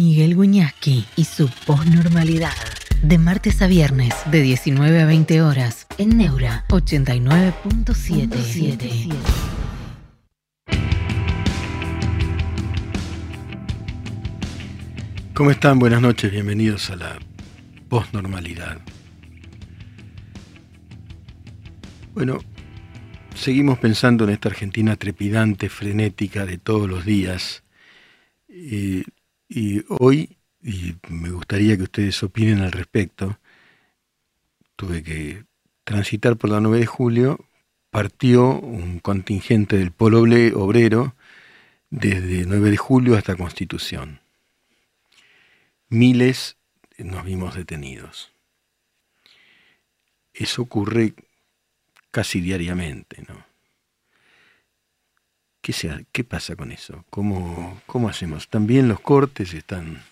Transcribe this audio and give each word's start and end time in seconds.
Miguel 0.00 0.34
Guñasqui 0.34 1.04
y 1.14 1.24
su 1.24 1.50
posnormalidad. 1.66 2.54
De 3.02 3.18
martes 3.18 3.60
a 3.60 3.66
viernes, 3.66 4.14
de 4.30 4.40
19 4.40 5.02
a 5.02 5.04
20 5.04 5.42
horas, 5.42 5.86
en 5.98 6.16
Neura 6.16 6.64
89.77. 6.68 9.12
¿Cómo 15.34 15.50
están? 15.50 15.78
Buenas 15.78 16.00
noches, 16.00 16.32
bienvenidos 16.32 16.88
a 16.88 16.96
la 16.96 17.18
posnormalidad. 17.90 18.80
Bueno, 22.14 22.38
seguimos 23.34 23.78
pensando 23.78 24.24
en 24.24 24.30
esta 24.30 24.48
Argentina 24.48 24.96
trepidante, 24.96 25.68
frenética 25.68 26.46
de 26.46 26.56
todos 26.56 26.88
los 26.88 27.04
días. 27.04 27.64
Y 29.50 29.84
hoy, 29.88 30.38
y 30.62 30.94
me 31.10 31.28
gustaría 31.30 31.76
que 31.76 31.82
ustedes 31.82 32.22
opinen 32.22 32.60
al 32.60 32.72
respecto, 32.72 33.38
tuve 34.76 35.02
que 35.02 35.44
transitar 35.84 36.36
por 36.36 36.48
la 36.48 36.60
9 36.60 36.78
de 36.78 36.86
julio, 36.86 37.44
partió 37.90 38.58
un 38.58 39.00
contingente 39.00 39.76
del 39.76 39.90
Polo 39.90 40.20
Obrero 40.20 41.14
desde 41.90 42.46
9 42.46 42.70
de 42.70 42.76
julio 42.78 43.16
hasta 43.16 43.36
Constitución 43.36 44.20
miles 45.90 46.56
nos 46.98 47.24
vimos 47.24 47.54
detenidos. 47.54 48.32
Eso 50.32 50.62
ocurre 50.62 51.14
casi 52.10 52.40
diariamente, 52.40 53.22
¿no? 53.28 53.49
¿Qué, 55.60 55.72
sea, 55.72 56.02
¿Qué 56.12 56.24
pasa 56.24 56.56
con 56.56 56.72
eso? 56.72 57.04
¿Cómo, 57.10 57.82
¿Cómo 57.86 58.08
hacemos? 58.08 58.48
También 58.48 58.88
los 58.88 59.00
cortes 59.00 59.52
están... 59.52 60.02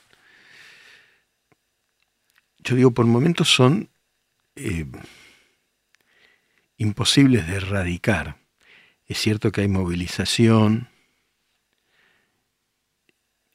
Yo 2.58 2.76
digo, 2.76 2.90
por 2.90 3.06
momentos 3.06 3.48
son 3.48 3.88
eh, 4.56 4.84
imposibles 6.76 7.46
de 7.46 7.56
erradicar. 7.56 8.36
Es 9.06 9.18
cierto 9.18 9.50
que 9.50 9.62
hay 9.62 9.68
movilización. 9.68 10.88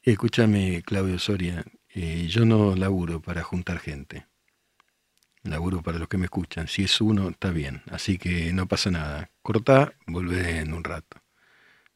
Escúchame, 0.01 0.81
Claudio 0.83 1.19
Soria, 1.19 1.63
eh, 1.89 2.27
yo 2.27 2.43
no 2.45 2.75
laburo 2.75 3.21
para 3.21 3.43
juntar 3.43 3.79
gente. 3.79 4.25
Laburo 5.43 5.83
para 5.83 5.99
los 5.99 6.07
que 6.07 6.17
me 6.17 6.25
escuchan. 6.25 6.67
Si 6.67 6.83
es 6.83 7.01
uno, 7.01 7.29
está 7.29 7.51
bien. 7.51 7.83
Así 7.91 8.17
que 8.17 8.51
no 8.51 8.67
pasa 8.67 8.89
nada. 8.89 9.29
Cortá, 9.41 9.93
volvé 10.07 10.59
en 10.59 10.73
un 10.73 10.83
rato. 10.83 11.22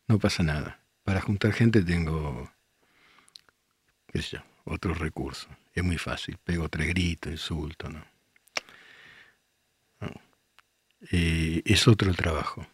No 0.08 0.20
pasa 0.20 0.44
nada. 0.44 0.80
Para 1.04 1.22
juntar 1.22 1.54
gente 1.54 1.84
tengo, 1.84 2.52
qué 4.08 4.22
sé 4.22 4.38
yo, 4.38 4.44
otros 4.66 5.00
recursos. 5.00 5.50
Es 5.74 5.84
muy 5.84 5.98
fácil. 5.98 6.38
Pego 6.44 6.70
tres 6.70 6.88
gritos, 6.90 7.32
insulto, 7.32 7.90
¿no? 7.90 8.04
Eh, 11.12 11.62
es 11.66 11.88
otro 11.88 12.10
el 12.10 12.16
trabajo. 12.16 12.66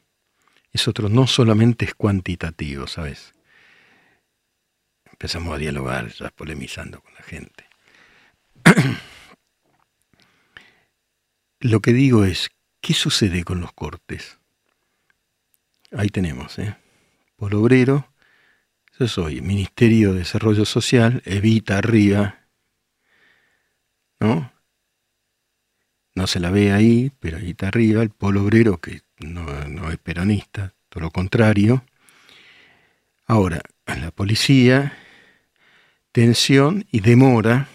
Es 0.72 0.88
otro, 0.88 1.10
no 1.10 1.28
solamente 1.28 1.86
es 1.86 1.94
cuantitativo, 1.94 2.88
¿sabes? 2.88 3.34
empezamos 5.24 5.56
a 5.56 5.58
dialogar, 5.58 6.10
ya 6.10 6.30
polemizando 6.32 7.00
con 7.00 7.14
la 7.14 7.22
gente. 7.22 7.66
Lo 11.62 11.80
que 11.80 11.94
digo 11.94 12.26
es, 12.26 12.52
¿qué 12.82 12.94
sucede 12.94 13.46
con 13.46 13.62
los 13.62 13.72
cortes? 13.72 14.38
Ahí 15.92 16.10
tenemos, 16.10 16.60
¿eh? 16.60 16.76
Por 17.44 17.56
obrero, 17.56 18.08
yo 18.98 19.06
soy 19.06 19.42
Ministerio 19.42 20.14
de 20.14 20.20
Desarrollo 20.20 20.64
Social, 20.64 21.22
Evita 21.26 21.78
arriba, 21.78 22.48
¿no? 24.18 24.54
No 26.16 26.26
se 26.26 26.40
la 26.40 26.52
ve 26.52 26.72
ahí, 26.72 27.12
pero 27.20 27.38
Evita 27.38 27.68
arriba, 27.68 28.02
el 28.02 28.12
polo 28.12 28.44
obrero 28.44 28.80
que 28.80 29.02
no, 29.20 29.44
no 29.68 29.92
es 29.92 29.98
peronista, 29.98 30.74
todo 30.88 31.04
lo 31.04 31.12
contrario. 31.12 31.84
Ahora, 33.26 33.62
la 33.88 34.12
policía 34.12 34.98
tensión 36.14 36.86
y 36.94 37.02
demora. 37.02 37.68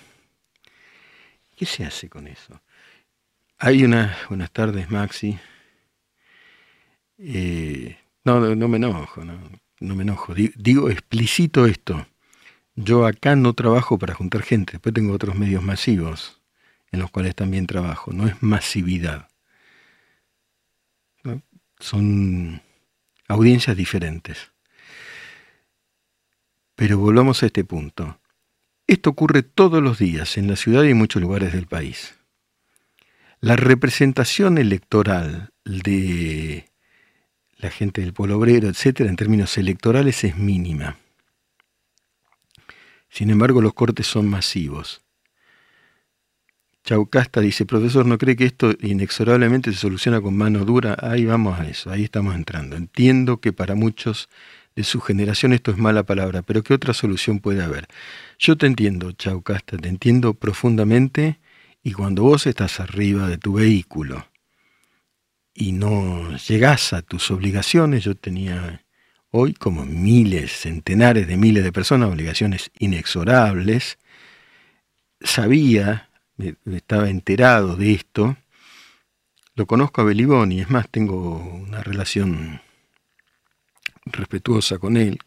¿Qué 1.57 1.67
se 1.67 1.85
hace 1.85 2.09
con 2.09 2.27
eso? 2.27 2.63
Hay 3.59 3.85
una, 3.85 4.17
buenas 4.31 4.51
tardes, 4.51 4.91
Maxi. 4.91 5.39
Eh, 7.19 7.99
no, 8.25 8.55
no, 8.55 8.69
me 8.69 8.77
enojo, 8.77 9.25
no, 9.25 9.39
no 9.81 9.95
me 9.95 10.03
enojo. 10.03 10.35
Digo, 10.35 10.91
explícito 10.91 11.67
esto. 11.67 12.07
Yo 12.75 13.07
acá 13.07 13.35
no 13.35 13.55
trabajo 13.55 13.99
para 13.99 14.15
juntar 14.15 14.43
gente, 14.43 14.73
después 14.73 14.95
tengo 14.95 15.13
otros 15.13 15.35
medios 15.35 15.63
masivos 15.63 16.41
en 16.93 17.01
los 17.01 17.11
cuales 17.11 17.35
también 17.35 17.67
trabajo. 17.67 18.13
No 18.13 18.27
es 18.27 18.43
masividad. 18.43 19.29
Son 21.81 22.63
audiencias 23.29 23.77
diferentes. 23.77 24.51
Pero 26.75 26.99
volvamos 26.99 27.43
a 27.43 27.47
este 27.47 27.65
punto. 27.65 28.21
Esto 28.87 29.11
ocurre 29.11 29.43
todos 29.43 29.83
los 29.83 29.99
días 29.99 30.39
en 30.39 30.49
la 30.49 30.57
ciudad 30.57 30.85
y 30.85 30.91
en 30.91 30.97
muchos 30.97 31.21
lugares 31.21 31.53
del 31.53 31.67
país. 31.67 32.15
La 33.41 33.55
representación 33.55 34.59
electoral 34.59 35.51
de 35.65 36.69
la 37.59 37.71
gente 37.71 38.01
del 38.01 38.13
pueblo 38.13 38.39
obrero, 38.39 38.69
etcétera, 38.69 39.11
en 39.11 39.17
términos 39.17 39.59
electorales 39.59 40.23
es 40.25 40.37
mínima. 40.37 40.97
Sin 43.09 43.31
embargo, 43.31 43.61
los 43.61 43.75
cortes 43.75 44.07
son 44.07 44.29
masivos. 44.29 45.03
Chaucasta 46.85 47.41
dice, 47.41 47.67
profesor, 47.67 48.07
¿no 48.07 48.17
cree 48.17 48.37
que 48.37 48.45
esto 48.45 48.73
inexorablemente 48.81 49.73
se 49.73 49.79
soluciona 49.79 50.21
con 50.21 50.37
mano 50.37 50.65
dura? 50.65 50.97
Ahí 51.01 51.25
vamos 51.25 51.59
a 51.59 51.69
eso, 51.69 51.91
ahí 51.91 52.05
estamos 52.05 52.35
entrando. 52.35 52.77
Entiendo 52.77 53.41
que 53.41 53.53
para 53.53 53.75
muchos 53.75 54.29
de 54.77 54.85
su 54.85 55.01
generación 55.01 55.53
esto 55.53 55.73
es 55.73 55.77
mala 55.77 56.05
palabra, 56.05 56.43
pero 56.43 56.63
¿qué 56.63 56.73
otra 56.73 56.95
solución 56.95 57.41
puede 57.41 57.63
haber? 57.63 57.89
Yo 58.39 58.57
te 58.57 58.67
entiendo, 58.67 59.13
Chaucasta, 59.13 59.77
te 59.77 59.89
entiendo 59.89 60.35
profundamente 60.35 61.41
y 61.83 61.93
cuando 61.93 62.23
vos 62.23 62.47
estás 62.47 62.79
arriba 62.79 63.27
de 63.27 63.37
tu 63.37 63.55
vehículo 63.55 64.25
y 65.61 65.73
no 65.73 66.37
llegás 66.37 66.93
a 66.93 67.03
tus 67.03 67.33
obligaciones, 67.33 68.05
yo 68.05 68.15
tenía 68.15 68.85
hoy 69.33 69.55
como 69.55 69.85
miles, 69.85 70.53
centenares 70.53 71.27
de 71.27 71.37
miles 71.37 71.65
de 71.65 71.73
personas, 71.73 72.11
obligaciones 72.11 72.71
inexorables, 72.79 73.99
sabía, 75.21 76.11
estaba 76.65 77.11
enterado 77.11 77.75
de 77.75 77.93
esto, 77.93 78.37
lo 79.57 79.67
conozco 79.67 80.01
a 80.01 80.05
Beliboni, 80.05 80.61
es 80.61 80.71
más, 80.71 80.89
tengo 80.89 81.39
una 81.39 81.83
relación 81.83 82.63
respetuosa 84.07 84.79
con 84.79 84.97
él, 84.97 85.19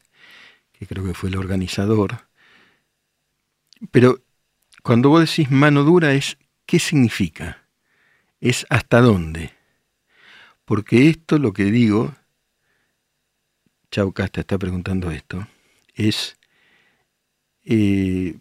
que 0.72 0.88
creo 0.88 1.04
que 1.04 1.14
fue 1.14 1.28
el 1.28 1.36
organizador. 1.36 2.26
Pero 3.92 4.22
cuando 4.82 5.10
vos 5.10 5.30
decís 5.30 5.52
mano 5.52 5.84
dura 5.84 6.14
es, 6.14 6.38
¿qué 6.66 6.80
significa? 6.80 7.66
Es 8.40 8.66
hasta 8.70 9.02
dónde. 9.02 9.61
Porque 10.72 11.10
esto, 11.10 11.38
lo 11.38 11.52
que 11.52 11.66
digo, 11.66 12.16
Chau 13.92 14.14
Casta 14.14 14.40
está 14.40 14.58
preguntando 14.58 15.12
esto, 15.12 15.46
es 15.96 16.38
eh, 17.66 18.40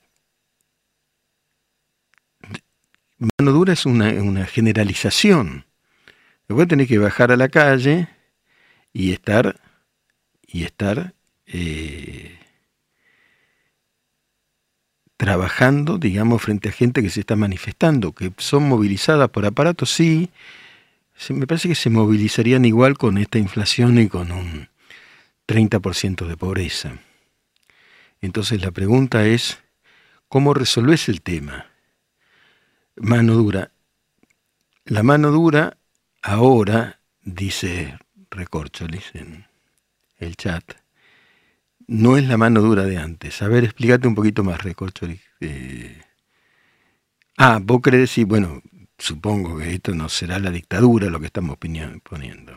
mano 3.19 3.51
dura 3.51 3.73
es 3.73 3.85
una, 3.85 4.47
generalización. 4.47 5.65
Después 6.47 6.69
tenés 6.69 6.87
que 6.87 6.99
bajar 6.99 7.33
a 7.33 7.37
la 7.37 7.49
calle 7.49 8.07
y 8.93 9.11
estar 9.11 9.61
y 10.47 10.62
estar 10.62 11.15
eh, 11.47 12.39
trabajando, 15.17 15.99
digamos, 15.99 16.43
frente 16.43 16.69
a 16.69 16.73
gente 16.73 17.03
que 17.03 17.11
se 17.11 17.19
está 17.19 17.35
manifestando, 17.35 18.12
que 18.12 18.33
son 18.38 18.69
movilizadas 18.69 19.31
por 19.31 19.47
aparatos, 19.47 19.91
sí, 19.91 20.31
me 21.28 21.46
parece 21.46 21.69
que 21.69 21.75
se 21.75 21.90
movilizarían 21.90 22.64
igual 22.64 22.96
con 22.96 23.19
esta 23.19 23.38
inflación 23.38 23.99
y 23.99 24.08
con 24.08 24.32
un 24.32 24.69
30% 25.46 26.26
de 26.26 26.37
pobreza. 26.37 26.99
Entonces 28.20 28.62
la 28.62 28.70
pregunta 28.70 29.26
es, 29.26 29.58
¿cómo 30.28 30.55
resolves 30.55 31.08
el 31.08 31.20
tema? 31.20 31.67
Mano 32.96 33.34
dura. 33.34 33.70
La 34.84 35.02
mano 35.02 35.31
dura 35.31 35.76
ahora, 36.22 37.00
dice 37.23 37.99
Recorcholis 38.31 39.14
en 39.14 39.46
el 40.19 40.37
chat, 40.37 40.64
no 41.87 42.16
es 42.16 42.26
la 42.26 42.37
mano 42.37 42.61
dura 42.61 42.84
de 42.84 42.99
antes. 42.99 43.43
A 43.43 43.49
ver, 43.49 43.64
explícate 43.64 44.08
un 44.08 44.14
poquito 44.14 44.44
más, 44.44 44.62
Recorcholi. 44.62 45.20
Eh, 45.40 46.00
ah, 47.37 47.58
vos 47.62 47.81
crees 47.82 48.02
decir, 48.02 48.26
bueno, 48.26 48.62
supongo 49.00 49.58
que 49.58 49.75
esto 49.75 49.94
no 49.94 50.08
será 50.08 50.38
la 50.38 50.50
dictadura 50.50 51.11
lo 51.11 51.19
que 51.19 51.26
estamos 51.26 51.56
poniendo. 51.58 52.55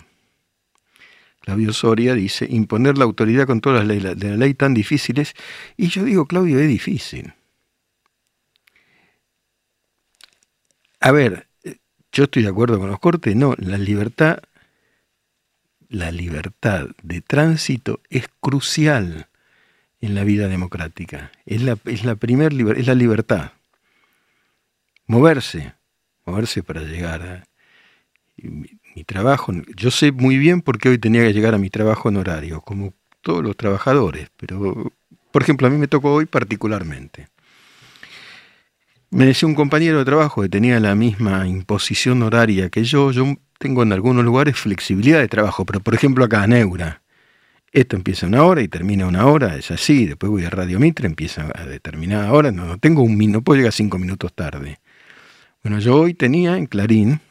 Claudio 1.40 1.74
Soria 1.74 2.13
dice, 2.13 2.48
imponer 2.50 2.98
la 2.98 3.06
autoridad 3.06 3.48
con 3.48 3.60
todas 3.60 3.80
las 3.80 3.88
leyes 3.88 4.18
de 4.18 4.30
la 4.30 4.38
ley 4.38 4.54
tan 4.54 4.74
difíciles, 4.74 5.34
y 5.75 5.88
yo 5.88 6.04
digo, 6.04 6.25
Claudio, 6.25 6.60
es 6.60 6.68
difícil. 6.68 7.34
A 11.01 11.12
ver, 11.12 11.48
yo 12.13 12.25
estoy 12.25 12.44
de 12.44 12.50
acuerdo 12.50 12.80
con 12.80 12.90
los 12.90 13.00
cortes, 13.00 13.36
no, 13.36 13.56
la 13.57 13.78
libertad, 13.78 14.40
la 15.90 16.12
libertad 16.12 16.88
de 17.01 17.22
tránsito 17.22 18.00
es 18.10 18.30
crucial 18.40 19.28
en 20.00 20.16
la 20.16 20.24
vida 20.24 20.48
democrática, 20.48 21.31
es 21.45 21.62
la, 21.62 21.78
es 21.86 22.06
la 22.06 22.18
es 22.22 22.88
la 22.88 22.95
libertad. 22.95 23.51
Moverse, 25.07 25.74
moverse 26.25 26.64
para 26.64 26.81
llegar 26.81 27.22
a 27.22 27.44
mi, 28.38 29.04
trabajo. 29.06 29.52
Yo 29.75 29.92
sé 29.92 30.12
muy 30.12 30.38
bien 30.38 30.62
por 30.62 30.78
qué 30.78 30.90
hoy 30.90 30.98
tenía 30.98 31.24
que 31.24 31.34
llegar 31.34 31.54
a 31.54 31.58
mi 31.58 31.70
trabajo 31.70 32.10
en 32.10 32.18
horario, 32.18 32.62
como 32.62 32.94
todos 33.22 33.44
los 33.44 33.56
trabajadores, 33.58 34.30
pero 34.38 34.92
por 35.31 35.42
ejemplo 35.42 35.68
a 35.68 35.70
mí 35.70 35.78
me 35.78 35.88
tocó 35.88 36.14
hoy 36.14 36.25
particularmente. 36.25 37.28
Me 39.10 39.25
decía 39.25 39.48
un 39.48 39.56
compañero 39.56 40.00
de 40.00 40.06
trabajo 40.06 40.42
que 40.42 40.50
tenía 40.50 40.80
la 40.80 40.96
misma 40.96 41.48
imposición 41.48 42.24
horaria 42.24 42.69
que 42.69 42.84
yo, 42.84 43.12
yo 43.12 43.36
tengo 43.60 43.84
en 43.84 43.94
algunos 43.94 44.26
lugares 44.26 44.58
flexibilidad 44.58 45.19
de 45.19 45.28
trabajo, 45.28 45.66
pero 45.66 45.80
por 45.80 45.94
ejemplo 45.94 46.26
acá 46.26 46.44
en 46.44 46.54
Eura, 46.54 47.04
esto 47.72 47.96
empieza 47.96 48.28
una 48.28 48.44
hora 48.44 48.62
y 48.62 48.68
termina 48.68 49.08
una 49.08 49.26
hora, 49.26 49.56
es 49.56 49.72
así, 49.72 50.06
después 50.06 50.30
voy 50.30 50.46
a 50.46 50.50
Radio 50.50 50.80
Mitre, 50.80 51.08
empieza 51.08 51.52
a 51.56 51.66
determinada 51.66 52.31
hora, 52.31 52.52
no, 52.52 52.66
no 52.66 52.78
tengo 52.78 53.02
un 53.02 53.18
no 53.31 53.42
puedo 53.42 53.58
llegar 53.58 53.74
cinco 53.74 53.98
minutos 53.98 54.34
tarde. 54.34 54.80
Bueno, 55.63 55.80
yo 55.80 55.95
hoy 55.95 56.13
tenía 56.13 56.57
en 56.57 56.65
Clarín 56.65 57.21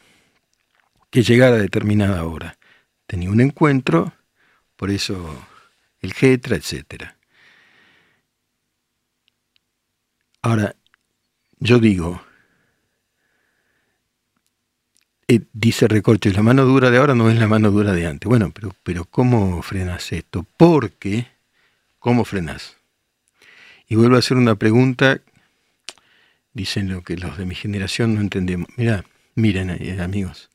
que 1.11 1.23
llegar 1.23 1.53
a 1.53 1.59
determinada 1.59 2.25
hora. 2.25 2.57
Tenía 3.07 3.31
un 3.31 3.43
encuentro, 3.43 4.15
por 4.77 4.91
eso 4.91 5.47
el 6.01 6.15
GETRA, 6.15 6.57
etc. 6.57 7.15
Ahora, 10.41 10.75
yo 11.59 11.79
digo, 11.79 12.23
eh, 15.29 15.41
dice 15.53 15.87
Recortes, 15.87 16.35
la 16.35 16.43
mano 16.43 16.65
dura 16.65 16.91
de 16.91 16.97
ahora 16.97 17.15
no 17.15 17.29
es 17.29 17.39
la 17.39 17.49
mano 17.49 17.71
dura 17.71 17.93
de 17.93 18.07
antes. 18.07 18.27
Bueno, 18.27 18.51
pero, 18.55 18.75
pero 18.83 19.05
¿cómo 19.05 19.61
frenas 19.61 20.11
esto? 20.11 20.47
Porque, 20.57 21.27
¿cómo 21.99 22.25
frenas? 22.25 22.79
Y 23.89 23.97
vuelvo 23.97 24.17
a 24.17 24.21
hacer 24.21 24.39
una 24.39 24.55
pregunta 24.55 25.21
dicen 26.55 26.89
lo 26.89 27.03
que 27.03 27.17
los 27.17 27.39
de 27.39 27.47
mi 27.47 27.55
generación 27.55 28.15
no 28.15 28.21
entendemos. 28.21 28.69
Mira, 28.77 29.05
miren, 29.35 29.71
eh, 29.71 30.01
amigos. 30.01 30.51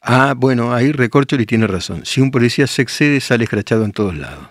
Ah, 0.00 0.34
bueno, 0.36 0.72
ahí 0.72 0.92
y 0.92 1.46
tiene 1.46 1.66
razón. 1.66 2.04
Si 2.04 2.20
un 2.20 2.30
policía 2.30 2.66
se 2.66 2.82
excede, 2.82 3.20
sale 3.20 3.44
escrachado 3.44 3.84
en 3.84 3.92
todos 3.92 4.16
lados. 4.16 4.48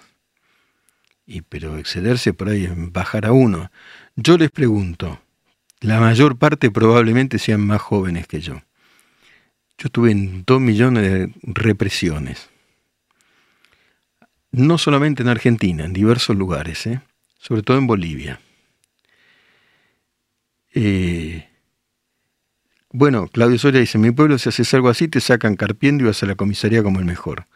Y 1.25 1.41
pero 1.41 1.77
excederse 1.77 2.33
por 2.33 2.49
ahí 2.49 2.65
es 2.65 2.71
bajar 2.91 3.25
a 3.25 3.31
uno. 3.31 3.71
Yo 4.15 4.37
les 4.37 4.51
pregunto, 4.51 5.21
la 5.79 5.99
mayor 5.99 6.37
parte 6.37 6.71
probablemente 6.71 7.39
sean 7.39 7.61
más 7.61 7.81
jóvenes 7.81 8.27
que 8.27 8.41
yo. 8.41 8.61
Yo 9.77 9.89
tuve 9.89 10.11
en 10.11 10.43
dos 10.45 10.59
millones 10.59 11.03
de 11.03 11.33
represiones. 11.43 12.49
No 14.51 14.77
solamente 14.77 15.21
en 15.21 15.29
Argentina, 15.29 15.85
en 15.85 15.93
diversos 15.93 16.35
lugares, 16.35 16.87
¿eh? 16.87 17.01
sobre 17.37 17.61
todo 17.61 17.77
en 17.77 17.87
Bolivia. 17.87 18.39
Eh, 20.79 21.49
bueno, 22.91 23.27
Claudio 23.29 23.57
Soria 23.57 23.79
dice, 23.79 23.97
mi 23.97 24.11
pueblo 24.11 24.37
si 24.37 24.49
haces 24.49 24.71
algo 24.75 24.89
así 24.89 25.07
te 25.07 25.19
sacan 25.21 25.55
carpiendo 25.55 26.03
y 26.03 26.07
vas 26.07 26.21
a 26.21 26.27
la 26.27 26.35
comisaría 26.35 26.83
como 26.83 26.99
el 26.99 27.05
mejor. 27.05 27.47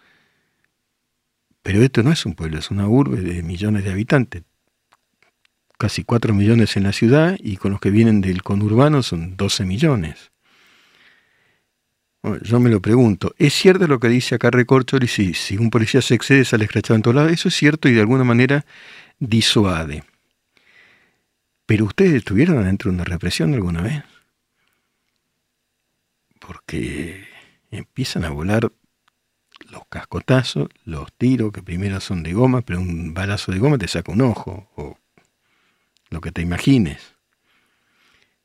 Pero 1.62 1.84
esto 1.84 2.02
no 2.02 2.12
es 2.12 2.26
un 2.26 2.34
pueblo, 2.34 2.58
es 2.58 2.72
una 2.72 2.88
urbe 2.88 3.22
de 3.22 3.44
millones 3.44 3.84
de 3.84 3.92
habitantes. 3.92 4.42
Casi 5.78 6.04
4 6.04 6.34
millones 6.34 6.76
en 6.78 6.84
la 6.84 6.94
ciudad 6.94 7.38
y 7.40 7.58
con 7.58 7.70
los 7.72 7.80
que 7.80 7.92
vienen 7.92 8.22
del 8.22 8.42
conurbano 8.42 9.04
son 9.04 9.38
12 9.38 9.66
millones. 9.66 10.32
yo 12.42 12.60
me 12.60 12.72
lo 12.72 12.82
pregunto, 12.82 13.36
¿es 13.38 13.54
cierto 13.54 13.86
lo 13.88 14.00
que 14.00 14.08
dice 14.10 14.34
acá 14.34 14.50
Recorcholi? 14.50 15.08
Si, 15.08 15.36
si 15.36 15.58
un 15.58 15.70
policía 15.70 16.02
se 16.02 16.16
excede, 16.16 16.44
sale 16.44 16.66
escrachado 16.66 16.96
en 16.96 17.04
todos 17.04 17.16
lados. 17.16 17.32
Eso 17.32 17.50
es 17.50 17.56
cierto 17.56 17.88
y 17.88 17.94
de 17.94 18.02
alguna 18.02 18.24
manera 18.24 18.66
disuade. 19.20 20.04
Pero 21.72 21.86
ustedes 21.86 22.16
estuvieron 22.16 22.58
adentro 22.58 22.92
de 22.92 22.96
una 22.96 23.06
represión 23.06 23.54
alguna 23.54 23.82
vez. 23.82 24.04
Porque 26.38 27.26
empiezan 27.72 28.26
a 28.26 28.30
volar 28.30 28.70
los 29.70 29.82
cascotazos, 29.88 30.68
los 30.84 31.14
tiros, 31.14 31.54
que 31.54 31.64
primero 31.64 32.02
son 32.02 32.24
de 32.24 32.34
goma, 32.34 32.62
pero 32.62 32.82
un 32.82 33.14
balazo 33.14 33.54
de 33.54 33.60
goma 33.60 33.78
te 33.78 33.88
saca 33.88 34.12
un 34.12 34.20
ojo, 34.20 34.70
o 34.76 34.98
lo 36.10 36.20
que 36.20 36.34
te 36.34 36.42
imagines, 36.42 37.16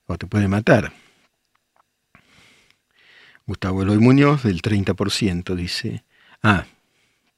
o 0.07 0.17
te 0.17 0.29
puede 0.29 0.47
matar. 0.47 0.93
Gustavo 3.45 3.83
Eloy 3.83 3.99
Muñoz, 3.99 4.45
del 4.45 4.63
30%, 4.63 5.57
dice, 5.57 6.05
ah, 6.45 6.65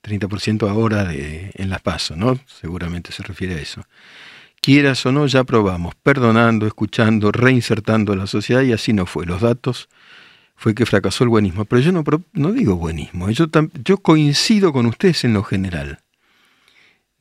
30% 0.03 0.69
ahora 0.69 1.05
de, 1.05 1.51
en 1.55 1.71
las 1.71 1.81
pasos, 1.81 2.19
¿no? 2.19 2.39
Seguramente 2.45 3.11
se 3.11 3.23
refiere 3.23 3.55
a 3.55 3.63
eso. 3.63 3.87
Quieras 4.61 5.05
o 5.07 5.13
no, 5.13 5.27
ya 5.27 5.45
probamos, 5.45 5.95
perdonando, 5.95 6.67
escuchando, 6.67 7.33
reinsertando 7.33 8.13
a 8.13 8.17
la 8.17 8.27
sociedad 8.27 8.63
y 8.63 8.73
así 8.73 8.93
no 8.93 9.07
fue. 9.07 9.25
Los 9.25 9.41
datos 9.41 9.89
fue 10.57 10.75
que 10.75 10.87
fracasó 10.87 11.25
el 11.25 11.31
buenismo. 11.31 11.65
Pero 11.65 11.81
yo 11.81 11.93
no, 12.33 12.53
digo 12.53 12.77
buenismo, 12.77 13.31
yo, 13.31 13.47
yo 13.85 13.99
coincido 13.99 14.73
con 14.73 14.87
ustedes 14.87 15.25
en 15.25 15.35
lo 15.35 15.45
general. 15.45 16.01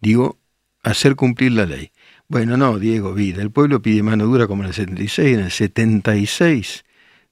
Digo, 0.01 0.37
hacer 0.83 1.15
cumplir 1.15 1.51
la 1.51 1.65
ley. 1.65 1.91
Bueno, 2.27 2.57
no, 2.57 2.79
Diego 2.79 3.13
Vida, 3.13 3.41
el 3.41 3.51
pueblo 3.51 3.81
pide 3.81 4.03
mano 4.03 4.25
dura 4.25 4.47
como 4.47 4.63
en 4.63 4.69
el 4.69 4.73
76, 4.73 5.37
en 5.37 5.43
el 5.45 5.51
76 5.51 6.83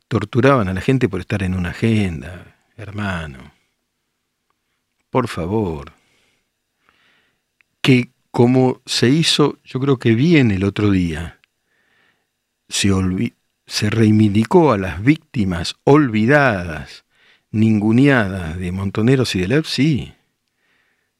torturaban 0.07 0.67
a 0.67 0.73
la 0.73 0.81
gente 0.81 1.09
por 1.09 1.19
estar 1.19 1.43
en 1.43 1.55
una 1.55 1.69
agenda, 1.69 2.55
hermano. 2.77 3.53
Por 5.09 5.27
favor. 5.27 5.93
Que 7.81 8.11
como 8.35 8.81
se 8.85 9.07
hizo, 9.07 9.59
yo 9.63 9.79
creo 9.79 9.97
que 9.97 10.13
bien 10.13 10.51
el 10.51 10.65
otro 10.65 10.91
día, 10.91 11.39
se, 12.67 13.89
reivindicó 13.89 14.73
a 14.73 14.77
las 14.77 15.01
víctimas 15.01 15.77
olvidadas, 15.85 17.05
ninguneadas 17.51 18.57
de 18.57 18.73
Montoneros 18.73 19.33
y 19.35 19.39
de 19.39 19.47
la 19.47 19.63
sí, 19.63 20.13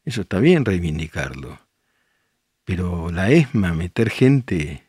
eso 0.04 0.24
está 0.24 0.42
bien 0.42 0.66
reivindicarlo. 0.66 1.58
Pero 2.66 3.10
la 3.12 3.32
ESMA, 3.32 3.74
meter 3.74 4.10
gente, 4.10 4.84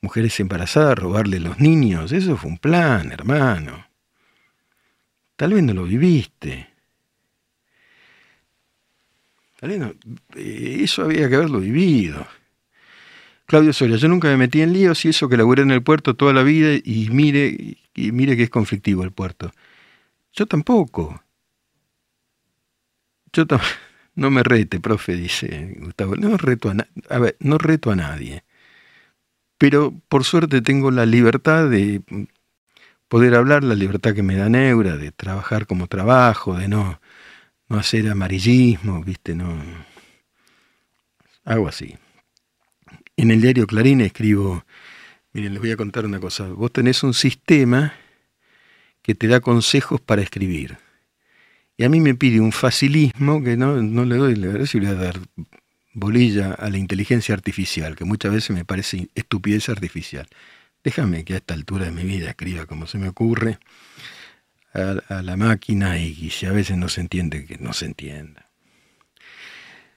mujeres 0.00 0.38
embarazadas, 0.38 0.96
robarle 0.96 1.40
los 1.40 1.58
niños, 1.58 2.12
eso 2.12 2.36
fue 2.36 2.52
un 2.52 2.58
plan, 2.58 3.10
hermano. 3.10 3.88
Tal 5.34 5.54
vez 5.54 5.64
no 5.64 5.74
lo 5.74 5.82
viviste. 5.82 6.67
Eso 9.60 11.02
había 11.02 11.28
que 11.28 11.34
haberlo 11.34 11.60
vivido. 11.60 12.26
Claudio 13.46 13.72
Soria, 13.72 13.96
yo 13.96 14.08
nunca 14.08 14.28
me 14.28 14.36
metí 14.36 14.60
en 14.60 14.72
líos 14.72 15.04
y 15.04 15.08
eso 15.08 15.28
que 15.28 15.36
laburé 15.36 15.62
en 15.62 15.70
el 15.70 15.82
puerto 15.82 16.14
toda 16.14 16.32
la 16.32 16.42
vida 16.42 16.74
y 16.84 17.08
mire, 17.10 17.78
y 17.94 18.12
mire 18.12 18.36
que 18.36 18.44
es 18.44 18.50
conflictivo 18.50 19.02
el 19.04 19.10
puerto. 19.10 19.52
Yo 20.32 20.46
tampoco. 20.46 21.22
Yo 23.32 23.44
no 24.14 24.30
me 24.30 24.42
rete, 24.42 24.80
profe, 24.80 25.16
dice 25.16 25.76
Gustavo. 25.80 26.14
No 26.16 26.36
reto 26.36 26.70
a, 26.70 26.76
a 27.14 27.18
ver, 27.18 27.36
no 27.40 27.58
reto 27.58 27.90
a 27.90 27.96
nadie. 27.96 28.44
Pero 29.56 29.92
por 30.08 30.24
suerte 30.24 30.60
tengo 30.62 30.90
la 30.90 31.06
libertad 31.06 31.68
de 31.68 32.02
poder 33.08 33.34
hablar, 33.34 33.64
la 33.64 33.74
libertad 33.74 34.14
que 34.14 34.22
me 34.22 34.36
da 34.36 34.48
Neura, 34.48 34.96
de 34.96 35.10
trabajar 35.10 35.66
como 35.66 35.88
trabajo, 35.88 36.56
de 36.56 36.68
no 36.68 37.00
no 37.68 37.78
hacer 37.78 38.08
amarillismo, 38.08 39.02
¿viste? 39.02 39.34
No. 39.34 39.62
Hago 41.44 41.68
así. 41.68 41.96
En 43.16 43.30
el 43.30 43.40
diario 43.40 43.66
Clarín 43.66 44.00
escribo, 44.00 44.64
miren, 45.32 45.54
les 45.54 45.60
voy 45.60 45.72
a 45.72 45.76
contar 45.76 46.04
una 46.04 46.20
cosa. 46.20 46.46
Vos 46.48 46.72
tenés 46.72 47.02
un 47.02 47.14
sistema 47.14 47.94
que 49.02 49.14
te 49.14 49.26
da 49.26 49.40
consejos 49.40 50.00
para 50.00 50.22
escribir. 50.22 50.78
Y 51.76 51.84
a 51.84 51.88
mí 51.88 52.00
me 52.00 52.14
pide 52.14 52.40
un 52.40 52.52
facilismo 52.52 53.42
que 53.42 53.56
no, 53.56 53.80
no 53.82 54.04
le 54.04 54.16
doy, 54.16 54.34
le 54.34 54.48
voy 54.48 54.86
a 54.86 54.94
dar 54.94 55.20
bolilla 55.94 56.52
a 56.52 56.70
la 56.70 56.78
inteligencia 56.78 57.34
artificial, 57.34 57.96
que 57.96 58.04
muchas 58.04 58.32
veces 58.32 58.50
me 58.50 58.64
parece 58.64 59.08
estupidez 59.14 59.68
artificial. 59.68 60.28
Déjame 60.82 61.24
que 61.24 61.34
a 61.34 61.36
esta 61.38 61.54
altura 61.54 61.86
de 61.86 61.92
mi 61.92 62.04
vida 62.04 62.30
escriba 62.30 62.66
como 62.66 62.86
se 62.86 62.98
me 62.98 63.08
ocurre 63.08 63.58
a, 64.78 65.22
la 65.22 65.36
máquina 65.36 65.98
y, 65.98 66.32
a 66.46 66.52
veces 66.52 66.76
no 66.76 66.88
se 66.88 67.00
entiende, 67.00 67.44
que 67.44 67.58
no 67.58 67.72
se 67.72 67.86
entienda. 67.86 68.48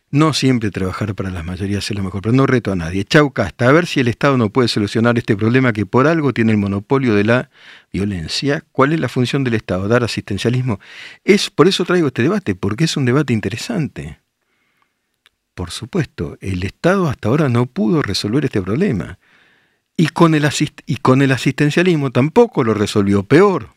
No 0.10 0.34
siempre 0.34 0.72
trabajar 0.72 1.16
para 1.16 1.32
las 1.32 1.46
mayorías 1.46 1.90
es 1.90 1.98
lo 1.98 2.04
mejor, 2.04 2.22
pero 2.22 2.34
no 2.34 2.46
reto 2.46 2.74
a 2.74 2.76
nadie. 2.76 3.06
Chau 3.06 3.32
Casta, 3.32 3.70
a 3.70 3.72
ver 3.72 3.86
si 3.86 4.02
el 4.02 4.10
Estado 4.10 4.38
no 4.38 4.50
puede 4.50 4.68
solucionar 4.68 5.18
este 5.18 5.38
problema 5.38 5.72
que 5.72 5.86
por 5.86 6.06
algo 6.06 6.34
tiene 6.34 6.52
el 6.52 6.58
monopolio 6.58 7.16
de 7.16 7.24
la 7.24 7.50
violencia. 7.94 8.66
¿Cuál 8.74 8.92
es 8.92 9.00
la 9.00 9.08
función 9.08 9.46
del 9.46 9.54
Estado? 9.54 9.88
Dar 9.88 10.04
asistencialismo. 10.04 10.82
Es 11.24 11.50
por 11.50 11.70
eso 11.70 11.86
traigo 11.86 12.08
este 12.08 12.24
debate, 12.24 12.56
porque 12.56 12.84
es 12.84 12.98
un 12.98 13.06
debate 13.06 13.32
interesante. 13.32 14.20
Por 15.54 15.72
supuesto, 15.72 16.38
el 16.42 16.64
Estado 16.64 17.08
hasta 17.08 17.30
ahora 17.30 17.48
no 17.48 17.66
pudo 17.66 18.02
resolver 18.02 18.44
este 18.44 18.62
problema. 18.62 19.18
Y 19.96 20.08
con, 20.08 20.36
el 20.36 20.50
y 20.88 20.96
con 20.98 21.22
el 21.22 21.32
asistencialismo 21.32 22.12
tampoco 22.12 22.66
lo 22.66 22.74
resolvió 22.74 23.24
peor. 23.24 23.70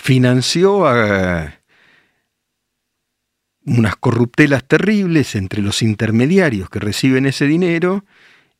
Financió 0.00 0.86
a 0.86 1.54
unas 3.66 3.96
corruptelas 3.96 4.64
terribles 4.64 5.34
entre 5.34 5.60
los 5.60 5.82
intermediarios 5.82 6.70
que 6.70 6.78
reciben 6.78 7.26
ese 7.26 7.46
dinero 7.46 8.04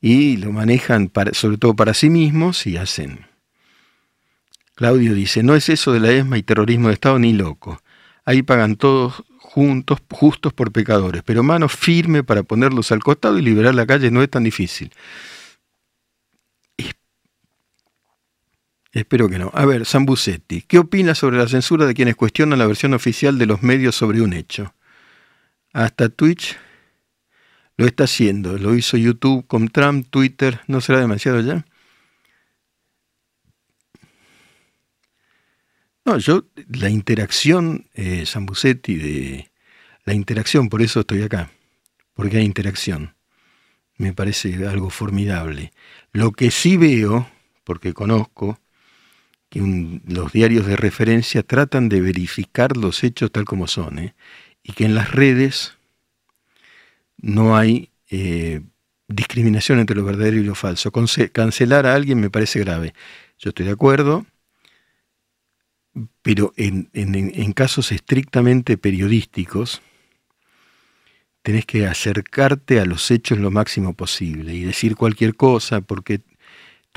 y 0.01 0.37
lo 0.37 0.53
manejan 0.53 1.11
sobre 1.33 1.57
todo 1.57 1.75
para 1.75 1.95
sí 1.95 2.11
mismos 2.11 2.67
y 2.67 2.77
hacen. 2.77 3.27
Claudio 4.75 5.15
dice, 5.15 5.43
no 5.43 5.55
es 5.55 5.69
eso 5.69 5.93
de 5.93 6.01
la 6.01 6.11
ESMA 6.11 6.39
y 6.39 6.43
terrorismo 6.43 6.89
de 6.89 6.95
Estado 6.95 7.19
ni 7.19 7.33
loco. 7.33 7.81
Ahí 8.25 8.43
pagan 8.43 8.77
todos 8.77 9.25
juntos, 9.39 10.01
justos 10.11 10.53
por 10.53 10.71
pecadores, 10.71 11.23
pero 11.25 11.43
mano 11.43 11.69
firme 11.69 12.25
para 12.25 12.43
ponerlos 12.43 12.93
al 12.93 13.03
costado 13.03 13.39
y 13.39 13.43
liberar 13.43 13.75
la 13.75 13.87
calle 13.87 14.11
no 14.11 14.23
es 14.23 14.29
tan 14.29 14.45
difícil. 14.45 14.93
Espero 18.93 19.29
que 19.29 19.39
no. 19.39 19.51
A 19.55 19.67
ver, 19.67 19.85
Sambucetti, 19.85 20.63
¿qué 20.63 20.79
opina 20.79 21.15
sobre 21.15 21.37
la 21.39 21.49
censura 21.49 21.87
de 21.87 21.95
quienes 21.95 22.17
cuestionan 22.17 22.59
la 22.59 22.67
versión 22.67 22.95
oficial 22.95 23.39
de 23.39 23.47
los 23.47 23.63
medios 23.63 23.95
sobre 23.95 24.23
un 24.23 24.33
hecho? 24.33 24.75
Hasta 25.73 26.09
Twitch 26.09 26.57
lo 27.77 27.87
está 27.87 28.05
haciendo. 28.05 28.59
Lo 28.59 28.75
hizo 28.75 28.97
YouTube 28.97 29.47
con 29.47 29.69
Trump, 29.69 30.09
Twitter. 30.11 30.61
¿No 30.67 30.81
será 30.81 31.01
demasiado 31.01 31.41
ya? 31.41 31.65
No, 36.05 36.17
yo, 36.17 36.47
la 36.71 36.89
interacción, 36.89 37.87
eh, 37.93 38.25
Sambucetti, 38.25 38.97
de 38.97 39.51
la 40.05 40.15
interacción, 40.15 40.71
por 40.71 40.81
eso 40.81 41.01
estoy 41.01 41.23
acá, 41.23 41.51
porque 42.15 42.39
hay 42.39 42.45
interacción. 42.47 43.15
Me 43.99 44.15
parece 44.15 44.67
algo 44.67 44.89
formidable. 44.89 45.71
Lo 46.13 46.33
que 46.33 46.51
sí 46.51 46.79
veo, 46.79 47.29
porque 47.63 47.93
conozco, 47.93 48.59
que 49.49 50.01
los 50.07 50.33
diarios 50.33 50.67
de 50.67 50.77
referencia 50.77 51.43
tratan 51.43 51.89
de 51.89 52.01
verificar 52.01 52.77
los 52.77 53.03
hechos 53.03 53.33
tal 53.33 53.45
como 53.45 53.67
son, 53.67 53.99
¿eh? 53.99 54.15
y 54.63 54.73
que 54.73 54.85
en 54.85 54.95
las 54.95 55.11
redes 55.11 55.79
no 57.17 57.57
hay 57.57 57.91
eh, 58.11 58.61
discriminación 59.09 59.79
entre 59.79 59.97
lo 59.97 60.05
verdadero 60.05 60.37
y 60.37 60.45
lo 60.45 60.55
falso. 60.55 60.93
cancelar 61.33 61.87
a 61.87 61.95
alguien 61.95 62.21
me 62.21 62.31
parece 62.31 62.61
grave. 62.61 62.95
Yo 63.39 63.51
estoy 63.51 63.67
de 63.67 63.73
acuerdo, 63.73 64.27
pero 66.23 66.53
en, 66.57 66.91
en 66.93 67.53
casos 67.53 67.91
estrictamente 67.91 68.77
periodísticos, 68.77 69.81
tenés 71.43 71.65
que 71.65 71.87
acercarte 71.87 72.81
a 72.81 72.85
los 72.85 73.11
hechos 73.11 73.39
lo 73.39 73.51
máximo 73.51 73.95
posible 73.95 74.55
y 74.55 74.65
decir 74.65 74.97
cualquier 74.97 75.35
cosa, 75.35 75.81
porque 75.81 76.21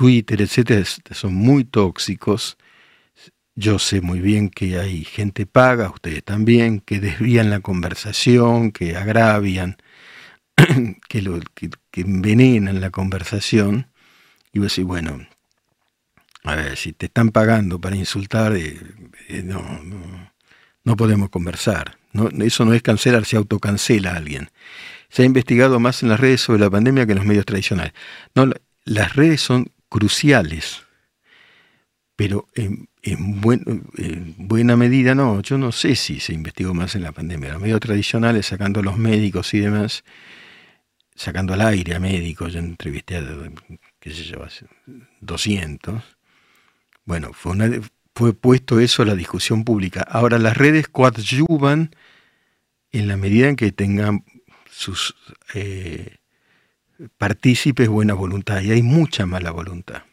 Twitter, 0.01 0.41
etcétera, 0.41 0.84
son 1.12 1.36
muy 1.36 1.63
tóxicos 1.63 2.58
yo 3.55 3.79
sé 3.79 4.01
muy 4.01 4.22
bien 4.22 4.50
que 4.50 4.79
hay 4.79 5.03
gente 5.03 5.46
paga, 5.46 5.89
ustedes 5.89 6.24
también, 6.24 6.79
que 6.79 7.00
desvían 7.00 7.50
la 7.50 7.60
conversación, 7.60 8.72
que 8.72 8.96
agravian, 8.96 9.77
que, 11.10 11.22
lo, 11.22 11.39
que, 11.53 11.70
envenenan 12.01 12.81
la 12.81 12.91
conversación. 12.91 13.88
Y 14.53 14.60
vos 14.60 14.70
decís, 14.70 14.86
bueno, 14.86 15.27
a 16.43 16.55
ver, 16.55 16.77
si 16.77 16.93
te 16.93 17.08
están 17.08 17.29
pagando 17.29 17.79
para 17.79 17.96
insultar, 17.96 18.55
eh, 18.55 18.79
eh, 19.27 19.43
no, 19.43 19.62
no, 20.84 20.96
podemos 20.96 21.29
conversar. 21.29 21.98
No, 22.13 22.29
eso 22.43 22.65
no 22.65 22.74
es 22.74 22.81
cancelar, 22.81 23.25
se 23.25 23.38
autocancela 23.38 24.12
a 24.12 24.15
alguien. 24.17 24.50
Se 25.10 25.24
ha 25.24 25.25
investigado 25.25 25.79
más 25.79 26.03
en 26.03 26.10
las 26.10 26.20
redes 26.20 26.41
sobre 26.41 26.62
la 26.62 26.70
pandemia 26.70 27.05
que 27.05 27.12
en 27.12 27.17
los 27.20 27.27
medios 27.27 27.46
tradicionales. 27.46 27.93
No, 28.34 28.50
las 28.86 29.15
redes 29.15 29.41
son 29.41 29.72
cruciales, 29.92 30.84
pero 32.16 32.48
en, 32.56 32.88
en, 33.04 33.42
buena 33.42 34.78
medida 34.78 35.14
no, 35.14 35.42
yo 35.42 35.58
no 35.58 35.74
sé 35.74 35.98
si 35.98 36.22
se 36.22 36.34
investigó 36.34 36.74
más 36.74 36.96
en 36.96 37.04
la 37.04 37.12
pandemia. 37.12 37.52
Los 37.52 37.62
medios 37.62 37.82
tradicionales, 37.82 38.46
sacando 38.46 38.80
a 38.80 38.84
los 38.84 38.98
médicos 38.98 39.54
y 39.54 39.60
demás, 39.60 40.06
sacando 41.14 41.54
al 41.54 41.62
aire 41.62 41.96
a 41.96 42.00
médicos, 42.00 42.54
yo 42.54 42.60
entrevisté 42.60 43.18
a, 43.18 43.24
qué 44.00 44.12
sé 44.12 44.24
yo, 44.24 44.46
200. 45.20 46.02
Bueno, 47.04 47.34
fue, 47.34 47.82
fue 48.16 48.34
puesto 48.34 48.80
eso 48.80 49.02
a 49.02 49.06
la 49.06 49.16
discusión 49.16 49.66
pública. 49.66 50.06
Ahora 50.08 50.40
las 50.40 50.56
redes 50.56 50.88
coadyuvan 50.88 51.94
en 52.94 53.08
la 53.10 53.18
medida 53.18 53.50
en 53.50 53.58
que 53.58 53.74
tengan 53.74 54.24
sus 54.70 55.16
eh, 55.54 56.21
partícipes 57.17 57.88
buena 57.88 58.13
voluntad, 58.13 58.62
y 58.62 58.72
hay 58.72 58.84
mucha 58.84 59.25
mala 59.25 59.51
voluntad. 59.51 60.03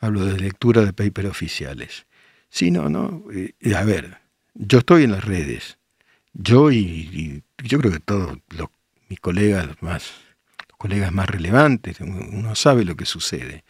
Hablo 0.00 0.24
de 0.24 0.38
lectura 0.38 0.84
de 0.84 0.92
papers 0.92 1.28
oficiales. 1.28 2.06
Sí, 2.48 2.70
no, 2.70 2.88
no. 2.88 3.24
Eh, 3.32 3.74
a 3.74 3.84
ver, 3.84 4.18
yo 4.54 4.78
estoy 4.78 5.04
en 5.04 5.12
las 5.12 5.24
redes. 5.24 5.78
Yo 6.34 6.72
y, 6.72 7.42
yo 7.62 7.78
creo 7.78 7.92
que 7.92 8.00
todos 8.00 8.38
los, 8.50 8.68
mis 9.08 9.20
colegas 9.20 9.68
más, 9.80 10.12
los 10.68 10.78
colegas 10.78 11.12
más 11.12 11.28
relevantes, 11.28 12.00
uno 12.00 12.54
sabe 12.54 12.84
lo 12.84 12.96
que 12.96 13.06
sucede. 13.06 13.64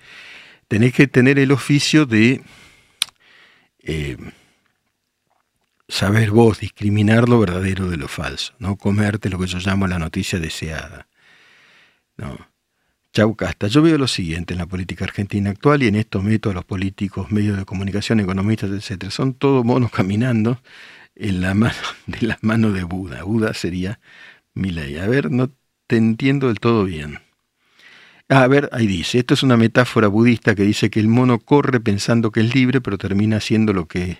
Tenés 0.68 0.94
que 0.94 1.06
tener 1.06 1.38
el 1.38 1.52
oficio 1.52 2.06
de 2.06 2.42
eh, 3.82 4.16
saber 5.88 6.30
vos 6.30 6.60
discriminar 6.60 7.28
lo 7.28 7.38
verdadero 7.38 7.90
de 7.90 7.98
lo 7.98 8.08
falso, 8.08 8.54
no 8.58 8.76
comerte 8.76 9.28
lo 9.28 9.38
que 9.38 9.46
yo 9.46 9.58
llamo 9.58 9.86
la 9.86 9.98
noticia 9.98 10.38
deseada. 10.38 11.06
No. 12.22 12.38
Chau 13.12 13.34
Casta, 13.34 13.66
yo 13.66 13.82
veo 13.82 13.98
lo 13.98 14.06
siguiente 14.06 14.54
en 14.54 14.58
la 14.58 14.66
política 14.66 15.04
argentina 15.04 15.50
actual 15.50 15.82
y 15.82 15.88
en 15.88 15.96
esto 15.96 16.22
meto 16.22 16.50
a 16.50 16.54
los 16.54 16.64
políticos, 16.64 17.32
medios 17.32 17.58
de 17.58 17.64
comunicación, 17.64 18.20
economistas, 18.20 18.70
etcétera. 18.70 19.10
Son 19.10 19.34
todos 19.34 19.64
monos 19.64 19.90
caminando 19.90 20.62
en 21.16 21.40
la 21.40 21.52
mano 21.54 21.74
de 22.06 22.26
la 22.26 22.38
mano 22.42 22.70
de 22.70 22.84
Buda. 22.84 23.24
Buda 23.24 23.54
sería 23.54 24.00
mi 24.54 24.70
ley. 24.70 24.96
A 24.98 25.08
ver, 25.08 25.30
no 25.32 25.50
te 25.88 25.96
entiendo 25.96 26.46
del 26.46 26.60
todo 26.60 26.84
bien. 26.84 27.18
Ah, 28.28 28.44
a 28.44 28.48
ver, 28.48 28.70
ahí 28.72 28.86
dice, 28.86 29.18
esto 29.18 29.34
es 29.34 29.42
una 29.42 29.56
metáfora 29.56 30.08
budista 30.08 30.54
que 30.54 30.62
dice 30.62 30.88
que 30.88 31.00
el 31.00 31.08
mono 31.08 31.40
corre 31.40 31.80
pensando 31.80 32.30
que 32.30 32.40
es 32.40 32.54
libre, 32.54 32.80
pero 32.80 32.98
termina 32.98 33.38
haciendo 33.38 33.72
lo 33.72 33.88
que 33.88 34.18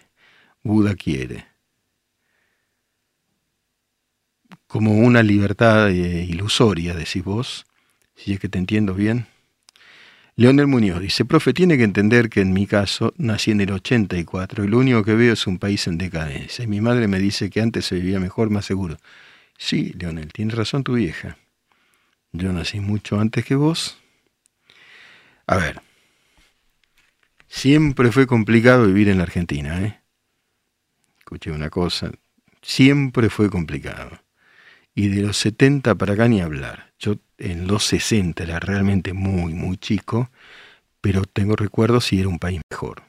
Buda 0.65 0.97
quiere. 0.97 1.47
Como 4.67 4.99
una 4.99 5.23
libertad 5.23 5.91
eh, 5.91 6.25
ilusoria, 6.25 6.95
decís 6.95 7.23
vos 7.25 7.65
si 8.15 8.33
es 8.33 8.41
que 8.41 8.49
te 8.49 8.59
entiendo 8.59 8.95
bien. 8.95 9.27
Leonel 10.35 10.67
Muñoz 10.67 11.01
dice, 11.01 11.27
profe, 11.27 11.53
tiene 11.53 11.77
que 11.77 11.85
entender 11.85 12.31
que 12.31 12.41
en 12.41 12.53
mi 12.53 12.67
caso 12.67 13.13
nací 13.19 13.51
en 13.51 13.61
el 13.61 13.71
84 13.71 14.65
y 14.65 14.69
lo 14.69 14.79
único 14.79 15.05
que 15.05 15.15
veo 15.15 15.35
es 15.35 15.47
un 15.47 15.59
país 15.59 15.87
en 15.87 15.99
decadencia. 15.99 16.65
Y 16.65 16.69
mi 16.69 16.81
madre 16.81 17.07
me 17.07 17.19
dice 17.19 17.51
que 17.51 17.61
antes 17.61 17.85
se 17.85 17.97
vivía 17.97 18.19
mejor, 18.19 18.49
más 18.49 18.65
seguro. 18.65 18.97
Sí, 19.59 19.95
Leonel, 19.99 20.33
tiene 20.33 20.55
razón 20.55 20.85
tu 20.85 20.95
vieja. 20.95 21.37
Yo 22.33 22.53
nací 22.53 22.81
mucho 22.81 23.21
antes 23.21 23.45
que 23.45 23.55
vos. 23.55 23.99
A 25.47 25.57
ver, 25.57 25.83
siempre 27.47 28.11
fue 28.11 28.27
complicado 28.27 28.87
vivir 28.87 29.09
en 29.11 29.19
la 29.19 29.25
Argentina, 29.25 29.83
¿eh? 29.83 30.01
Escuché 31.19 31.51
una 31.51 31.69
cosa, 31.69 32.11
siempre 32.63 33.29
fue 33.29 33.51
complicado. 33.51 34.23
Y 34.95 35.09
de 35.09 35.23
los 35.23 35.37
70 35.37 35.95
para 35.95 36.15
acá 36.15 36.27
ni 36.29 36.41
hablar. 36.41 36.92
Yo 37.03 37.17
en 37.37 37.67
los 37.67 37.85
60 37.87 38.45
era 38.45 38.61
realmente 38.61 39.13
muy, 39.13 39.55
muy 39.55 39.77
chico, 39.77 40.31
pero 41.01 41.25
tengo 41.25 41.57
recuerdos 41.57 42.13
y 42.13 42.21
era 42.21 42.29
un 42.29 42.39
país 42.39 42.61
mejor. 42.71 43.03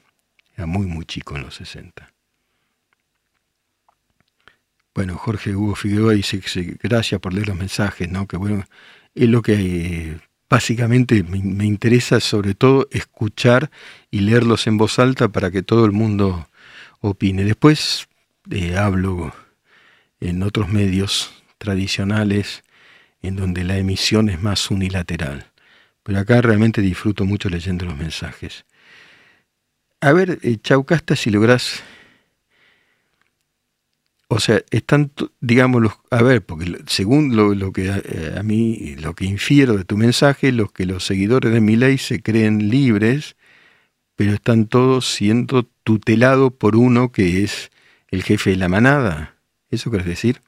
Era 0.58 0.66
muy, 0.66 0.88
muy 0.88 1.06
chico 1.06 1.36
en 1.36 1.44
los 1.44 1.56
60. 1.56 2.12
Bueno, 4.96 5.16
Jorge 5.16 5.56
Hugo 5.56 5.76
Figueroa 5.76 6.14
dice 6.14 6.40
que 6.40 6.78
gracias 6.82 7.22
por 7.22 7.34
leer 7.34 7.48
los 7.48 7.58
mensajes, 7.58 8.10
¿no? 8.10 8.28
Que 8.28 8.38
bueno, 8.38 8.66
es 9.14 9.30
lo 9.30 9.44
que 9.44 10.20
básicamente 10.50 11.24
me, 11.24 11.66
interesa 11.66 12.20
sobre 12.20 12.56
todo 12.56 12.88
escuchar 12.92 13.70
y 14.10 14.22
leerlos 14.22 14.66
en 14.66 14.78
voz 14.78 14.98
alta 14.98 15.30
para 15.30 15.52
que 15.52 15.62
todo 15.62 15.86
el 15.86 15.92
mundo 15.92 16.48
opine. 17.00 17.44
Después 17.44 18.08
eh, 18.50 18.76
hablo 18.76 19.34
en 20.20 20.42
otros 20.42 20.70
medios 20.70 21.44
tradicionales 21.60 22.64
en 23.24 23.38
donde 23.38 23.64
la 23.64 23.78
emisión 23.78 24.30
es 24.30 24.42
más 24.42 24.70
unilateral. 24.70 25.48
Pero 26.04 26.20
acá 26.20 26.42
realmente 26.42 26.82
disfruto 26.82 27.26
mucho 27.26 27.50
leyendo 27.50 27.86
los 27.86 27.98
mensajes. 27.98 28.66
A 30.02 30.12
ver, 30.12 30.40
eh, 30.44 30.58
Chaucasta, 30.62 31.16
si 31.16 31.32
lográs... 31.32 31.82
O 34.28 34.40
sea, 34.40 34.62
están, 34.72 35.12
digamos, 35.42 35.94
a 36.10 36.24
ver, 36.24 36.44
porque 36.44 36.80
según 36.88 37.36
lo, 37.36 37.72
que 37.72 37.86
eh, 37.86 38.36
a, 38.36 38.42
mí, 38.42 38.96
lo 38.96 39.14
que 39.14 39.26
infiero 39.26 39.78
de 39.78 39.86
tu 39.86 39.96
mensaje, 39.96 40.52
los 40.52 40.72
que 40.72 40.86
los 40.86 41.06
seguidores 41.06 41.54
de 41.54 41.62
mi 41.62 41.76
ley 41.76 42.00
se 42.00 42.22
creen 42.22 42.70
libres, 42.70 43.36
pero 44.16 44.34
están 44.34 44.66
todos 44.66 45.08
siendo 45.08 45.70
tutelados 45.84 46.52
por 46.54 46.76
uno 46.76 47.12
que 47.12 47.44
es 47.44 47.72
el 48.10 48.24
jefe 48.24 48.52
de 48.52 48.58
la 48.58 48.70
manada. 48.70 49.36
¿Eso 49.70 49.92
querés 49.92 50.08
decir? 50.08 50.42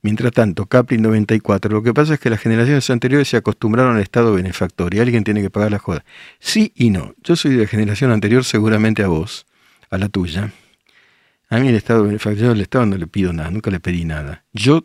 Mientras 0.00 0.32
tanto, 0.32 0.66
Capri 0.66 0.96
94, 0.98 1.72
lo 1.72 1.82
que 1.82 1.92
pasa 1.92 2.14
es 2.14 2.20
que 2.20 2.30
las 2.30 2.40
generaciones 2.40 2.88
anteriores 2.88 3.28
se 3.28 3.36
acostumbraron 3.36 3.96
al 3.96 4.02
Estado 4.02 4.32
benefactor 4.32 4.94
y 4.94 5.00
alguien 5.00 5.24
tiene 5.24 5.42
que 5.42 5.50
pagar 5.50 5.72
la 5.72 5.80
joda. 5.80 6.04
Sí 6.38 6.72
y 6.76 6.90
no. 6.90 7.14
Yo 7.22 7.34
soy 7.34 7.56
de 7.56 7.66
generación 7.66 8.12
anterior 8.12 8.44
seguramente 8.44 9.02
a 9.02 9.08
vos, 9.08 9.46
a 9.90 9.98
la 9.98 10.08
tuya. 10.08 10.52
A 11.50 11.58
mí 11.58 11.68
el 11.68 11.74
Estado 11.74 12.04
benefactor, 12.04 12.50
al 12.50 12.60
Estado 12.60 12.86
no 12.86 12.96
le 12.96 13.08
pido 13.08 13.32
nada, 13.32 13.50
nunca 13.50 13.70
le 13.70 13.80
pedí 13.80 14.04
nada. 14.04 14.44
Yo 14.52 14.84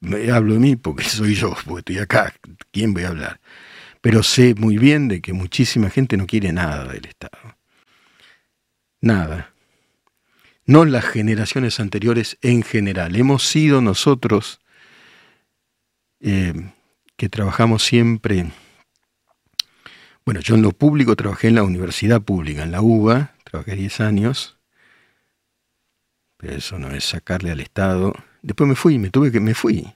me 0.00 0.30
hablo 0.30 0.54
de 0.54 0.60
mí 0.60 0.76
porque 0.76 1.04
soy 1.04 1.34
yo, 1.34 1.54
porque 1.66 1.80
estoy 1.80 1.98
acá. 1.98 2.34
¿Quién 2.70 2.94
voy 2.94 3.04
a 3.04 3.08
hablar? 3.08 3.40
Pero 4.00 4.22
sé 4.22 4.54
muy 4.54 4.78
bien 4.78 5.08
de 5.08 5.20
que 5.20 5.34
muchísima 5.34 5.90
gente 5.90 6.16
no 6.16 6.26
quiere 6.26 6.52
nada 6.52 6.84
del 6.84 7.04
Estado. 7.06 7.56
Nada 9.02 9.53
no 10.66 10.84
las 10.84 11.04
generaciones 11.04 11.80
anteriores 11.80 12.38
en 12.42 12.62
general. 12.62 13.16
Hemos 13.16 13.46
sido 13.46 13.80
nosotros 13.80 14.60
eh, 16.20 16.54
que 17.16 17.28
trabajamos 17.28 17.84
siempre, 17.84 18.50
bueno, 20.24 20.40
yo 20.40 20.54
en 20.54 20.62
lo 20.62 20.72
público 20.72 21.16
trabajé 21.16 21.48
en 21.48 21.56
la 21.56 21.62
universidad 21.62 22.22
pública, 22.22 22.62
en 22.62 22.72
la 22.72 22.80
UBA, 22.80 23.34
trabajé 23.44 23.76
10 23.76 24.00
años, 24.00 24.56
pero 26.36 26.54
eso 26.54 26.78
no 26.78 26.90
es 26.90 27.04
sacarle 27.04 27.50
al 27.50 27.60
Estado. 27.60 28.14
Después 28.42 28.68
me 28.68 28.74
fui, 28.74 28.98
me 28.98 29.10
tuve 29.10 29.30
que, 29.30 29.40
me 29.40 29.54
fui. 29.54 29.92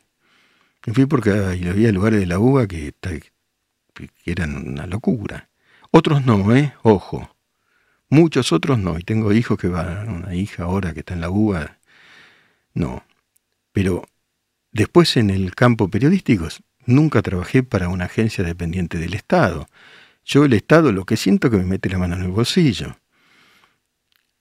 Me 0.87 0.95
fui 0.95 1.07
porque 1.07 1.31
había 1.31 1.93
lugares 1.93 2.21
de 2.21 2.27
la 2.27 2.39
UBA 2.39 2.67
que, 2.67 2.95
que 3.01 4.11
eran 4.25 4.57
una 4.57 4.87
locura. 4.87 5.49
Otros 5.91 6.25
no, 6.25 6.55
¿eh? 6.55 6.75
Ojo. 6.83 7.38
Muchos 8.11 8.53
otros 8.53 8.79
no, 8.79 8.99
y 8.99 9.03
tengo 9.03 9.33
hijos 9.33 9.59
que 9.59 9.69
van, 9.69 10.09
una 10.09 10.35
hija 10.35 10.65
ahora 10.65 10.95
que 10.95 11.01
está 11.01 11.15
en 11.15 11.21
la 11.21 11.31
UBA, 11.31 11.79
no. 12.73 13.05
Pero 13.73 14.09
después 14.73 15.17
en 15.19 15.31
el 15.31 15.55
campo 15.55 15.89
periodístico 15.89 16.49
nunca 16.87 17.21
trabajé 17.23 17.63
para 17.63 17.89
una 17.89 18.07
agencia 18.07 18.45
dependiente 18.45 18.99
del 18.99 19.15
Estado. 19.15 19.69
Yo 20.25 20.45
el 20.45 20.55
Estado 20.55 20.93
lo 20.93 21.05
que 21.05 21.17
siento 21.19 21.51
que 21.51 21.59
me 21.59 21.65
mete 21.65 21.91
la 21.91 21.99
mano 21.99 22.17
en 22.17 22.23
el 22.23 22.31
bolsillo. 22.31 22.97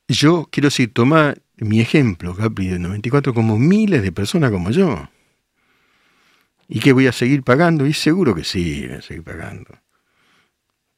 Yo 0.07 0.47
quiero 0.49 0.67
decir, 0.67 0.93
toma 0.93 1.35
mi 1.57 1.81
ejemplo, 1.81 2.35
Capri 2.35 2.67
del 2.67 2.81
94, 2.81 3.33
como 3.33 3.59
miles 3.59 4.01
de 4.01 4.11
personas 4.13 4.51
como 4.51 4.71
yo. 4.71 5.09
¿Y 6.69 6.79
que 6.79 6.93
voy 6.93 7.07
a 7.07 7.11
seguir 7.11 7.43
pagando? 7.43 7.85
Y 7.85 7.93
seguro 7.93 8.33
que 8.35 8.45
sí, 8.45 8.87
voy 8.87 8.97
a 8.97 9.01
seguir 9.01 9.23
pagando 9.23 9.77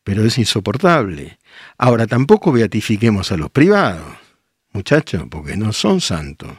pero 0.09 0.25
es 0.25 0.39
insoportable. 0.39 1.37
Ahora 1.77 2.07
tampoco 2.07 2.51
beatifiquemos 2.51 3.31
a 3.31 3.37
los 3.37 3.51
privados, 3.51 4.17
muchachos, 4.73 5.25
porque 5.29 5.55
no 5.55 5.71
son 5.71 6.01
santos. 6.01 6.49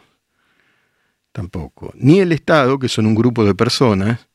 Tampoco. 1.32 1.92
Ni 1.96 2.20
el 2.20 2.30
Estado, 2.30 2.78
que 2.78 2.88
son 2.88 3.06
un 3.06 3.16
grupo 3.16 3.44
de 3.44 3.56
personas 3.56 4.28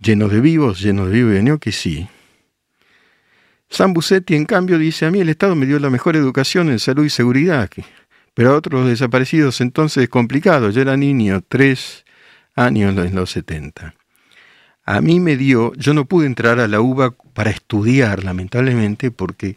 llenos 0.00 0.32
de 0.32 0.40
vivos, 0.40 0.80
llenos 0.80 1.10
de 1.10 1.12
vivos 1.12 1.34
y 1.36 1.44
de 1.44 1.58
que 1.60 1.70
sí. 1.70 2.08
San 3.68 3.92
Busetti, 3.92 4.34
en 4.34 4.46
cambio, 4.46 4.78
dice, 4.78 5.06
a 5.06 5.12
mí 5.12 5.20
el 5.20 5.28
Estado 5.28 5.54
me 5.54 5.64
dio 5.64 5.78
la 5.78 5.88
mejor 5.88 6.16
educación 6.16 6.70
en 6.70 6.80
salud 6.80 7.04
y 7.04 7.10
seguridad, 7.10 7.70
pero 8.34 8.50
a 8.50 8.56
otros 8.56 8.88
desaparecidos 8.88 9.60
entonces 9.60 10.02
es 10.02 10.08
complicado. 10.08 10.70
Yo 10.70 10.82
era 10.82 10.96
niño, 10.96 11.40
tres 11.46 12.04
años 12.56 12.96
en 12.98 13.14
los 13.14 13.30
70 13.30 13.94
a 14.84 15.00
mí 15.00 15.20
me 15.20 15.36
dio, 15.36 15.72
yo 15.74 15.94
no 15.94 16.04
pude 16.04 16.26
entrar 16.26 16.60
a 16.60 16.68
la 16.68 16.80
UBA 16.80 17.12
para 17.32 17.50
estudiar, 17.50 18.22
lamentablemente, 18.22 19.10
porque 19.10 19.56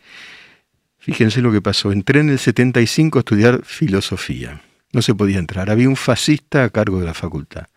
fíjense 0.98 1.41
lo 1.41 1.51
que 1.51 1.62
pasó, 1.62 1.91
entré 1.91 2.22
en 2.22 2.29
el 2.29 2.39
75 2.39 3.19
a 3.19 3.22
estudiar 3.22 3.65
filosofía, 3.65 4.62
no 4.93 5.01
se 5.01 5.13
podía 5.13 5.39
entrar, 5.39 5.69
había 5.69 5.89
un 5.89 5.98
fascista 5.98 6.63
a 6.63 6.69
cargo 6.69 7.00
de 7.00 7.05
la 7.05 7.13
facultad, 7.13 7.67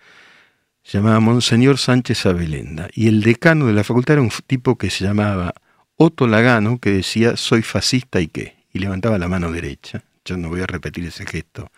se 0.83 0.99
llamaba 0.99 1.21
Monseñor 1.21 1.78
Sánchez 1.78 2.25
Abelenda, 2.26 2.88
y 2.95 3.09
el 3.09 3.23
decano 3.23 3.66
de 3.66 3.73
la 3.73 3.85
facultad 3.85 4.14
era 4.14 4.23
un 4.23 4.33
tipo 4.47 4.78
que 4.78 4.90
se 4.90 5.04
llamaba 5.04 5.54
Otto 5.97 6.26
Lagano, 6.26 6.78
que 6.78 6.90
decía, 6.90 7.37
soy 7.37 7.62
fascista 7.62 8.20
y 8.20 8.29
qué, 8.29 8.57
y 8.72 8.79
levantaba 8.79 9.18
la 9.18 9.29
mano 9.29 9.51
derecha, 9.51 10.05
yo 10.25 10.37
no 10.37 10.48
voy 10.48 10.61
a 10.61 10.66
repetir 10.66 11.05
ese 11.05 11.27
gesto. 11.27 11.70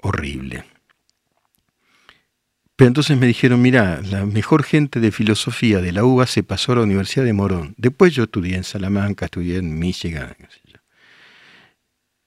Horrible. 0.00 0.64
Pero 2.84 2.90
entonces 2.90 3.16
me 3.16 3.26
dijeron, 3.26 3.62
mira, 3.62 4.02
la 4.02 4.26
mejor 4.26 4.62
gente 4.62 5.00
de 5.00 5.10
filosofía 5.10 5.80
de 5.80 5.90
la 5.90 6.04
UBA 6.04 6.26
se 6.26 6.42
pasó 6.42 6.72
a 6.72 6.74
la 6.74 6.82
Universidad 6.82 7.24
de 7.24 7.32
Morón. 7.32 7.74
Después 7.78 8.12
yo 8.12 8.24
estudié 8.24 8.56
en 8.56 8.64
Salamanca, 8.64 9.24
estudié 9.24 9.56
en 9.56 9.78
Michigan. 9.78 10.36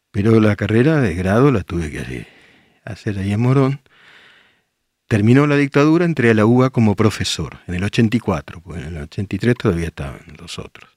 Pero 0.10 0.40
la 0.42 0.56
carrera 0.56 1.00
de 1.00 1.14
grado 1.14 1.52
la 1.52 1.62
tuve 1.62 1.92
que 1.92 2.26
hacer 2.84 3.20
ahí 3.20 3.34
en 3.34 3.40
Morón. 3.40 3.82
Terminó 5.08 5.46
la 5.46 5.58
dictadura, 5.58 6.06
entré 6.06 6.32
a 6.32 6.34
la 6.34 6.48
UBA 6.48 6.72
como 6.72 6.96
profesor, 6.96 7.60
en 7.68 7.76
el 7.76 7.84
84, 7.84 8.60
pues 8.62 8.82
en 8.82 8.96
el 8.96 9.04
83 9.04 9.54
todavía 9.54 9.90
estaban 9.90 10.22
los 10.40 10.58
otros. 10.58 10.90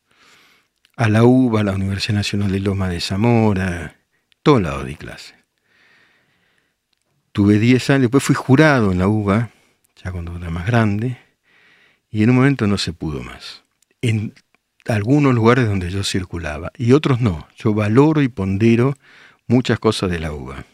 A 0.97 1.11
la 1.11 1.25
UBA, 1.25 1.61
a 1.61 1.65
la 1.65 1.73
Universidad 1.73 2.15
Nacional 2.15 2.51
de 2.51 2.61
Loma 2.61 2.89
de 2.89 3.03
Zamora, 3.03 3.99
todo 4.43 4.59
lado 4.59 4.85
de 4.85 4.97
clase. 4.97 5.40
Tuve 7.33 7.59
10 7.59 7.91
años, 7.91 8.03
después 8.03 8.25
fui 8.25 8.35
jurado 8.35 8.93
en 8.93 8.99
la 8.99 9.09
UBA, 9.09 9.51
ya 10.03 10.13
cuando 10.13 10.37
era 10.37 10.51
más 10.51 10.67
grande, 10.67 11.19
y 12.11 12.23
en 12.23 12.31
un 12.31 12.37
momento 12.37 12.67
no 12.67 12.79
se 12.79 12.93
pudo 12.93 13.23
más. 13.23 13.63
En 14.03 14.35
algunos 14.87 15.35
lugares 15.35 15.69
donde 15.69 15.91
yo 15.91 16.03
circulaba, 16.03 16.73
y 16.77 16.93
otros 16.93 17.21
no. 17.21 17.49
Yo 17.57 17.75
valoro 17.75 18.23
y 18.23 18.29
pondero 18.29 18.97
muchas 19.47 19.79
cosas 19.79 20.11
de 20.11 20.19
la 20.19 20.33
UBA. 20.33 20.65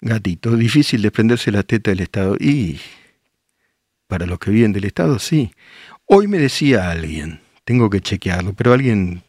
Gatito, 0.00 0.56
difícil 0.56 1.02
desprenderse 1.02 1.50
la 1.50 1.64
teta 1.64 1.90
del 1.90 2.00
Estado. 2.00 2.36
Y 2.38 2.80
para 4.06 4.26
los 4.26 4.38
que 4.38 4.52
viven 4.52 4.72
del 4.72 4.84
Estado, 4.84 5.18
sí. 5.18 5.50
Hoy 6.04 6.28
me 6.28 6.38
decía 6.38 6.90
alguien, 6.90 7.40
tengo 7.64 7.90
que 7.90 8.00
chequearlo, 8.00 8.52
pero 8.52 8.72
alguien 8.72 9.22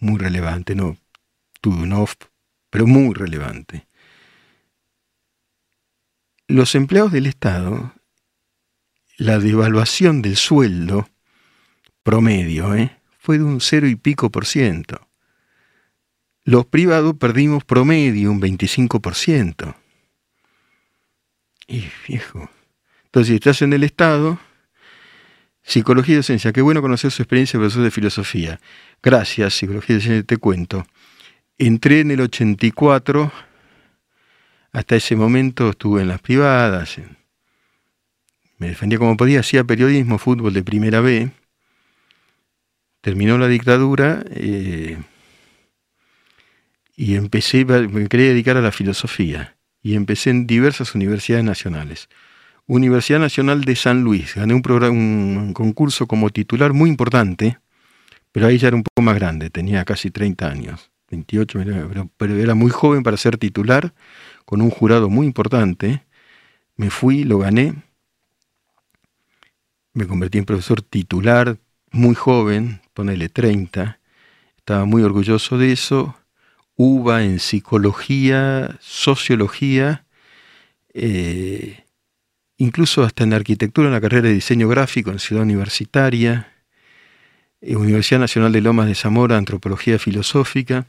muy 0.00 0.18
relevante, 0.18 0.74
no 0.74 0.96
no, 1.62 2.06
pero 2.70 2.86
muy 2.86 3.14
relevante 3.14 3.87
los 6.48 6.74
empleados 6.74 7.12
del 7.12 7.26
Estado, 7.26 7.94
la 9.18 9.38
devaluación 9.38 10.22
del 10.22 10.36
sueldo 10.36 11.08
promedio 12.02 12.74
¿eh? 12.74 12.96
fue 13.18 13.36
de 13.36 13.44
un 13.44 13.60
cero 13.60 13.86
y 13.86 13.96
pico 13.96 14.30
por 14.30 14.46
ciento. 14.46 15.06
Los 16.44 16.64
privados 16.64 17.14
perdimos 17.18 17.64
promedio 17.64 18.30
un 18.30 18.40
25 18.40 19.00
por 19.00 19.14
ciento. 19.14 19.76
Y 21.66 21.84
viejo. 22.08 22.50
Entonces, 23.04 23.28
si 23.28 23.34
estás 23.34 23.60
en 23.60 23.74
el 23.74 23.84
Estado, 23.84 24.38
psicología 25.62 26.14
y 26.14 26.16
docencia, 26.16 26.52
qué 26.52 26.62
bueno 26.62 26.80
conocer 26.80 27.10
su 27.10 27.20
experiencia 27.22 27.60
profesor 27.60 27.82
de 27.82 27.90
filosofía. 27.90 28.60
Gracias, 29.02 29.52
psicología 29.52 29.96
y 29.96 29.98
docencia, 29.98 30.22
te 30.22 30.38
cuento. 30.38 30.86
Entré 31.58 32.00
en 32.00 32.12
el 32.12 32.22
84 32.22 33.30
hasta 34.72 34.96
ese 34.96 35.16
momento 35.16 35.70
estuve 35.70 36.02
en 36.02 36.08
las 36.08 36.20
privadas, 36.20 36.98
me 38.58 38.68
defendía 38.68 38.98
como 38.98 39.16
podía, 39.16 39.40
hacía 39.40 39.64
periodismo, 39.64 40.18
fútbol 40.18 40.52
de 40.52 40.64
primera 40.64 41.00
B. 41.00 41.30
Terminó 43.00 43.38
la 43.38 43.46
dictadura 43.46 44.24
eh, 44.30 44.98
y 46.96 47.14
empecé, 47.14 47.64
me 47.64 48.08
quería 48.08 48.30
dedicar 48.30 48.56
a 48.56 48.60
la 48.60 48.72
filosofía 48.72 49.56
y 49.80 49.94
empecé 49.94 50.30
en 50.30 50.48
diversas 50.48 50.96
universidades 50.96 51.44
nacionales. 51.44 52.08
Universidad 52.66 53.20
Nacional 53.20 53.62
de 53.62 53.76
San 53.76 54.02
Luis, 54.02 54.34
gané 54.34 54.52
un, 54.52 54.60
programa, 54.60 54.94
un 54.94 55.54
concurso 55.54 56.06
como 56.06 56.28
titular 56.28 56.74
muy 56.74 56.90
importante, 56.90 57.58
pero 58.30 58.46
ahí 58.46 58.58
ya 58.58 58.68
era 58.68 58.76
un 58.76 58.82
poco 58.82 59.00
más 59.00 59.14
grande, 59.14 59.48
tenía 59.48 59.86
casi 59.86 60.10
30 60.10 60.50
años, 60.50 60.90
28, 61.10 61.60
pero 62.18 62.36
era 62.36 62.54
muy 62.54 62.70
joven 62.70 63.02
para 63.02 63.16
ser 63.16 63.38
titular 63.38 63.94
con 64.48 64.62
un 64.62 64.70
jurado 64.70 65.10
muy 65.10 65.26
importante, 65.26 66.06
me 66.74 66.88
fui, 66.88 67.24
lo 67.24 67.36
gané, 67.36 67.74
me 69.92 70.06
convertí 70.06 70.38
en 70.38 70.46
profesor 70.46 70.80
titular 70.80 71.58
muy 71.90 72.14
joven, 72.14 72.80
ponele 72.94 73.28
30, 73.28 74.00
estaba 74.56 74.86
muy 74.86 75.02
orgulloso 75.02 75.58
de 75.58 75.72
eso, 75.72 76.16
UBA 76.76 77.24
en 77.24 77.40
psicología, 77.40 78.78
sociología, 78.80 80.06
eh, 80.94 81.84
incluso 82.56 83.02
hasta 83.02 83.24
en 83.24 83.34
arquitectura, 83.34 83.88
en 83.88 83.92
la 83.92 84.00
carrera 84.00 84.28
de 84.28 84.34
diseño 84.34 84.66
gráfico 84.66 85.10
en 85.10 85.18
Ciudad 85.18 85.42
Universitaria, 85.42 86.50
eh, 87.60 87.76
Universidad 87.76 88.20
Nacional 88.20 88.52
de 88.52 88.62
Lomas 88.62 88.86
de 88.86 88.94
Zamora, 88.94 89.36
Antropología 89.36 89.98
Filosófica, 89.98 90.86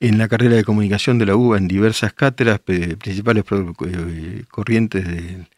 en 0.00 0.18
la 0.18 0.28
carrera 0.28 0.56
de 0.56 0.64
comunicación 0.64 1.18
de 1.18 1.26
la 1.26 1.36
UBA 1.36 1.58
en 1.58 1.68
diversas 1.68 2.12
cátedras, 2.14 2.60
principales 2.60 3.44
eh, 3.52 4.44
corrientes 4.50 5.06
del 5.06 5.48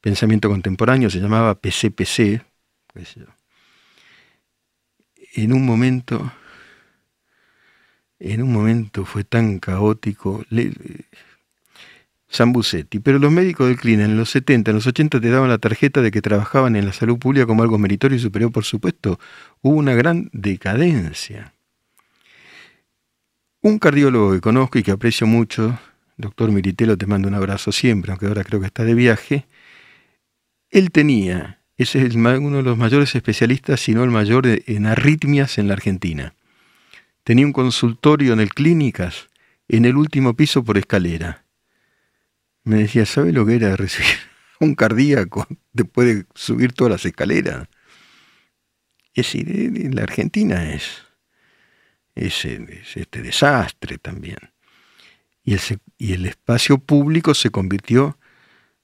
pensamiento 0.00 0.48
contemporáneo, 0.48 1.08
se 1.08 1.20
llamaba 1.20 1.54
PCPC. 1.54 2.42
En 5.34 5.52
un 5.52 5.64
momento 5.64 6.32
en 8.24 8.42
un 8.42 8.52
momento 8.52 9.04
fue 9.04 9.24
tan 9.24 9.58
caótico. 9.58 10.44
Le, 10.48 10.72
Sambucetti, 12.28 12.98
pero 12.98 13.18
los 13.18 13.30
médicos 13.30 13.68
del 13.68 13.76
CLIN 13.76 14.00
en 14.00 14.16
los 14.16 14.30
70, 14.30 14.70
en 14.70 14.74
los 14.76 14.86
80 14.86 15.20
te 15.20 15.28
daban 15.28 15.50
la 15.50 15.58
tarjeta 15.58 16.00
de 16.00 16.10
que 16.10 16.22
trabajaban 16.22 16.76
en 16.76 16.86
la 16.86 16.92
salud 16.94 17.18
pública 17.18 17.46
como 17.46 17.62
algo 17.62 17.76
meritorio 17.76 18.16
y 18.16 18.20
superior, 18.20 18.50
por 18.50 18.64
supuesto. 18.64 19.20
Hubo 19.60 19.76
una 19.76 19.94
gran 19.94 20.30
decadencia. 20.32 21.52
Un 23.62 23.78
cardiólogo 23.78 24.32
que 24.32 24.40
conozco 24.40 24.78
y 24.78 24.82
que 24.82 24.90
aprecio 24.90 25.26
mucho, 25.26 25.78
doctor 26.16 26.50
Miritelo, 26.52 26.98
te 26.98 27.06
mando 27.06 27.28
un 27.28 27.34
abrazo 27.34 27.72
siempre, 27.72 28.12
aunque 28.12 28.26
ahora 28.26 28.44
creo 28.44 28.60
que 28.60 28.66
está 28.66 28.84
de 28.84 28.94
viaje, 28.94 29.46
él 30.70 30.90
tenía, 30.90 31.62
ese 31.76 32.04
es 32.04 32.14
uno 32.14 32.56
de 32.58 32.62
los 32.62 32.76
mayores 32.76 33.14
especialistas, 33.14 33.80
si 33.80 33.94
no 33.94 34.04
el 34.04 34.10
mayor, 34.10 34.46
en 34.46 34.86
arritmias 34.86 35.58
en 35.58 35.68
la 35.68 35.74
Argentina. 35.74 36.34
Tenía 37.24 37.46
un 37.46 37.52
consultorio 37.52 38.32
en 38.32 38.40
el 38.40 38.52
Clínicas, 38.52 39.28
en 39.68 39.84
el 39.84 39.96
último 39.96 40.34
piso 40.34 40.64
por 40.64 40.76
escalera 40.76 41.42
me 42.64 42.76
decía, 42.76 43.06
¿sabe 43.06 43.32
lo 43.32 43.44
que 43.46 43.56
era 43.56 43.76
recibir 43.76 44.16
un 44.60 44.74
cardíaco 44.74 45.46
después 45.72 46.06
de 46.06 46.26
subir 46.34 46.72
todas 46.72 46.92
las 46.92 47.04
escaleras? 47.04 47.68
Es 49.14 49.32
decir, 49.32 49.94
la 49.94 50.02
Argentina 50.02 50.72
es, 50.72 51.02
es, 52.14 52.44
este 52.44 53.22
desastre 53.22 53.98
también. 53.98 54.38
Y 55.44 55.54
el, 55.54 55.60
y 55.98 56.12
el 56.12 56.26
espacio 56.26 56.78
público 56.78 57.34
se 57.34 57.50
convirtió, 57.50 58.18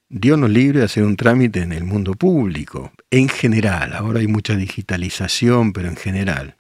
Dios 0.09 0.39
nos 0.39 0.51
libre 0.51 0.81
de 0.81 0.85
hacer 0.87 1.05
un 1.05 1.17
trámite 1.17 1.61
en 1.61 1.73
el 1.73 1.85
mundo 1.85 2.15
público, 2.15 2.93
en 3.11 3.29
general. 3.29 3.93
Ahora 3.95 4.21
hay 4.21 4.27
mucha 4.27 4.57
digitalización, 4.57 5.73
pero 5.73 5.89
en 5.89 5.97
general. 5.97 6.57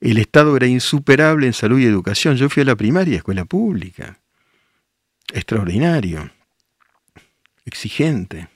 El 0.00 0.18
Estado 0.18 0.56
era 0.56 0.66
insuperable 0.66 1.46
en 1.46 1.52
salud 1.52 1.78
y 1.78 1.86
educación. 1.86 2.36
Yo 2.36 2.50
fui 2.50 2.62
a 2.62 2.66
la 2.66 2.76
primaria, 2.76 3.16
escuela 3.16 3.44
pública 3.44 4.18
extraordinario, 5.32 6.30
exigente, 7.64 8.48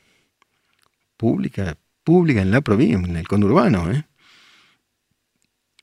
pública, 1.17 1.77
pública 2.05 2.43
en 2.43 2.51
la 2.51 2.61
provincia, 2.61 2.99
en 2.99 3.17
el 3.17 3.27
conurbano. 3.27 3.91
¿eh? 3.91 4.05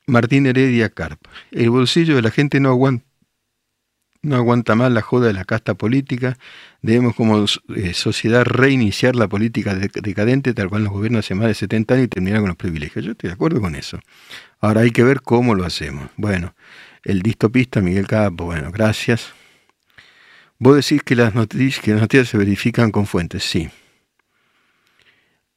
Martín 0.06 0.46
Heredia 0.46 0.88
Carpa. 0.88 1.30
El 1.50 1.70
bolsillo 1.70 2.14
de 2.16 2.22
la 2.22 2.30
gente 2.30 2.60
no 2.60 2.68
aguanta, 2.68 3.04
no 4.22 4.36
aguanta 4.36 4.74
más 4.74 4.90
la 4.92 5.02
joda 5.02 5.26
de 5.26 5.32
la 5.32 5.44
casta 5.44 5.74
política. 5.74 6.38
Debemos 6.80 7.14
como 7.14 7.44
eh, 7.74 7.94
sociedad 7.94 8.44
reiniciar 8.44 9.16
la 9.16 9.28
política 9.28 9.74
decadente 9.74 10.54
tal 10.54 10.68
cual 10.68 10.84
nos 10.84 10.92
gobierna 10.92 11.20
hace 11.20 11.34
más 11.34 11.48
de 11.48 11.54
70 11.54 11.94
años 11.94 12.04
y 12.06 12.08
terminar 12.08 12.40
con 12.40 12.48
los 12.48 12.56
privilegios. 12.56 13.04
Yo 13.04 13.12
estoy 13.12 13.28
de 13.28 13.34
acuerdo 13.34 13.60
con 13.60 13.74
eso. 13.74 13.98
Ahora 14.60 14.82
hay 14.82 14.90
que 14.90 15.02
ver 15.02 15.22
cómo 15.22 15.54
lo 15.54 15.64
hacemos. 15.64 16.08
Bueno, 16.16 16.54
el 17.02 17.22
distopista 17.22 17.80
Miguel 17.80 18.06
Capo, 18.06 18.44
bueno, 18.46 18.70
gracias. 18.70 19.32
Vos 20.58 20.76
decís 20.76 21.02
que 21.02 21.16
las, 21.16 21.34
noticias, 21.34 21.84
que 21.84 21.92
las 21.92 22.00
noticias 22.00 22.28
se 22.28 22.38
verifican 22.38 22.90
con 22.90 23.06
fuentes, 23.06 23.44
sí. 23.44 23.68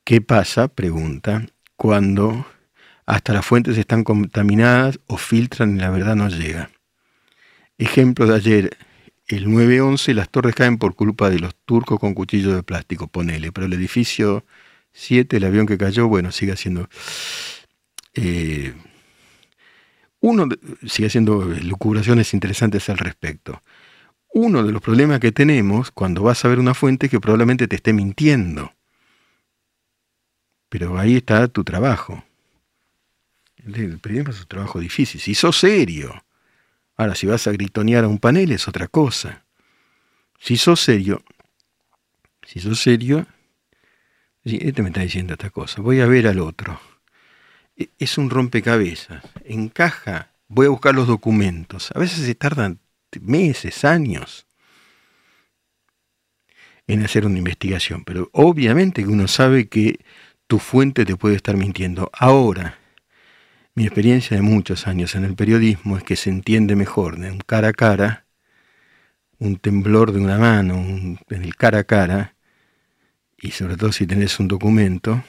¿Qué 0.03 0.21
pasa, 0.21 0.67
pregunta, 0.67 1.45
cuando 1.75 2.45
hasta 3.09 3.33
las 3.33 3.43
fuentes 3.43 3.77
están 3.77 4.03
contaminadas 4.03 4.99
o 5.07 5.17
filtran 5.17 5.75
y 5.75 5.79
la 5.79 5.89
verdad 5.89 6.15
no 6.15 6.29
llega? 6.29 6.69
Ejemplo 7.79 8.27
de 8.27 8.35
ayer, 8.35 8.77
el 9.27 9.47
9-11, 9.47 10.13
las 10.13 10.29
torres 10.29 10.53
caen 10.53 10.77
por 10.77 10.95
culpa 10.95 11.29
de 11.31 11.39
los 11.39 11.55
turcos 11.65 11.99
con 11.99 12.13
cuchillos 12.13 12.53
de 12.53 12.61
plástico, 12.61 13.07
ponele, 13.07 13.51
pero 13.51 13.65
el 13.65 13.73
edificio 13.73 14.45
7, 14.91 15.37
el 15.37 15.43
avión 15.43 15.65
que 15.65 15.77
cayó, 15.77 16.07
bueno, 16.07 16.31
sigue 16.31 16.51
haciendo... 16.51 16.87
Eh, 18.13 18.73
uno 20.19 20.47
sigue 20.85 21.07
haciendo 21.07 21.45
lucubraciones 21.45 22.33
interesantes 22.33 22.89
al 22.89 22.97
respecto. 22.99 23.63
Uno 24.33 24.63
de 24.63 24.71
los 24.71 24.81
problemas 24.81 25.19
que 25.19 25.31
tenemos 25.31 25.89
cuando 25.89 26.21
vas 26.21 26.45
a 26.45 26.47
ver 26.47 26.59
una 26.59 26.75
fuente 26.75 27.07
es 27.07 27.11
que 27.11 27.19
probablemente 27.19 27.67
te 27.67 27.77
esté 27.77 27.93
mintiendo. 27.93 28.73
Pero 30.69 30.99
ahí 30.99 31.15
está 31.15 31.47
tu 31.47 31.63
trabajo. 31.63 32.23
El 33.75 33.99
periodismo 33.99 34.31
es 34.31 34.41
un 34.41 34.47
trabajo 34.47 34.79
difícil. 34.79 35.21
Si 35.21 35.35
sos 35.35 35.57
serio. 35.57 36.23
Ahora, 36.97 37.15
si 37.15 37.27
vas 37.27 37.47
a 37.47 37.51
gritonear 37.51 38.03
a 38.03 38.07
un 38.07 38.19
panel 38.19 38.51
es 38.51 38.67
otra 38.67 38.87
cosa. 38.87 39.43
Si 40.39 40.57
sos 40.57 40.79
serio, 40.79 41.23
si 42.45 42.59
sos 42.59 42.81
serio, 42.81 43.27
este 44.43 44.81
me 44.81 44.89
está 44.89 45.01
diciendo 45.01 45.33
esta 45.33 45.49
cosa, 45.49 45.81
voy 45.81 45.99
a 45.99 46.07
ver 46.07 46.27
al 46.27 46.39
otro. 46.39 46.79
E, 47.75 47.89
es 47.99 48.17
un 48.17 48.29
rompecabezas, 48.29 49.23
encaja, 49.45 50.31
voy 50.47 50.67
a 50.67 50.69
buscar 50.69 50.95
los 50.95 51.07
documentos. 51.07 51.91
A 51.93 51.99
veces 51.99 52.25
se 52.25 52.35
tardan 52.35 52.79
meses, 53.21 53.83
años 53.83 54.45
en 56.87 57.03
hacer 57.03 57.25
una 57.25 57.37
investigación, 57.37 58.03
pero 58.03 58.29
obviamente 58.33 59.03
que 59.03 59.09
uno 59.09 59.27
sabe 59.27 59.67
que 59.67 59.99
tu 60.47 60.57
fuente 60.57 61.05
te 61.05 61.15
puede 61.15 61.35
estar 61.35 61.55
mintiendo. 61.55 62.09
Ahora, 62.13 62.78
mi 63.79 63.85
experiencia 63.85 64.35
de 64.35 64.43
muchos 64.43 64.87
años 64.87 65.15
en 65.15 65.23
el 65.23 65.35
periodismo 65.35 65.95
es 65.95 66.03
que 66.03 66.17
se 66.17 66.29
entiende 66.29 66.75
mejor 66.75 67.17
de 67.17 67.31
un 67.31 67.39
cara 67.39 67.69
a 67.69 67.71
cara, 67.71 68.25
un 69.37 69.55
temblor 69.55 70.11
de 70.11 70.19
una 70.19 70.37
mano, 70.37 70.75
en 70.75 71.17
el 71.29 71.55
cara 71.55 71.79
a 71.79 71.83
cara, 71.85 72.35
y 73.37 73.51
sobre 73.51 73.77
todo 73.77 73.93
si 73.93 74.05
tenés 74.05 74.37
un 74.37 74.49
documento, 74.49 75.23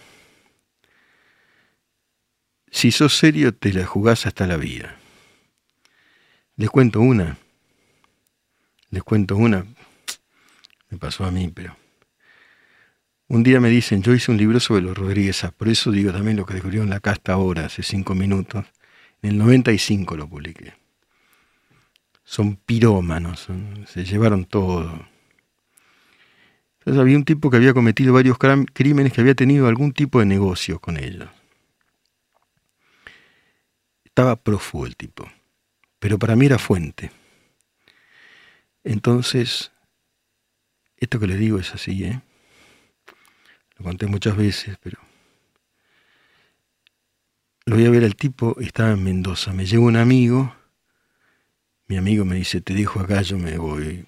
si 2.73 2.91
sos 2.91 3.17
serio 3.17 3.55
te 3.55 3.73
la 3.73 3.87
jugás 3.87 4.27
hasta 4.27 4.49
la 4.49 4.57
vida. 4.57 4.97
Les 6.57 6.71
cuento 6.71 7.01
una. 7.01 7.39
Les 8.91 9.05
cuento 9.05 9.37
una, 9.37 9.65
me 10.89 10.99
pasó 10.99 11.25
a 11.25 11.31
mí, 11.31 11.53
pero... 11.55 11.77
Un 13.31 13.45
día 13.45 13.61
me 13.61 13.69
dicen, 13.69 14.03
yo 14.03 14.13
hice 14.13 14.33
un 14.33 14.39
libro 14.39 14.59
sobre 14.59 14.83
los 14.83 14.99
Rodríguez 14.99 15.47
por 15.57 15.69
eso 15.69 15.93
digo 15.93 16.13
también 16.13 16.37
lo 16.37 16.45
que 16.45 16.55
descubrió 16.55 16.83
en 16.83 16.91
la 16.91 16.99
casta 16.99 17.35
ahora, 17.35 17.67
hace 17.67 17.85
cinco 17.85 18.17
minutos. 18.17 18.67
En 19.23 19.31
el 19.31 19.39
95 19.39 20.17
lo 20.17 20.29
publiqué. 20.29 20.75
Son 22.25 22.57
pirómanos, 22.57 23.47
se 23.87 24.05
llevaron 24.05 24.47
todo. 24.47 25.07
Entonces 26.81 27.01
había 27.01 27.17
un 27.17 27.25
tipo 27.25 27.51
que 27.51 27.59
había 27.59 27.73
cometido 27.73 28.13
varios 28.13 28.37
crímenes, 28.37 29.13
que 29.13 29.21
había 29.21 29.37
tenido 29.37 29.69
algún 29.69 29.93
tipo 29.93 30.19
de 30.19 30.27
negocio 30.27 30.81
con 30.81 30.97
ellos. 30.97 31.29
Estaba 34.05 34.35
prófugo 34.35 34.87
el 34.87 34.97
tipo, 34.97 35.31
pero 36.01 36.19
para 36.19 36.35
mí 36.35 36.47
era 36.47 36.59
fuente. 36.59 37.13
Entonces, 38.83 39.71
esto 40.97 41.21
que 41.21 41.29
le 41.29 41.37
digo 41.37 41.61
es 41.61 41.73
así, 41.73 42.03
¿eh? 42.03 42.23
Lo 43.81 43.85
conté 43.85 44.07
muchas 44.07 44.37
veces, 44.37 44.77
pero... 44.83 44.99
Lo 47.65 47.77
voy 47.77 47.87
a 47.87 47.91
ver 47.91 48.05
al 48.05 48.15
tipo, 48.15 48.57
estaba 48.61 48.91
en 48.91 49.03
Mendoza, 49.03 49.55
me 49.55 49.65
lleva 49.65 49.85
un 49.85 49.97
amigo, 49.97 50.55
mi 51.87 51.97
amigo 51.97 52.25
me 52.25 52.37
dice, 52.37 52.61
te 52.61 52.75
dejo 52.75 53.01
acá, 53.01 53.23
yo 53.23 53.39
me 53.39 53.57
voy, 53.57 54.07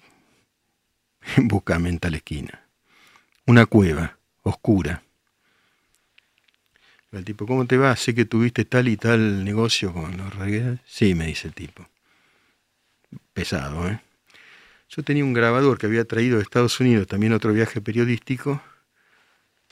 búscame 1.37 1.89
en 1.89 1.97
tal 1.99 2.13
esquina. 2.15 2.67
Una 3.47 3.65
cueva, 3.65 4.17
oscura. 4.43 5.01
El 7.11 7.25
tipo, 7.25 7.47
¿cómo 7.47 7.65
te 7.65 7.77
va? 7.77 7.95
Sé 7.95 8.13
que 8.13 8.25
tuviste 8.25 8.65
tal 8.65 8.87
y 8.87 8.97
tal 8.97 9.43
negocio 9.43 9.91
con 9.93 10.17
los 10.17 10.35
regueras. 10.35 10.79
Sí, 10.85 11.15
me 11.15 11.27
dice 11.27 11.47
el 11.47 11.53
tipo. 11.53 11.87
Pesado, 13.33 13.87
¿eh? 13.87 14.01
Yo 14.89 15.03
tenía 15.03 15.23
un 15.23 15.33
grabador 15.33 15.79
que 15.79 15.87
había 15.87 16.05
traído 16.05 16.37
de 16.37 16.43
Estados 16.43 16.79
Unidos, 16.79 17.07
también 17.07 17.33
otro 17.33 17.53
viaje 17.53 17.81
periodístico, 17.81 18.61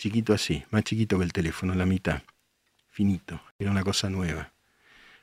chiquito 0.01 0.33
así, 0.33 0.63
más 0.71 0.83
chiquito 0.83 1.19
que 1.19 1.25
el 1.25 1.31
teléfono, 1.31 1.75
la 1.75 1.85
mitad, 1.85 2.23
finito, 2.89 3.39
era 3.59 3.69
una 3.69 3.83
cosa 3.83 4.09
nueva, 4.09 4.51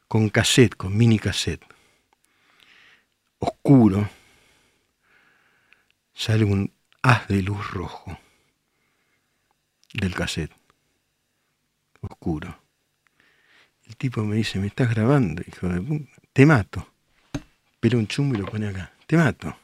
con 0.07 0.29
cassette, 0.29 0.77
con 0.77 0.97
mini 0.97 1.19
cassette, 1.19 1.65
oscuro, 3.41 4.09
sale 6.15 6.45
un 6.45 6.73
haz 7.03 7.27
de 7.27 7.43
luz 7.43 7.69
rojo 7.73 8.21
del 9.95 10.15
cassette, 10.15 10.55
oscuro. 12.01 12.63
El 13.85 13.97
tipo 13.97 14.23
me 14.23 14.37
dice, 14.37 14.61
me 14.61 14.69
estás 14.69 14.91
grabando, 14.91 15.43
hijo 15.45 15.67
de 15.67 16.07
te 16.33 16.47
mato. 16.47 16.87
Pero 17.81 17.99
un 17.99 18.07
chumbo 18.07 18.37
y 18.37 18.39
lo 18.39 18.47
pone 18.47 18.69
acá, 18.69 18.93
te 19.09 19.17
mato. 19.17 19.57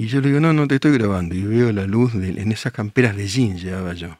Y 0.00 0.06
yo 0.06 0.22
le 0.22 0.28
digo, 0.28 0.40
no, 0.40 0.54
no 0.54 0.66
te 0.66 0.76
estoy 0.76 0.92
grabando. 0.92 1.34
Y 1.34 1.42
veo 1.42 1.70
la 1.72 1.84
luz 1.84 2.14
en 2.14 2.52
esas 2.52 2.72
camperas 2.72 3.14
de 3.14 3.28
jeans 3.28 3.60
llevaba 3.60 3.92
yo. 3.92 4.16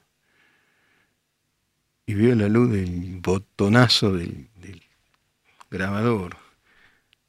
Y 2.05 2.13
veo 2.13 2.35
la 2.35 2.51
luz 2.51 2.71
del 2.71 3.19
botonazo 3.23 4.13
del, 4.13 4.51
grabador. 5.71 6.37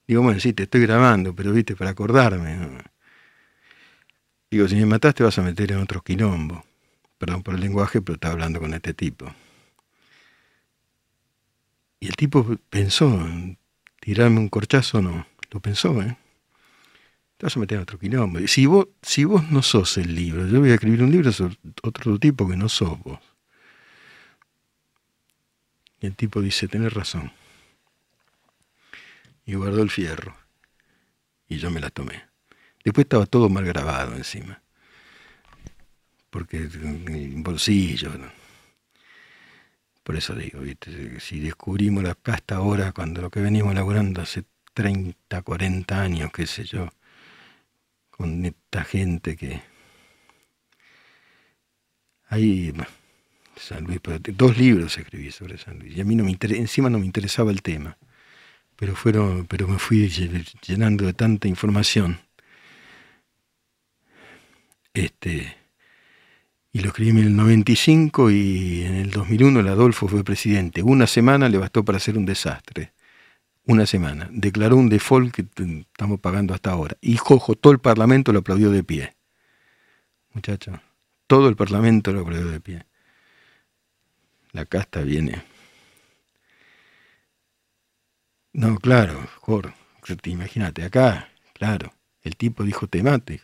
Digo, 0.05 0.21
bueno, 0.21 0.41
sí, 0.41 0.51
te 0.51 0.63
estoy 0.63 0.81
grabando, 0.81 1.33
pero 1.33 1.53
viste, 1.53 1.77
para 1.77 1.91
acordarme. 1.91 2.83
Digo, 4.49 4.67
si 4.67 4.75
me 4.75 4.85
mataste 4.85 5.23
vas 5.23 5.39
a 5.39 5.43
meter 5.43 5.71
en 5.71 5.77
otro 5.77 6.01
quilombo. 6.01 6.65
Perdón 7.19 7.43
por 7.43 7.55
el 7.55 7.61
lenguaje, 7.61 8.01
pero 8.01 8.15
estaba 8.15 8.33
hablando 8.33 8.59
con 8.59 8.73
este 8.73 8.93
tipo. 8.93 9.33
Y 12.01 12.07
el 12.07 12.17
tipo 12.17 12.57
pensó, 12.69 13.17
tirarme 14.01 14.39
un 14.39 14.49
corchazo, 14.49 15.01
no, 15.01 15.25
lo 15.51 15.61
pensó, 15.61 16.01
¿eh? 16.01 16.17
Te 17.41 17.47
vas 17.47 17.57
a 17.57 17.59
meter 17.59 17.77
en 17.77 17.81
otro 17.81 17.97
quilombo. 17.97 18.37
Si 18.47 18.67
vos, 18.67 18.89
si 19.01 19.23
vos 19.23 19.49
no 19.49 19.63
sos 19.63 19.97
el 19.97 20.13
libro, 20.13 20.45
yo 20.45 20.59
voy 20.59 20.69
a 20.69 20.75
escribir 20.75 21.01
un 21.01 21.11
libro 21.11 21.31
sobre 21.31 21.57
otro 21.81 22.19
tipo 22.19 22.47
que 22.47 22.55
no 22.55 22.69
sos 22.69 23.01
vos. 23.01 23.19
Y 25.99 26.05
el 26.05 26.15
tipo 26.15 26.39
dice, 26.39 26.67
tenés 26.67 26.93
razón. 26.93 27.31
Y 29.43 29.55
guardó 29.55 29.81
el 29.81 29.89
fierro. 29.89 30.37
Y 31.47 31.57
yo 31.57 31.71
me 31.71 31.79
la 31.79 31.89
tomé. 31.89 32.25
Después 32.83 33.05
estaba 33.05 33.25
todo 33.25 33.49
mal 33.49 33.65
grabado 33.65 34.15
encima. 34.15 34.61
Porque 36.29 36.57
el 36.57 37.33
bolsillo. 37.37 38.11
Por 40.03 40.15
eso 40.15 40.35
digo, 40.35 40.59
si 41.19 41.39
descubrimos 41.39 42.03
la 42.03 42.13
pasta 42.13 42.57
ahora, 42.57 42.91
cuando 42.91 43.19
lo 43.19 43.31
que 43.31 43.39
venimos 43.39 43.71
elaborando 43.71 44.21
hace 44.21 44.43
30, 44.75 45.41
40 45.41 45.99
años, 45.99 46.31
qué 46.31 46.45
sé 46.45 46.65
yo, 46.65 46.91
con 48.11 48.45
esta 48.45 48.83
gente 48.83 49.35
que... 49.35 49.61
Hay 52.27 52.73
San 53.57 53.83
Luis, 53.83 53.99
dos 54.33 54.57
libros 54.57 54.97
escribí 54.97 55.31
sobre 55.31 55.57
San 55.57 55.79
Luis, 55.79 55.97
y 55.97 56.01
a 56.01 56.05
mí 56.05 56.15
no 56.15 56.23
me 56.23 56.37
encima 56.41 56.89
no 56.89 56.97
me 56.97 57.05
interesaba 57.05 57.51
el 57.51 57.61
tema, 57.61 57.97
pero, 58.75 58.95
fueron, 58.95 59.45
pero 59.47 59.67
me 59.67 59.77
fui 59.77 60.07
llenando 60.07 61.05
de 61.05 61.13
tanta 61.13 61.47
información. 61.47 62.19
Este, 64.93 65.57
y 66.73 66.79
lo 66.79 66.87
escribí 66.87 67.11
en 67.11 67.17
el 67.19 67.35
95 67.35 68.31
y 68.31 68.83
en 68.83 68.95
el 68.95 69.11
2001 69.11 69.59
el 69.59 69.67
Adolfo 69.67 70.07
fue 70.07 70.23
presidente. 70.23 70.81
Una 70.83 71.05
semana 71.05 71.49
le 71.49 71.57
bastó 71.57 71.83
para 71.83 71.97
hacer 71.97 72.17
un 72.17 72.25
desastre. 72.25 72.93
Una 73.71 73.85
semana. 73.85 74.27
Declaró 74.33 74.75
un 74.75 74.89
default 74.89 75.33
que 75.33 75.45
estamos 75.53 76.19
pagando 76.19 76.53
hasta 76.53 76.71
ahora. 76.71 76.97
Y 76.99 77.15
jojo, 77.15 77.55
todo 77.55 77.71
el 77.71 77.79
Parlamento 77.79 78.33
lo 78.33 78.39
aplaudió 78.39 78.69
de 78.69 78.83
pie. 78.83 79.15
Muchachos, 80.33 80.77
todo 81.25 81.47
el 81.47 81.55
Parlamento 81.55 82.11
lo 82.11 82.19
aplaudió 82.19 82.51
de 82.51 82.59
pie. 82.59 82.85
La 84.51 84.65
casta 84.65 84.99
viene. 85.03 85.41
No, 88.51 88.77
claro, 88.77 89.25
Jorge, 89.39 89.73
imagínate, 90.25 90.83
acá, 90.83 91.29
claro, 91.53 91.93
el 92.23 92.35
tipo 92.35 92.65
dijo 92.65 92.87
te 92.87 93.01
mate. 93.01 93.39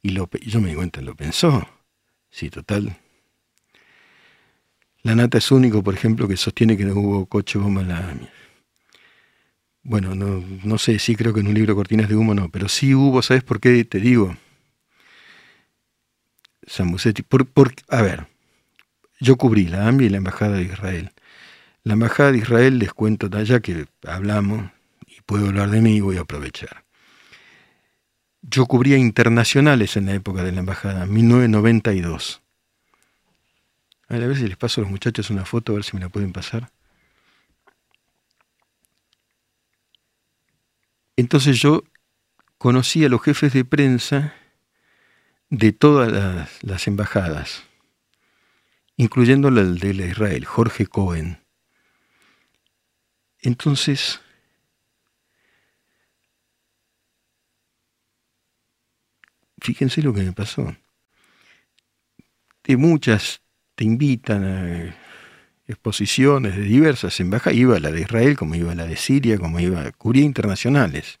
Y 0.00 0.12
lo, 0.12 0.30
yo 0.40 0.62
me 0.62 0.70
di 0.70 0.74
cuenta, 0.74 1.02
lo 1.02 1.14
pensó. 1.14 1.68
Sí, 2.30 2.48
total. 2.48 2.96
La 5.02 5.14
nata 5.14 5.36
es 5.36 5.50
único, 5.50 5.82
por 5.82 5.92
ejemplo, 5.92 6.26
que 6.26 6.38
sostiene 6.38 6.78
que 6.78 6.86
no 6.86 6.94
hubo 6.94 7.26
coche 7.26 7.58
bomba 7.58 7.82
en. 7.82 8.39
Bueno, 9.82 10.14
no, 10.14 10.44
no 10.64 10.78
sé, 10.78 10.98
sí 10.98 11.16
creo 11.16 11.32
que 11.32 11.40
en 11.40 11.48
un 11.48 11.54
libro 11.54 11.74
Cortinas 11.74 12.08
de 12.08 12.16
Humo 12.16 12.34
no, 12.34 12.50
pero 12.50 12.68
sí 12.68 12.94
hubo, 12.94 13.22
¿sabes 13.22 13.42
por 13.42 13.60
qué 13.60 13.84
te 13.84 13.98
digo? 13.98 14.36
Samusetti, 16.66 17.22
por, 17.22 17.46
por, 17.46 17.74
a 17.88 18.02
ver, 18.02 18.28
yo 19.18 19.36
cubrí 19.36 19.66
la 19.66 19.88
AMBI 19.88 20.06
y 20.06 20.08
la 20.10 20.18
Embajada 20.18 20.56
de 20.56 20.64
Israel. 20.64 21.12
La 21.82 21.94
Embajada 21.94 22.32
de 22.32 22.38
Israel, 22.38 22.78
les 22.78 22.92
cuento 22.92 23.28
ya 23.42 23.60
que 23.60 23.86
hablamos 24.06 24.70
y 25.06 25.20
puedo 25.22 25.48
hablar 25.48 25.70
de 25.70 25.80
mí 25.80 26.00
voy 26.00 26.18
a 26.18 26.22
aprovechar. 26.22 26.84
Yo 28.42 28.66
cubría 28.66 28.96
internacionales 28.96 29.96
en 29.96 30.06
la 30.06 30.14
época 30.14 30.42
de 30.42 30.52
la 30.52 30.60
embajada, 30.60 31.06
1992. 31.06 32.42
A 34.08 34.16
ver 34.16 34.36
si 34.36 34.48
les 34.48 34.56
paso 34.56 34.80
a 34.80 34.82
los 34.82 34.90
muchachos 34.90 35.30
una 35.30 35.44
foto, 35.44 35.72
a 35.72 35.74
ver 35.76 35.84
si 35.84 35.94
me 35.94 36.00
la 36.00 36.08
pueden 36.08 36.32
pasar. 36.32 36.70
Entonces 41.16 41.58
yo 41.58 41.82
conocí 42.58 43.04
a 43.04 43.08
los 43.08 43.22
jefes 43.22 43.52
de 43.52 43.64
prensa 43.64 44.34
de 45.48 45.72
todas 45.72 46.10
las, 46.62 46.86
embajadas, 46.86 47.64
incluyendo 48.96 49.50
la 49.50 49.64
de 49.64 49.94
la 49.94 50.06
Israel, 50.06 50.44
Jorge 50.44 50.86
Cohen. 50.86 51.42
Entonces, 53.40 54.20
fíjense 59.60 60.02
lo 60.02 60.14
que 60.14 60.22
me 60.22 60.32
pasó. 60.32 60.76
De 62.62 62.76
muchas 62.76 63.42
te 63.74 63.84
invitan 63.84 64.44
a 64.44 65.09
exposiciones 65.70 66.56
de 66.56 66.62
diversas 66.62 67.18
embajadas, 67.20 67.58
iba 67.58 67.78
la 67.80 67.90
de 67.90 68.02
Israel, 68.02 68.36
como 68.36 68.54
iba 68.54 68.74
la 68.74 68.86
de 68.86 68.96
Siria, 68.96 69.38
como 69.38 69.60
iba 69.60 69.90
Curía 69.92 70.24
internacionales. 70.24 71.20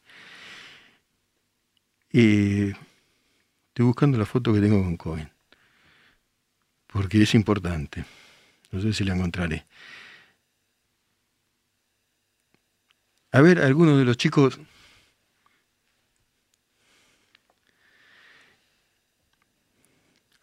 estoy 2.12 2.74
buscando 3.78 4.18
la 4.18 4.26
foto 4.26 4.52
que 4.52 4.60
tengo 4.60 4.82
con 4.82 4.96
Cohen, 4.96 5.30
porque 6.88 7.22
es 7.22 7.34
importante. 7.34 8.04
No 8.72 8.80
sé 8.80 8.92
si 8.92 9.04
la 9.04 9.14
encontraré. 9.14 9.66
A 13.32 13.40
ver, 13.40 13.60
algunos 13.60 13.98
de 13.98 14.04
los 14.04 14.16
chicos 14.16 14.60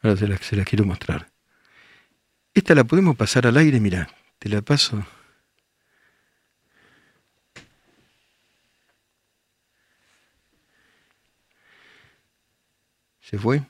Ahora 0.01 0.15
se 0.39 0.55
la, 0.55 0.63
quiero 0.63 0.85
mostrar. 0.85 1.31
Esta 2.57 2.73
la 2.73 2.85
podemos 2.85 3.15
pasar 3.15 3.45
al 3.45 3.55
aire, 3.57 3.79
mira, 3.79 4.09
te 4.39 4.49
la 4.49 4.63
paso. 4.63 5.05
¿Se 13.21 13.37
fue? 13.37 13.61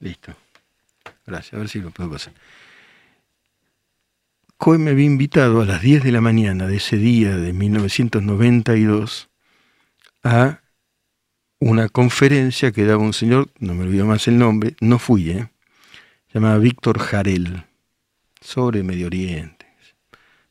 Listo. 0.00 0.36
Gracias, 1.24 1.54
a 1.54 1.56
ver 1.56 1.70
si 1.70 1.80
lo 1.80 1.90
puedo 1.92 2.10
pasar. 2.10 2.34
Coy 4.58 4.76
me 4.76 4.90
había 4.90 5.06
invitado 5.06 5.62
a 5.62 5.64
las 5.64 5.80
10 5.80 6.04
de 6.04 6.12
la 6.12 6.20
mañana 6.20 6.66
de 6.66 6.76
ese 6.76 6.98
día 6.98 7.38
de 7.38 7.54
1992 7.54 9.30
a 10.24 10.60
una 11.60 11.90
conferencia 11.90 12.72
que 12.72 12.84
daba 12.84 13.02
un 13.02 13.12
señor, 13.12 13.50
no 13.58 13.74
me 13.74 13.84
olvido 13.84 14.06
más 14.06 14.26
el 14.26 14.38
nombre, 14.38 14.74
no 14.80 14.98
fui, 14.98 15.30
¿eh? 15.30 15.50
llamaba 16.32 16.58
Víctor 16.58 16.98
Jarel, 16.98 17.64
sobre 18.40 18.82
Medio 18.82 19.06
Oriente. 19.06 19.66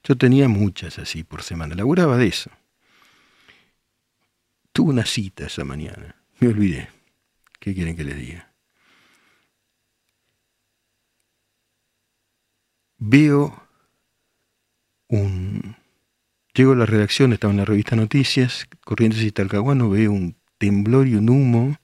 Yo 0.04 0.16
tenía 0.16 0.48
muchas 0.48 1.00
así 1.00 1.24
por 1.24 1.42
semana, 1.42 1.76
laburaba 1.76 2.16
de 2.18 2.28
eso. 2.28 2.52
Tuve 4.72 4.92
una 4.92 5.06
cita 5.06 5.48
esa 5.48 5.66
mañana, 5.66 6.16
me 6.40 6.48
olvidé. 6.48 6.90
¿Qué 7.60 7.74
quieren 7.74 7.98
que 7.98 8.04
les 8.04 8.16
diga? 8.16 8.54
Veo 12.98 13.68
un... 15.08 15.76
Llego 16.54 16.74
a 16.74 16.76
la 16.76 16.86
redacción, 16.86 17.34
estaba 17.34 17.52
en 17.52 17.58
la 17.58 17.66
revista 17.66 17.96
Noticias, 17.96 18.68
Corrientes 18.84 19.22
y 19.24 19.32
Talcahuano, 19.32 19.90
veo 19.90 20.12
un 20.12 20.39
temblor 20.60 21.08
y 21.08 21.16
un 21.16 21.30
humo. 21.30 21.80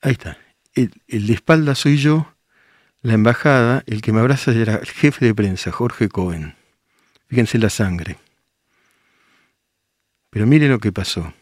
Ahí 0.00 0.12
está. 0.12 0.38
El, 0.72 0.90
de 1.08 1.32
espalda 1.32 1.74
soy 1.74 1.98
yo, 1.98 2.34
la 3.02 3.14
embajada, 3.14 3.82
el 3.86 4.00
que 4.00 4.12
me 4.12 4.20
abraza 4.20 4.52
era 4.52 4.76
el 4.76 4.86
jefe 4.86 5.26
de 5.26 5.34
prensa, 5.34 5.72
Jorge 5.72 6.08
Cohen. 6.08 6.54
Fíjense 7.28 7.58
la 7.58 7.70
sangre. 7.70 8.16
Pero 10.30 10.46
miren 10.46 10.70
lo 10.70 10.78
que 10.78 10.92
pasó. 10.92 11.34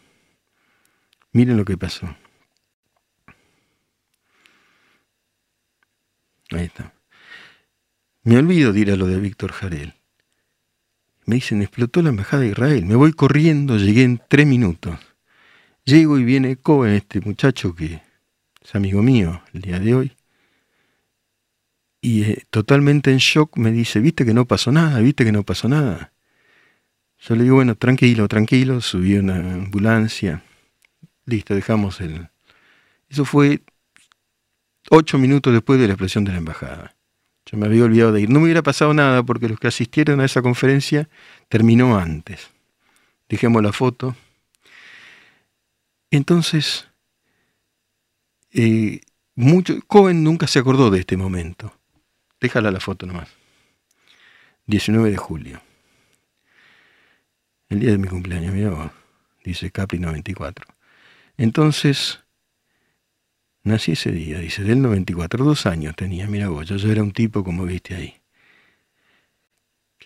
Miren 1.33 1.57
lo 1.57 1.65
que 1.65 1.77
pasó. 1.77 2.17
Ahí 6.51 6.65
está. 6.65 6.93
Me 8.23 8.39
olvido 8.39 8.73
de 8.73 8.81
ir 8.81 8.91
a 8.91 8.97
lo 8.97 9.07
de 9.07 9.19
Víctor 9.19 9.53
Jarel. 9.53 9.95
Me 11.27 11.37
dicen, 11.37 11.63
explotó 11.63 12.03
la 12.03 12.11
embajada 12.11 12.43
de 12.43 12.51
Israel. 12.51 12.85
Me 12.85 12.97
voy 12.97 13.13
corriendo, 13.13 13.77
llegué 13.79 14.03
en 14.03 14.21
tres 14.29 14.47
minutos. 14.47 14.99
Llego 15.85 16.19
y 16.19 16.25
viene 16.25 16.57
Cohen, 16.57 16.95
este 16.95 17.21
muchacho 17.21 17.75
que 17.75 18.03
es 18.63 18.75
amigo 18.75 19.03
mío 19.03 19.43
el 19.53 19.61
día 19.61 19.79
de 19.79 19.95
hoy. 19.95 20.13
Y 22.01 22.23
eh, 22.23 22.45
totalmente 22.51 23.11
en 23.11 23.19
shock 23.19 23.57
me 23.57 23.71
dice, 23.71 24.01
viste 24.01 24.25
que 24.25 24.35
no 24.35 24.47
pasó 24.47 24.73
nada, 24.73 24.99
viste 25.01 25.25
que 25.25 25.33
no 25.33 25.43
pasó 25.43 25.69
nada. 25.69 26.13
Yo 27.19 27.35
le 27.35 27.45
digo, 27.45 27.57
bueno, 27.57 27.75
tranquilo, 27.77 28.29
tranquilo, 28.29 28.81
subí 28.83 29.17
una 29.17 29.37
ambulancia. 29.37 30.43
Listo, 31.25 31.55
dejamos 31.55 32.01
el... 32.03 32.29
Eso 33.09 33.25
fue 33.25 33.63
ocho 34.91 35.19
minutos 35.19 35.53
después 35.53 35.81
de 35.81 35.87
la 35.87 35.95
explosión 35.95 36.25
de 36.25 36.33
la 36.33 36.39
embajada. 36.39 36.94
Yo 37.47 37.59
me 37.59 37.67
había 37.67 37.85
olvidado 37.85 38.13
de 38.13 38.23
ir. 38.23 38.31
No 38.31 38.41
me 38.41 38.47
hubiera 38.47 38.63
pasado 38.63 38.95
nada 38.95 39.23
porque 39.23 39.49
los 39.49 39.61
que 39.61 39.69
asistieron 39.69 40.21
a 40.21 40.25
esa 40.25 40.43
conferencia 40.43 41.09
terminó 41.49 41.99
antes. 41.99 42.49
Dejemos 43.29 43.63
la 43.63 43.73
foto. 43.73 44.17
Entonces, 46.11 46.89
eh, 48.53 49.01
mucho, 49.35 49.75
Cohen 49.87 50.23
nunca 50.23 50.47
se 50.47 50.59
acordó 50.59 50.91
de 50.91 51.01
este 51.01 51.17
momento. 51.17 51.75
Déjala 52.41 52.71
la 52.71 52.81
foto 52.81 53.07
nomás. 53.07 53.29
19 54.67 55.11
de 55.11 55.17
julio. 55.17 55.61
El 57.69 57.81
día 57.81 57.91
de 57.91 57.99
mi 57.99 58.09
cumpleaños, 58.09 58.55
mira 58.55 58.93
dice 59.45 59.71
Capri 59.71 59.99
94. 59.99 60.67
Entonces, 61.37 62.24
nací 63.65 63.93
ese 63.93 64.13
día, 64.13 64.39
dice, 64.39 64.63
del 64.63 64.81
94, 64.83 65.45
dos 65.45 65.67
años 65.67 65.97
tenía, 65.97 66.27
mira 66.27 66.49
vos, 66.49 66.69
yo, 66.69 66.77
yo 66.77 66.93
era 66.93 67.03
un 67.03 67.13
tipo 67.13 67.43
como 67.43 67.65
viste 67.65 67.95
ahí. 67.95 68.15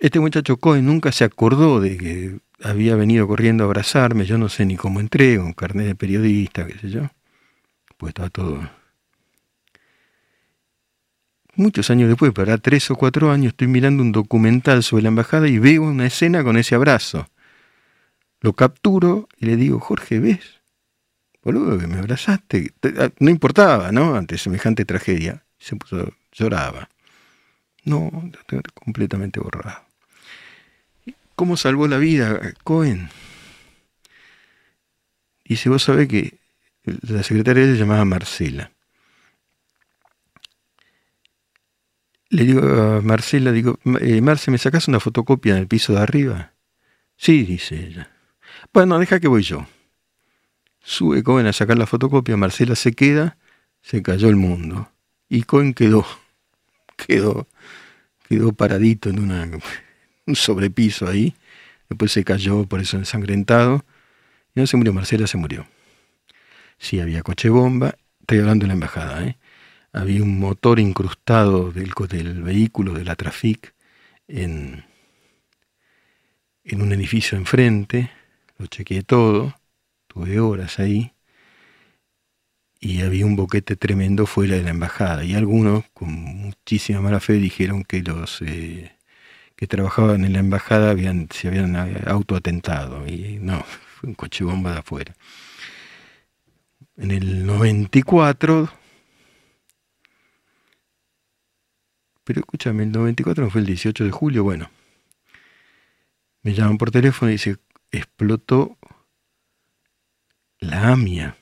Este 0.00 0.20
muchacho 0.20 0.58
Cohen 0.58 0.86
nunca 0.86 1.10
se 1.10 1.24
acordó 1.24 1.80
de 1.80 1.98
que 1.98 2.38
había 2.62 2.94
venido 2.94 3.26
corriendo 3.26 3.64
a 3.64 3.66
abrazarme, 3.66 4.24
yo 4.24 4.38
no 4.38 4.48
sé 4.48 4.64
ni 4.64 4.76
cómo 4.76 5.00
entré, 5.00 5.38
un 5.38 5.52
carnet 5.52 5.86
de 5.86 5.94
periodista, 5.96 6.66
qué 6.66 6.78
sé 6.78 6.88
yo. 6.90 7.10
Pues 7.96 8.10
estaba 8.10 8.30
todo. 8.30 8.70
Muchos 11.56 11.90
años 11.90 12.08
después, 12.08 12.32
para 12.32 12.58
tres 12.58 12.88
o 12.92 12.94
cuatro 12.94 13.32
años, 13.32 13.48
estoy 13.48 13.66
mirando 13.66 14.04
un 14.04 14.12
documental 14.12 14.84
sobre 14.84 15.02
la 15.02 15.08
embajada 15.08 15.48
y 15.48 15.58
veo 15.58 15.82
una 15.82 16.06
escena 16.06 16.44
con 16.44 16.56
ese 16.56 16.76
abrazo. 16.76 17.28
Lo 18.40 18.52
capturo 18.52 19.28
y 19.36 19.46
le 19.46 19.56
digo, 19.56 19.80
Jorge, 19.80 20.20
¿ves? 20.20 20.57
Me 21.52 21.98
abrazaste. 21.98 22.72
Ah, 22.98 23.10
no 23.18 23.30
importaba, 23.30 23.92
¿no? 23.92 24.16
Ante 24.16 24.38
semejante 24.38 24.84
tragedia. 24.84 25.44
Se 25.58 25.76
puso, 25.76 26.12
lloraba. 26.32 26.88
No, 27.84 28.10
completamente 28.74 29.40
borrado. 29.40 29.82
¿Cómo 31.34 31.56
salvó 31.56 31.86
la 31.86 31.98
vida 31.98 32.52
Cohen? 32.64 33.08
Dice, 35.44 35.68
vos 35.68 35.84
sabés 35.84 36.08
que 36.08 36.38
la 36.84 37.22
secretaria 37.22 37.64
se 37.64 37.76
llamaba 37.76 38.04
Marcela. 38.04 38.70
Le 42.30 42.44
digo 42.44 42.60
a 42.60 43.00
Marcela, 43.00 43.52
digo, 43.52 43.78
eh, 44.00 44.20
Marce, 44.20 44.50
¿me 44.50 44.58
sacas 44.58 44.86
una 44.88 45.00
fotocopia 45.00 45.54
en 45.54 45.60
el 45.60 45.66
piso 45.66 45.94
de 45.94 46.00
arriba? 46.00 46.52
Sí, 47.16 47.44
dice 47.44 47.86
ella. 47.86 48.10
Bueno, 48.72 48.98
deja 48.98 49.18
que 49.18 49.28
voy 49.28 49.42
yo. 49.42 49.66
Sube 50.80 51.22
Cohen 51.22 51.46
a 51.46 51.52
sacar 51.52 51.78
la 51.78 51.86
fotocopia, 51.86 52.36
Marcela 52.36 52.74
se 52.74 52.92
queda, 52.92 53.36
se 53.82 54.02
cayó 54.02 54.28
el 54.28 54.36
mundo. 54.36 54.90
Y 55.28 55.42
Cohen 55.42 55.74
quedó, 55.74 56.06
quedó, 56.96 57.46
quedó 58.28 58.52
paradito 58.52 59.10
en 59.10 59.18
un 60.26 60.34
sobrepiso 60.34 61.08
ahí, 61.08 61.34
después 61.88 62.12
se 62.12 62.24
cayó 62.24 62.64
por 62.64 62.80
eso 62.80 62.96
ensangrentado, 62.96 63.84
y 64.54 64.60
no 64.60 64.66
se 64.66 64.76
murió, 64.76 64.92
Marcela 64.92 65.26
se 65.26 65.36
murió. 65.36 65.66
Sí, 66.78 67.00
había 67.00 67.22
coche 67.22 67.48
bomba, 67.48 67.96
estoy 68.20 68.38
hablando 68.38 68.64
de 68.64 68.68
la 68.68 68.74
embajada, 68.74 69.24
¿eh? 69.24 69.36
había 69.92 70.22
un 70.22 70.38
motor 70.38 70.78
incrustado 70.78 71.72
del, 71.72 71.92
del 72.08 72.42
vehículo 72.42 72.92
de 72.94 73.04
la 73.04 73.16
Trafic 73.16 73.74
en, 74.28 74.84
en 76.64 76.82
un 76.82 76.92
edificio 76.92 77.36
enfrente, 77.36 78.10
lo 78.58 78.66
chequeé 78.66 79.02
todo, 79.02 79.57
tuve 80.18 80.40
horas 80.40 80.78
ahí, 80.78 81.12
y 82.80 83.02
había 83.02 83.26
un 83.26 83.36
boquete 83.36 83.76
tremendo 83.76 84.26
fuera 84.26 84.56
de 84.56 84.62
la 84.62 84.70
embajada, 84.70 85.24
y 85.24 85.34
algunos 85.34 85.84
con 85.94 86.12
muchísima 86.12 87.00
mala 87.00 87.20
fe 87.20 87.34
dijeron 87.34 87.84
que 87.84 88.02
los... 88.02 88.42
Eh, 88.42 88.92
que 89.56 89.66
trabajaban 89.66 90.24
en 90.24 90.34
la 90.34 90.38
embajada 90.38 90.94
se 91.30 91.48
habían 91.48 91.74
eh, 91.74 92.04
autoatentado. 92.06 93.04
Y 93.08 93.40
no, 93.40 93.60
fue 93.96 94.10
un 94.10 94.14
coche 94.14 94.44
bomba 94.44 94.70
de 94.70 94.78
afuera. 94.78 95.16
En 96.96 97.10
el 97.10 97.44
94, 97.44 98.70
pero 102.22 102.40
escúchame, 102.40 102.84
el 102.84 102.92
94 102.92 103.44
no 103.44 103.50
fue 103.50 103.60
el 103.60 103.66
18 103.66 104.04
de 104.04 104.10
julio, 104.12 104.44
bueno, 104.44 104.70
me 106.42 106.54
llaman 106.54 106.78
por 106.78 106.92
teléfono 106.92 107.30
y 107.30 107.34
dice, 107.34 107.56
explotó 107.90 108.78
la 110.60 110.88
AMIA. 110.92 111.36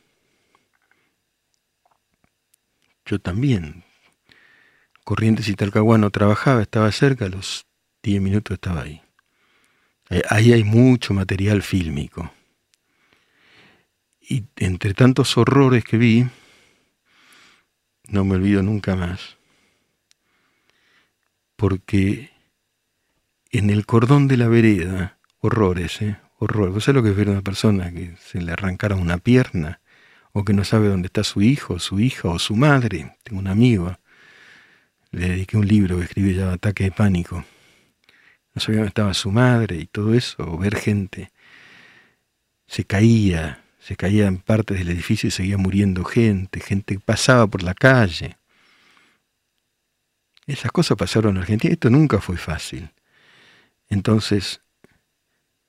Yo 3.05 3.19
también. 3.19 3.85
Corrientes 5.05 5.49
y 5.49 5.55
Talcahuano 5.55 6.11
trabajaba, 6.11 6.63
estaba 6.63 6.91
cerca, 6.91 7.29
los 7.29 7.67
10 8.03 8.21
minutos 8.21 8.55
estaba 8.55 8.83
ahí. 8.83 9.01
Eh, 10.11 10.23
ahí 10.29 10.53
hay 10.53 10.65
mucho 10.65 11.15
material 11.15 11.63
fílmico. 11.63 12.33
Y 14.21 14.45
entre 14.57 14.95
tantos 14.95 15.37
horrores 15.37 15.85
que 15.85 15.97
vi, 15.97 16.27
no 18.09 18.25
me 18.25 18.35
olvido 18.35 18.63
nunca 18.63 18.97
más, 18.97 19.37
porque 21.55 22.31
en 23.51 23.71
el 23.71 23.87
cordón 23.87 24.27
de 24.27 24.37
la 24.37 24.49
vereda, 24.49 25.19
horrores, 25.39 26.03
¿eh? 26.03 26.17
Horrores. 26.47 26.75
¿Vos 26.75 26.85
sabés 26.85 26.97
lo 26.97 27.03
que 27.03 27.11
es 27.11 27.17
ver 27.17 27.29
a 27.29 27.33
una 27.33 27.43
persona 27.43 27.93
que 27.93 28.17
se 28.19 28.41
le 28.41 28.53
arrancara 28.53 28.97
una 28.97 29.19
pierna? 29.19 29.81
O 30.33 30.45
que 30.45 30.53
no 30.53 30.65
sabe 30.65 30.89
dónde 30.89 31.07
está 31.07 31.25
su 31.25 31.43
hijo, 31.43 31.79
su 31.79 32.01
hija 32.01 32.29
o 32.29 32.39
su 32.39 32.57
madre. 32.57 33.17
Tengo 33.23 33.41
un 33.41 33.49
amigo, 33.49 33.97
le 35.11 35.29
dediqué 35.29 35.57
un 35.57 35.67
libro 35.67 35.99
que 35.99 36.05
escribe 36.05 36.35
ya 36.35 36.53
Ataque 36.53 36.85
de 36.85 36.91
Pánico 36.91 37.45
no 38.57 38.63
sabía 38.63 38.79
dónde 38.79 38.89
estaba 38.89 39.13
su 39.13 39.31
madre 39.31 39.77
y 39.77 39.87
todo 39.87 40.15
eso, 40.15 40.57
ver 40.57 40.77
gente. 40.77 41.31
Se 42.67 42.85
caía, 42.85 43.63
se 43.79 43.97
caía 43.97 44.27
en 44.27 44.39
partes 44.39 44.79
del 44.79 44.89
edificio 44.89 45.29
y 45.29 45.31
seguía 45.31 45.59
muriendo 45.59 46.05
gente, 46.05 46.61
gente 46.61 46.95
que 46.95 47.01
pasaba 47.01 47.47
por 47.47 47.63
la 47.63 47.75
calle. 47.75 48.39
Esas 50.47 50.73
cosas 50.73 50.97
pasaron 50.97 51.37
en 51.37 51.43
Argentina, 51.43 51.75
esto 51.75 51.91
nunca 51.91 52.19
fue 52.19 52.39
fácil. 52.39 52.89
Entonces, 53.91 54.63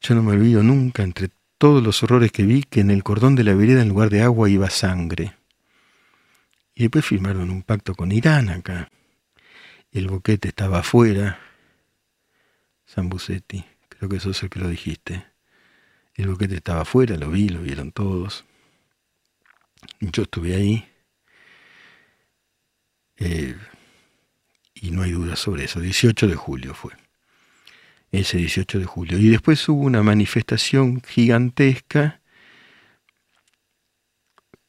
yo 0.02 0.16
no 0.16 0.24
me 0.24 0.34
olvido 0.34 0.64
nunca, 0.64 1.04
entre 1.04 1.30
todos 1.58 1.84
los 1.84 2.04
horrores 2.04 2.32
que 2.32 2.44
vi, 2.44 2.64
que 2.64 2.82
en 2.82 2.92
el 2.92 3.04
cordón 3.04 3.36
de 3.36 3.44
la 3.44 3.56
vereda 3.56 3.82
en 3.82 3.90
lugar 3.90 4.10
de 4.10 4.22
agua 4.22 4.50
iba 4.50 4.70
sangre. 4.70 5.36
Y 6.76 6.84
después 6.84 7.06
firmaron 7.06 7.50
un 7.50 7.64
pacto 7.64 7.96
con 7.96 8.12
Irán 8.12 8.50
acá. 8.50 8.90
El 9.92 10.08
boquete 10.08 10.50
estaba 10.50 10.80
afuera, 10.80 11.40
Busetti, 12.96 13.64
creo 13.90 14.10
que 14.10 14.18
eso 14.18 14.32
es 14.32 14.44
el 14.44 14.50
que 14.50 14.60
lo 14.60 14.70
dijiste. 14.70 15.26
El 16.16 16.30
boquete 16.30 16.56
estaba 16.56 16.82
afuera, 16.82 17.16
lo 17.18 17.30
vi, 17.30 17.50
lo 17.50 17.62
vieron 17.62 17.92
todos. 17.92 18.46
Yo 20.00 20.24
estuve 20.24 20.56
ahí. 20.56 20.90
Eh, 23.18 23.56
y 24.74 24.92
no 24.92 25.04
hay 25.04 25.12
duda 25.12 25.36
sobre 25.36 25.66
eso. 25.66 25.80
18 25.80 26.28
de 26.28 26.36
julio 26.36 26.74
fue. 26.74 26.94
Ese 28.12 28.38
18 28.38 28.80
de 28.80 28.86
julio. 28.86 29.18
Y 29.18 29.30
después 29.30 29.68
hubo 29.70 29.82
una 29.82 30.04
manifestación 30.04 31.02
gigantesca 31.02 32.22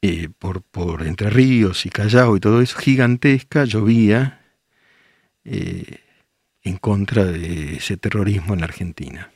eh, 0.03 0.29
por, 0.38 0.62
por 0.62 1.07
Entre 1.07 1.31
Ríos 1.31 1.87
y 1.87 1.90
Callao 1.90 2.37
y 2.37 2.40
todo 2.40 2.61
eso, 2.61 2.79
gigantesca, 2.79 3.64
llovía. 3.64 4.40
Eh, 5.44 6.01
en 6.68 6.77
contra 6.77 7.24
de 7.24 7.77
ese 7.77 7.96
terrorismo 7.96 8.55
en 8.55 8.61
la 8.61 8.66
Argentina. 8.66 9.33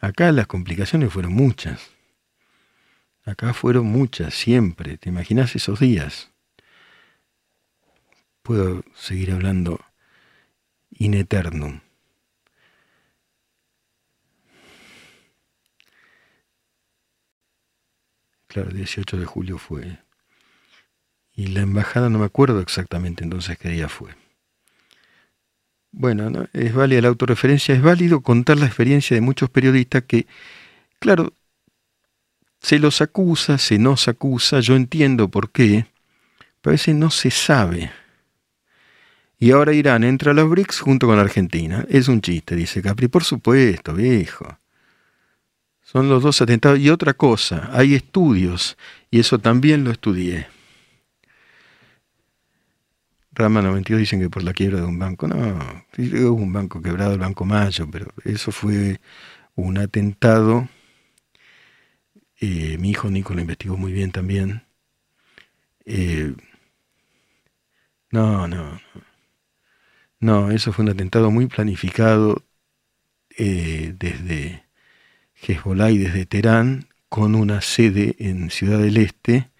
Acá 0.00 0.32
las 0.32 0.46
complicaciones 0.48 1.12
fueron 1.12 1.32
muchas. 1.32 1.90
Acá 3.24 3.54
fueron 3.54 3.86
muchas, 3.86 4.34
siempre. 4.34 4.98
¿Te 4.98 5.10
imaginas 5.10 5.54
esos 5.54 5.78
días? 5.78 6.31
Puedo 8.42 8.82
seguir 8.94 9.32
hablando 9.32 9.80
in 10.90 11.14
eternum. 11.14 11.80
Claro, 18.46 18.70
el 18.70 18.76
18 18.76 19.16
de 19.16 19.24
julio 19.24 19.58
fue 19.58 19.98
y 21.34 21.46
la 21.48 21.60
embajada 21.60 22.10
no 22.10 22.18
me 22.18 22.26
acuerdo 22.26 22.60
exactamente 22.60 23.24
entonces 23.24 23.58
qué 23.58 23.70
día 23.70 23.88
fue. 23.88 24.14
Bueno, 25.90 26.48
es 26.52 26.74
válida 26.74 27.02
la 27.02 27.08
autorreferencia, 27.08 27.74
es 27.74 27.82
válido 27.82 28.22
contar 28.22 28.58
la 28.58 28.66
experiencia 28.66 29.14
de 29.14 29.20
muchos 29.20 29.50
periodistas 29.50 30.04
que, 30.04 30.26
claro, 30.98 31.34
se 32.60 32.78
los 32.78 33.02
acusa, 33.02 33.58
se 33.58 33.78
nos 33.78 34.08
acusa, 34.08 34.60
yo 34.60 34.74
entiendo 34.74 35.28
por 35.28 35.50
qué, 35.50 35.86
pero 36.60 36.72
a 36.72 36.76
veces 36.76 36.94
no 36.94 37.10
se 37.10 37.30
sabe. 37.30 37.90
Y 39.42 39.50
ahora 39.50 39.72
Irán 39.72 40.04
entra 40.04 40.30
a 40.30 40.34
los 40.34 40.48
BRICS 40.48 40.78
junto 40.78 41.08
con 41.08 41.18
Argentina. 41.18 41.84
Es 41.88 42.06
un 42.06 42.20
chiste, 42.20 42.54
dice 42.54 42.80
Capri. 42.80 43.08
Por 43.08 43.24
supuesto, 43.24 43.92
viejo. 43.92 44.46
Son 45.82 46.08
los 46.08 46.22
dos 46.22 46.40
atentados. 46.40 46.78
Y 46.78 46.90
otra 46.90 47.14
cosa, 47.14 47.68
hay 47.72 47.96
estudios, 47.96 48.78
y 49.10 49.18
eso 49.18 49.40
también 49.40 49.82
lo 49.82 49.90
estudié. 49.90 50.46
Rama 53.32 53.62
92 53.62 53.98
dicen 53.98 54.20
que 54.20 54.30
por 54.30 54.44
la 54.44 54.52
quiebra 54.52 54.78
de 54.80 54.86
un 54.86 55.00
banco. 55.00 55.26
No, 55.26 55.36
hubo 55.98 56.34
un 56.34 56.52
banco 56.52 56.80
quebrado, 56.80 57.14
el 57.14 57.18
Banco 57.18 57.44
Mayo, 57.44 57.88
pero 57.90 58.12
eso 58.24 58.52
fue 58.52 59.00
un 59.56 59.76
atentado 59.78 60.68
Eh, 62.40 62.76
mi 62.78 62.90
hijo 62.90 63.10
Nico 63.10 63.34
lo 63.34 63.40
investigó 63.40 63.76
muy 63.76 63.92
bien 63.92 64.12
también. 64.12 64.62
Eh, 65.84 66.34
no, 68.12 68.46
no, 68.46 68.78
no. 68.94 69.11
No, 70.22 70.52
eso 70.52 70.72
fue 70.72 70.84
un 70.84 70.90
atentado 70.92 71.32
muy 71.32 71.48
planificado 71.48 72.44
eh, 73.36 73.92
desde 73.98 74.64
Hezbollah 75.34 75.90
y 75.90 75.98
desde 75.98 76.26
Teherán, 76.26 76.86
con 77.08 77.34
una 77.34 77.60
sede 77.60 78.14
en 78.20 78.48
Ciudad 78.48 78.78
del 78.78 78.98
Este. 78.98 79.50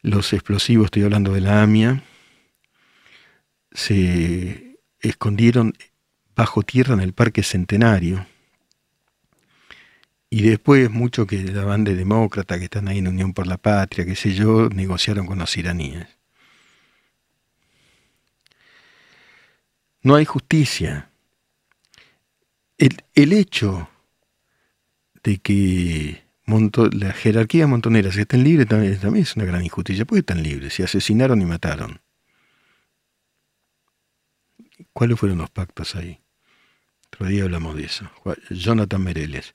Los 0.00 0.32
explosivos, 0.32 0.86
estoy 0.86 1.02
hablando 1.02 1.34
de 1.34 1.42
la 1.42 1.62
AMIA, 1.62 2.02
se 3.70 4.78
escondieron 5.00 5.74
bajo 6.34 6.62
tierra 6.62 6.94
en 6.94 7.00
el 7.00 7.12
Parque 7.12 7.42
Centenario. 7.42 8.26
Y 10.30 10.40
después, 10.40 10.90
muchos 10.90 11.26
que 11.26 11.44
daban 11.44 11.84
de 11.84 11.96
demócrata, 11.96 12.58
que 12.58 12.64
están 12.64 12.88
ahí 12.88 12.96
en 12.96 13.08
Unión 13.08 13.34
por 13.34 13.46
la 13.46 13.58
Patria, 13.58 14.06
qué 14.06 14.16
sé 14.16 14.32
yo, 14.32 14.70
negociaron 14.70 15.26
con 15.26 15.38
los 15.38 15.54
iraníes. 15.58 16.21
No 20.02 20.14
hay 20.16 20.24
justicia. 20.24 21.10
El, 22.78 23.04
el 23.14 23.32
hecho 23.32 23.88
de 25.22 25.38
que 25.38 26.22
la 26.92 27.12
jerarquía 27.12 27.66
montonera 27.66 28.10
si 28.12 28.20
estén 28.20 28.44
libres 28.44 28.66
también, 28.66 28.98
también, 28.98 29.22
es 29.22 29.36
una 29.36 29.44
gran 29.44 29.64
injusticia. 29.64 30.04
¿Por 30.04 30.16
qué 30.16 30.20
están 30.20 30.42
libres? 30.42 30.74
Si 30.74 30.82
asesinaron 30.82 31.40
y 31.40 31.44
mataron. 31.44 32.00
¿Cuáles 34.92 35.18
fueron 35.18 35.38
los 35.38 35.50
pactos 35.50 35.94
ahí? 35.94 36.20
Otro 37.06 37.26
día 37.26 37.44
hablamos 37.44 37.76
de 37.76 37.84
eso. 37.84 38.10
Jonathan 38.50 39.02
Mereles. 39.02 39.54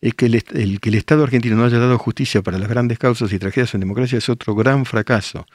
Es 0.00 0.14
que 0.14 0.26
el, 0.26 0.80
que 0.80 0.88
el 0.88 0.94
Estado 0.94 1.24
argentino 1.24 1.56
no 1.56 1.64
haya 1.64 1.78
dado 1.78 1.98
justicia 1.98 2.42
para 2.42 2.58
las 2.58 2.68
grandes 2.68 2.98
causas 2.98 3.32
y 3.32 3.38
tragedias 3.38 3.74
en 3.74 3.80
democracia 3.80 4.18
es 4.18 4.28
otro 4.28 4.54
gran 4.54 4.84
fracaso, 4.84 5.46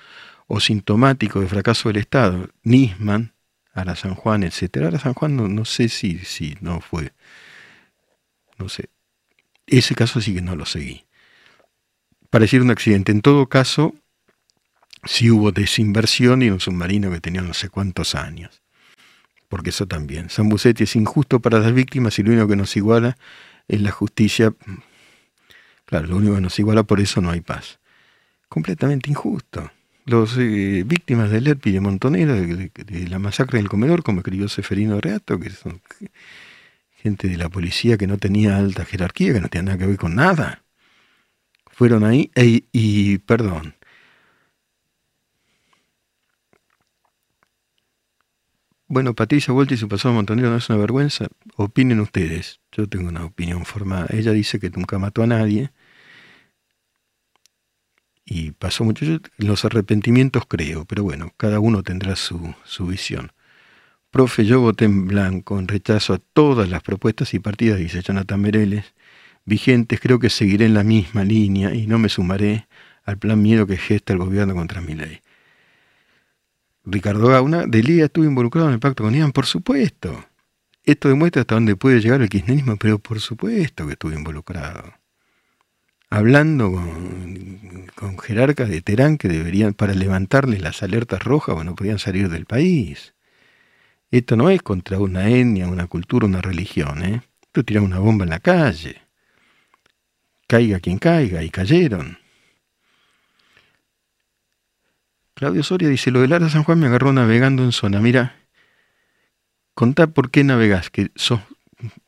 o 0.47 0.59
sintomático 0.59 1.39
de 1.39 1.47
fracaso 1.47 1.89
del 1.89 1.97
Estado. 1.97 2.49
Nisman, 2.63 3.33
Ara 3.73 3.95
San 3.95 4.15
Juan, 4.15 4.43
etc. 4.43 4.77
Ara 4.87 4.99
San 4.99 5.13
Juan 5.13 5.35
no, 5.35 5.47
no 5.47 5.65
sé 5.65 5.89
si, 5.89 6.19
si 6.19 6.57
no 6.61 6.81
fue. 6.81 7.13
No 8.57 8.69
sé. 8.69 8.89
Ese 9.67 9.95
caso 9.95 10.21
sí 10.21 10.33
que 10.33 10.41
no 10.41 10.55
lo 10.55 10.65
seguí. 10.65 11.05
Pareciera 12.29 12.63
un 12.63 12.71
accidente. 12.71 13.11
En 13.11 13.21
todo 13.21 13.47
caso, 13.47 13.93
sí 15.03 15.29
hubo 15.31 15.51
desinversión 15.51 16.41
y 16.41 16.49
un 16.49 16.59
submarino 16.59 17.11
que 17.11 17.21
tenía 17.21 17.41
no 17.41 17.53
sé 17.53 17.69
cuántos 17.69 18.15
años. 18.15 18.61
Porque 19.47 19.71
eso 19.71 19.87
también. 19.87 20.29
San 20.29 20.49
Busetti 20.49 20.83
es 20.83 20.95
injusto 20.95 21.39
para 21.39 21.59
las 21.59 21.73
víctimas 21.73 22.17
y 22.19 22.23
lo 22.23 22.31
único 22.31 22.47
que 22.47 22.55
nos 22.55 22.75
iguala 22.77 23.17
es 23.67 23.81
la 23.81 23.91
justicia. 23.91 24.53
Claro, 25.85 26.07
lo 26.07 26.17
único 26.17 26.35
que 26.35 26.41
nos 26.41 26.57
iguala, 26.59 26.83
por 26.83 26.99
eso 26.99 27.21
no 27.21 27.31
hay 27.31 27.41
paz. 27.41 27.79
Completamente 28.47 29.09
injusto. 29.09 29.69
Los 30.11 30.37
eh, 30.37 30.83
víctimas 30.85 31.31
del 31.31 31.47
ERPI 31.47 31.71
de 31.71 31.79
Montonera, 31.79 32.33
de, 32.35 33.07
la 33.07 33.17
masacre 33.17 33.59
del 33.59 33.69
comedor, 33.69 34.03
como 34.03 34.19
escribió 34.19 34.49
Seferino 34.49 34.99
Reato, 34.99 35.39
que 35.39 35.49
son 35.49 35.81
gente 36.91 37.29
de 37.29 37.37
la 37.37 37.47
policía 37.47 37.97
que 37.97 38.07
no 38.07 38.17
tenía 38.17 38.57
alta 38.57 38.83
jerarquía, 38.83 39.31
que 39.31 39.39
no 39.39 39.47
tenía 39.47 39.67
nada 39.67 39.77
que 39.77 39.85
ver 39.85 39.95
con 39.95 40.15
nada. 40.15 40.65
Fueron 41.71 42.03
ahí 42.03 42.29
e, 42.35 42.63
y, 42.73 43.19
perdón. 43.19 43.75
Bueno, 48.89 49.13
Patricia 49.15 49.53
Vuelta 49.53 49.75
y 49.75 49.77
su 49.77 49.87
pasado 49.87 50.13
montonero 50.13 50.49
no 50.49 50.57
es 50.57 50.69
una 50.69 50.77
vergüenza. 50.77 51.27
Opinen 51.55 52.01
ustedes. 52.01 52.59
Yo 52.73 52.85
tengo 52.89 53.07
una 53.07 53.23
opinión 53.23 53.63
formada. 53.63 54.07
Ella 54.09 54.33
dice 54.33 54.59
que 54.59 54.69
nunca 54.71 54.99
mató 54.99 55.23
a 55.23 55.27
nadie. 55.27 55.71
Y 58.25 58.51
pasó 58.51 58.83
mucho. 58.83 59.05
Yo 59.05 59.17
los 59.37 59.65
arrepentimientos 59.65 60.43
creo, 60.47 60.85
pero 60.85 61.03
bueno, 61.03 61.33
cada 61.37 61.59
uno 61.59 61.83
tendrá 61.83 62.15
su, 62.15 62.53
su 62.63 62.87
visión. 62.87 63.31
Profe, 64.11 64.45
yo 64.45 64.59
voté 64.59 64.85
en 64.85 65.07
blanco, 65.07 65.57
en 65.57 65.67
rechazo 65.67 66.13
a 66.13 66.19
todas 66.19 66.69
las 66.69 66.83
propuestas 66.83 67.33
y 67.33 67.39
partidas, 67.39 67.79
dice 67.79 68.01
Jonathan 68.01 68.41
Mereles, 68.41 68.93
vigentes, 69.45 69.99
creo 70.01 70.19
que 70.19 70.29
seguiré 70.29 70.65
en 70.65 70.73
la 70.73 70.83
misma 70.83 71.23
línea 71.23 71.73
y 71.73 71.87
no 71.87 71.97
me 71.97 72.09
sumaré 72.09 72.67
al 73.05 73.17
plan 73.17 73.41
miedo 73.41 73.65
que 73.65 73.77
gesta 73.77 74.13
el 74.13 74.19
gobierno 74.19 74.53
contra 74.53 74.81
mi 74.81 74.95
ley. 74.95 75.21
Ricardo 76.83 77.27
Gauna, 77.27 77.65
Delía 77.67 78.05
estuvo 78.05 78.25
involucrado 78.25 78.67
en 78.67 78.73
el 78.73 78.79
pacto 78.79 79.03
con 79.03 79.13
Ian, 79.13 79.31
por 79.31 79.45
supuesto. 79.45 80.25
Esto 80.83 81.09
demuestra 81.09 81.41
hasta 81.41 81.55
dónde 81.55 81.75
puede 81.75 82.01
llegar 82.01 82.21
el 82.21 82.29
kirchnerismo, 82.29 82.75
pero 82.77 82.99
por 82.99 83.19
supuesto 83.19 83.85
que 83.85 83.93
estuvo 83.93 84.11
involucrado. 84.13 85.00
Hablando 86.13 86.69
con, 87.95 88.17
jerarcas 88.17 88.67
de 88.67 88.81
Terán 88.81 89.17
que 89.17 89.29
deberían, 89.29 89.73
para 89.73 89.93
levantarles 89.93 90.61
las 90.61 90.83
alertas 90.83 91.23
rojas, 91.23 91.55
bueno, 91.55 91.73
podían 91.73 91.99
salir 91.99 92.27
del 92.27 92.45
país. 92.45 93.13
Esto 94.11 94.35
no 94.35 94.49
es 94.49 94.61
contra 94.61 94.99
una 94.99 95.29
etnia, 95.29 95.69
una 95.69 95.87
cultura, 95.87 96.27
una 96.27 96.41
religión. 96.41 97.01
¿eh? 97.05 97.21
Esto 97.43 97.63
tira 97.63 97.81
una 97.81 97.99
bomba 97.99 98.25
en 98.25 98.29
la 98.29 98.39
calle. 98.39 99.01
Caiga 100.47 100.81
quien 100.81 100.99
caiga, 100.99 101.43
y 101.43 101.49
cayeron. 101.49 102.19
Claudio 105.33 105.63
Soria 105.63 105.87
dice, 105.87 106.11
lo 106.11 106.19
de 106.19 106.27
Lara 106.27 106.49
San 106.49 106.65
Juan 106.65 106.81
me 106.81 106.87
agarró 106.87 107.13
navegando 107.13 107.63
en 107.63 107.71
zona. 107.71 108.01
Mira, 108.01 108.35
contá 109.73 110.07
por 110.07 110.29
qué 110.29 110.43
navegás, 110.43 110.89
que 110.89 111.09
sos 111.15 111.39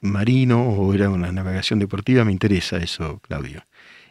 marino 0.01 0.62
o 0.62 0.93
era 0.93 1.10
una 1.10 1.32
navegación 1.32 1.80
deportiva, 1.80 2.26
me 2.26 2.34
interesa 2.34 2.78
eso, 2.78 3.20
Claudio. 3.20 3.64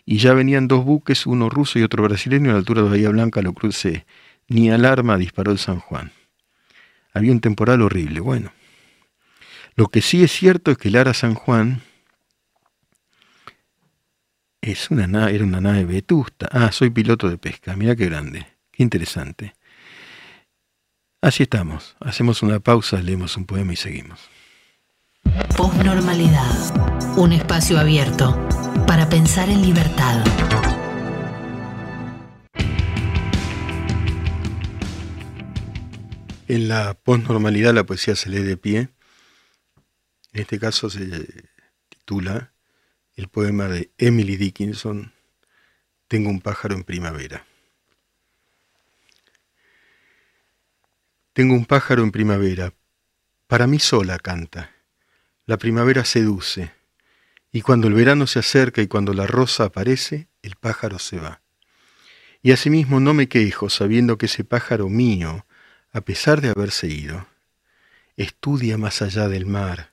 Y 0.04 0.18
ya 0.18 0.34
venían 0.34 0.68
dos 0.68 0.84
buques, 0.84 1.26
uno 1.26 1.48
ruso 1.48 1.78
y 1.78 1.82
otro 1.82 2.02
brasileño, 2.02 2.50
a 2.50 2.52
la 2.54 2.58
altura 2.58 2.82
de 2.82 2.90
Bahía 2.90 3.10
Blanca 3.10 3.42
lo 3.42 3.52
crucé. 3.52 4.04
Ni 4.48 4.70
alarma 4.70 5.16
disparó 5.16 5.52
el 5.52 5.58
San 5.58 5.78
Juan 5.78 6.12
había 7.12 7.32
un 7.32 7.40
temporal 7.40 7.82
horrible. 7.82 8.20
Bueno, 8.20 8.52
lo 9.74 9.88
que 9.88 10.02
sí 10.02 10.22
es 10.22 10.32
cierto 10.32 10.70
es 10.70 10.78
que 10.78 10.90
Lara 10.90 11.14
San 11.14 11.34
Juan 11.34 11.82
es 14.60 14.90
una 14.90 15.30
era 15.30 15.44
una 15.44 15.60
nave 15.60 15.84
vetusta. 15.84 16.48
Ah, 16.50 16.72
soy 16.72 16.90
piloto 16.90 17.28
de 17.28 17.38
pesca. 17.38 17.76
Mira 17.76 17.96
qué 17.96 18.06
grande, 18.06 18.46
qué 18.70 18.82
interesante. 18.82 19.54
Así 21.20 21.44
estamos. 21.44 21.96
Hacemos 22.00 22.42
una 22.42 22.60
pausa, 22.60 23.00
leemos 23.00 23.36
un 23.36 23.44
poema 23.44 23.72
y 23.72 23.76
seguimos. 23.76 24.20
Postnormalidad. 25.56 27.16
Un 27.16 27.32
espacio 27.32 27.78
abierto 27.78 28.51
para 28.86 29.08
pensar 29.08 29.48
en 29.48 29.62
libertad. 29.62 30.24
En 36.48 36.68
la 36.68 36.94
postnormalidad 36.94 37.72
la 37.72 37.84
poesía 37.84 38.14
se 38.14 38.28
lee 38.28 38.42
de 38.42 38.56
pie. 38.56 38.88
En 40.32 40.42
este 40.42 40.58
caso 40.58 40.90
se 40.90 41.26
titula 41.88 42.52
el 43.16 43.28
poema 43.28 43.68
de 43.68 43.90
Emily 43.98 44.36
Dickinson, 44.36 45.12
Tengo 46.08 46.28
un 46.30 46.40
pájaro 46.40 46.74
en 46.74 46.84
primavera. 46.84 47.46
Tengo 51.32 51.54
un 51.54 51.64
pájaro 51.64 52.02
en 52.02 52.12
primavera, 52.12 52.74
para 53.46 53.66
mí 53.66 53.78
sola 53.78 54.18
canta. 54.18 54.70
La 55.46 55.56
primavera 55.56 56.04
seduce, 56.04 56.72
y 57.52 57.60
cuando 57.60 57.86
el 57.86 57.94
verano 57.94 58.26
se 58.26 58.38
acerca 58.38 58.80
y 58.80 58.88
cuando 58.88 59.12
la 59.12 59.26
rosa 59.26 59.64
aparece, 59.64 60.28
el 60.40 60.56
pájaro 60.56 60.98
se 60.98 61.18
va. 61.18 61.42
Y 62.42 62.52
asimismo 62.52 62.98
no 62.98 63.12
me 63.12 63.28
quejo 63.28 63.68
sabiendo 63.68 64.16
que 64.16 64.26
ese 64.26 64.42
pájaro 64.42 64.88
mío, 64.88 65.46
a 65.92 66.00
pesar 66.00 66.40
de 66.40 66.48
haberse 66.48 66.88
ido, 66.88 67.26
estudia 68.16 68.78
más 68.78 69.02
allá 69.02 69.28
del 69.28 69.44
mar, 69.44 69.92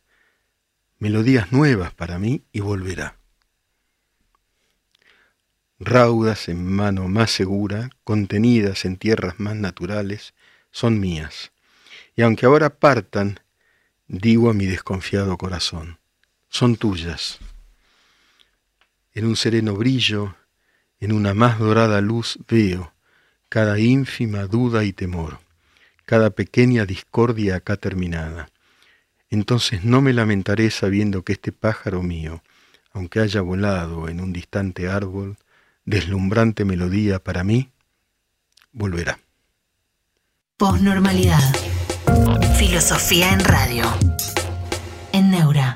melodías 1.00 1.52
nuevas 1.52 1.94
para 1.94 2.18
mí 2.18 2.44
y 2.54 2.62
volverá. 2.62 3.18
Raudas 5.80 6.50
en 6.50 6.66
mano 6.66 7.08
más 7.08 7.32
segura, 7.32 7.90
contenidas 8.04 8.86
en 8.86 8.98
tierras 8.98 9.40
más 9.40 9.56
naturales, 9.56 10.34
son 10.72 11.00
mías. 11.00 11.52
Y 12.16 12.22
aunque 12.22 12.46
ahora 12.46 12.80
partan, 12.80 13.40
digo 14.08 14.50
a 14.50 14.54
mi 14.54 14.66
desconfiado 14.66 15.38
corazón, 15.38 16.00
son 16.50 16.76
tuyas. 16.76 17.40
En 19.20 19.26
un 19.26 19.36
sereno 19.36 19.76
brillo, 19.76 20.38
en 21.02 21.12
una 21.12 21.34
más 21.34 21.60
dorada 21.60 22.00
luz 22.00 22.40
veo 22.48 22.94
cada 23.50 23.78
ínfima 23.78 24.46
duda 24.46 24.86
y 24.86 24.94
temor 24.94 25.40
cada 26.06 26.30
pequeña 26.30 26.86
discordia 26.86 27.58
acá 27.58 27.76
terminada. 27.76 28.50
Entonces 29.30 29.84
no 29.84 30.00
me 30.00 30.14
lamentaré 30.14 30.72
sabiendo 30.72 31.24
que 31.24 31.34
este 31.34 31.52
pájaro 31.52 32.02
mío, 32.02 32.42
aunque 32.94 33.20
haya 33.20 33.42
volado 33.42 34.08
en 34.08 34.22
un 34.22 34.32
distante 34.32 34.88
árbol, 34.88 35.38
deslumbrante 35.84 36.64
melodía 36.64 37.20
para 37.20 37.44
mí, 37.44 37.72
volverá. 38.72 39.20
Posnormalidad. 40.56 41.44
Filosofía 42.58 43.34
en 43.34 43.42
radio. 43.42 43.84
En 45.12 45.30
Neura. 45.30 45.69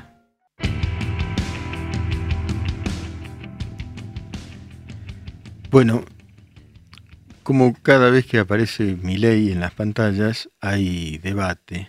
Bueno, 5.74 6.04
como 7.42 7.74
cada 7.74 8.08
vez 8.08 8.26
que 8.26 8.38
aparece 8.38 8.94
mi 9.02 9.16
ley 9.16 9.50
en 9.50 9.58
las 9.58 9.74
pantallas 9.74 10.48
hay 10.60 11.18
debate, 11.18 11.88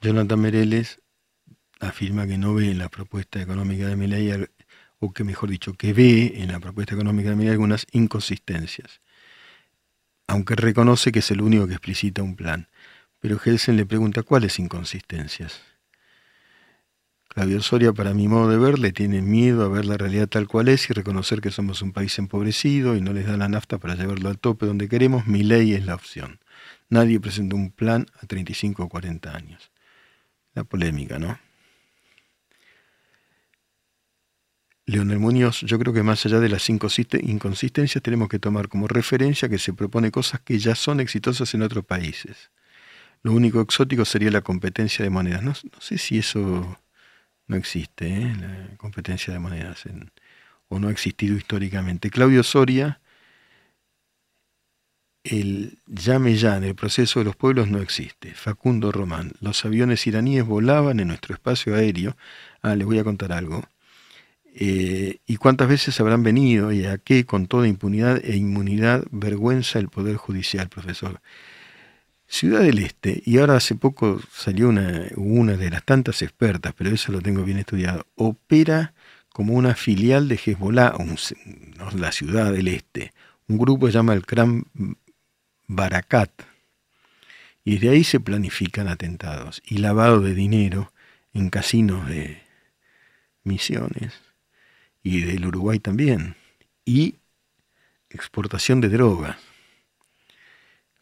Jonathan 0.00 0.40
Mereles 0.40 1.02
afirma 1.80 2.26
que 2.26 2.38
no 2.38 2.54
ve 2.54 2.70
en 2.70 2.78
la 2.78 2.88
propuesta 2.88 3.42
económica 3.42 3.88
de 3.88 3.96
mi 3.96 4.06
ley, 4.06 4.32
o 5.00 5.12
que 5.12 5.22
mejor 5.22 5.50
dicho, 5.50 5.74
que 5.74 5.92
ve 5.92 6.32
en 6.36 6.50
la 6.50 6.60
propuesta 6.60 6.94
económica 6.94 7.28
de 7.28 7.36
mi 7.36 7.44
ley 7.44 7.52
algunas 7.52 7.86
inconsistencias, 7.92 9.02
aunque 10.28 10.56
reconoce 10.56 11.12
que 11.12 11.18
es 11.18 11.30
el 11.30 11.42
único 11.42 11.66
que 11.66 11.74
explicita 11.74 12.22
un 12.22 12.36
plan. 12.36 12.68
Pero 13.18 13.38
Gelsen 13.38 13.76
le 13.76 13.84
pregunta 13.84 14.22
cuáles 14.22 14.58
inconsistencias. 14.58 15.60
Claudio 17.38 17.62
Soria, 17.62 17.92
para 17.92 18.14
mi 18.14 18.26
modo 18.26 18.50
de 18.50 18.58
ver, 18.58 18.80
le 18.80 18.90
tiene 18.90 19.22
miedo 19.22 19.64
a 19.64 19.68
ver 19.68 19.84
la 19.84 19.96
realidad 19.96 20.26
tal 20.26 20.48
cual 20.48 20.66
es 20.66 20.90
y 20.90 20.92
reconocer 20.92 21.40
que 21.40 21.52
somos 21.52 21.82
un 21.82 21.92
país 21.92 22.18
empobrecido 22.18 22.96
y 22.96 23.00
no 23.00 23.12
les 23.12 23.28
da 23.28 23.36
la 23.36 23.48
nafta 23.48 23.78
para 23.78 23.94
llevarlo 23.94 24.28
al 24.28 24.40
tope 24.40 24.66
donde 24.66 24.88
queremos. 24.88 25.28
Mi 25.28 25.44
ley 25.44 25.72
es 25.72 25.86
la 25.86 25.94
opción. 25.94 26.40
Nadie 26.88 27.20
presentó 27.20 27.54
un 27.54 27.70
plan 27.70 28.06
a 28.20 28.26
35 28.26 28.82
o 28.82 28.88
40 28.88 29.36
años. 29.36 29.70
La 30.54 30.64
polémica, 30.64 31.20
¿no? 31.20 31.38
Leonel 34.86 35.20
Muñoz, 35.20 35.60
yo 35.60 35.78
creo 35.78 35.94
que 35.94 36.02
más 36.02 36.26
allá 36.26 36.40
de 36.40 36.48
las 36.48 36.68
inconsistencias 36.68 38.02
tenemos 38.02 38.28
que 38.28 38.40
tomar 38.40 38.66
como 38.68 38.88
referencia 38.88 39.48
que 39.48 39.60
se 39.60 39.72
propone 39.72 40.10
cosas 40.10 40.40
que 40.40 40.58
ya 40.58 40.74
son 40.74 40.98
exitosas 40.98 41.54
en 41.54 41.62
otros 41.62 41.84
países. 41.84 42.50
Lo 43.22 43.30
único 43.30 43.60
exótico 43.60 44.04
sería 44.04 44.32
la 44.32 44.40
competencia 44.40 45.04
de 45.04 45.10
monedas. 45.10 45.44
No 45.44 45.54
sé 45.78 45.98
si 45.98 46.18
eso 46.18 46.80
no 47.48 47.56
existe, 47.56 48.06
¿eh? 48.06 48.36
la 48.40 48.76
competencia 48.76 49.32
de 49.32 49.38
monedas, 49.38 49.84
o 50.68 50.78
no 50.78 50.88
ha 50.88 50.90
existido 50.92 51.36
históricamente. 51.36 52.10
Claudio 52.10 52.42
Soria, 52.42 53.00
el 55.24 55.78
llame 55.86 56.36
ya 56.36 56.56
en 56.56 56.64
el 56.64 56.74
proceso 56.74 57.18
de 57.18 57.24
los 57.24 57.36
pueblos 57.36 57.68
no 57.68 57.80
existe. 57.80 58.34
Facundo 58.34 58.92
Román, 58.92 59.32
los 59.40 59.64
aviones 59.64 60.06
iraníes 60.06 60.44
volaban 60.44 61.00
en 61.00 61.08
nuestro 61.08 61.34
espacio 61.34 61.74
aéreo. 61.74 62.16
Ah, 62.62 62.76
les 62.76 62.86
voy 62.86 62.98
a 62.98 63.04
contar 63.04 63.32
algo. 63.32 63.64
Eh, 64.54 65.18
¿Y 65.26 65.36
cuántas 65.36 65.68
veces 65.68 66.00
habrán 66.00 66.22
venido 66.22 66.72
y 66.72 66.84
a 66.84 66.98
qué 66.98 67.24
con 67.24 67.46
toda 67.46 67.68
impunidad 67.68 68.20
e 68.24 68.36
inmunidad 68.36 69.04
vergüenza 69.10 69.78
el 69.78 69.88
Poder 69.88 70.16
Judicial, 70.16 70.68
profesor? 70.68 71.20
Ciudad 72.30 72.60
del 72.60 72.78
Este, 72.78 73.22
y 73.24 73.38
ahora 73.38 73.56
hace 73.56 73.74
poco 73.74 74.20
salió 74.30 74.68
una, 74.68 75.56
de 75.56 75.70
las 75.70 75.82
tantas 75.82 76.20
expertas, 76.20 76.74
pero 76.76 76.90
eso 76.90 77.10
lo 77.10 77.22
tengo 77.22 77.42
bien 77.42 77.58
estudiado, 77.58 78.06
opera 78.16 78.92
como 79.30 79.54
una 79.54 79.74
filial 79.74 80.28
de 80.28 80.36
Hezbollah, 80.36 80.92
la 81.96 82.12
Ciudad 82.12 82.52
del 82.52 82.68
Este. 82.68 83.14
Un 83.48 83.56
grupo 83.56 83.86
se 83.86 83.94
llama 83.94 84.12
el 84.12 84.26
Kram 84.26 84.64
Barakat, 85.66 86.30
y 87.64 87.78
de 87.78 87.90
ahí 87.90 88.04
se 88.04 88.20
planifican 88.20 88.88
atentados 88.88 89.62
y 89.66 89.78
lavado 89.78 90.20
de 90.20 90.34
dinero 90.34 90.92
en 91.32 91.48
casinos 91.48 92.08
de 92.08 92.42
Misiones 93.42 94.12
y 95.02 95.22
del 95.22 95.46
Uruguay 95.46 95.78
también, 95.78 96.36
y 96.84 97.16
exportación 98.10 98.82
de 98.82 98.90
drogas. 98.90 99.36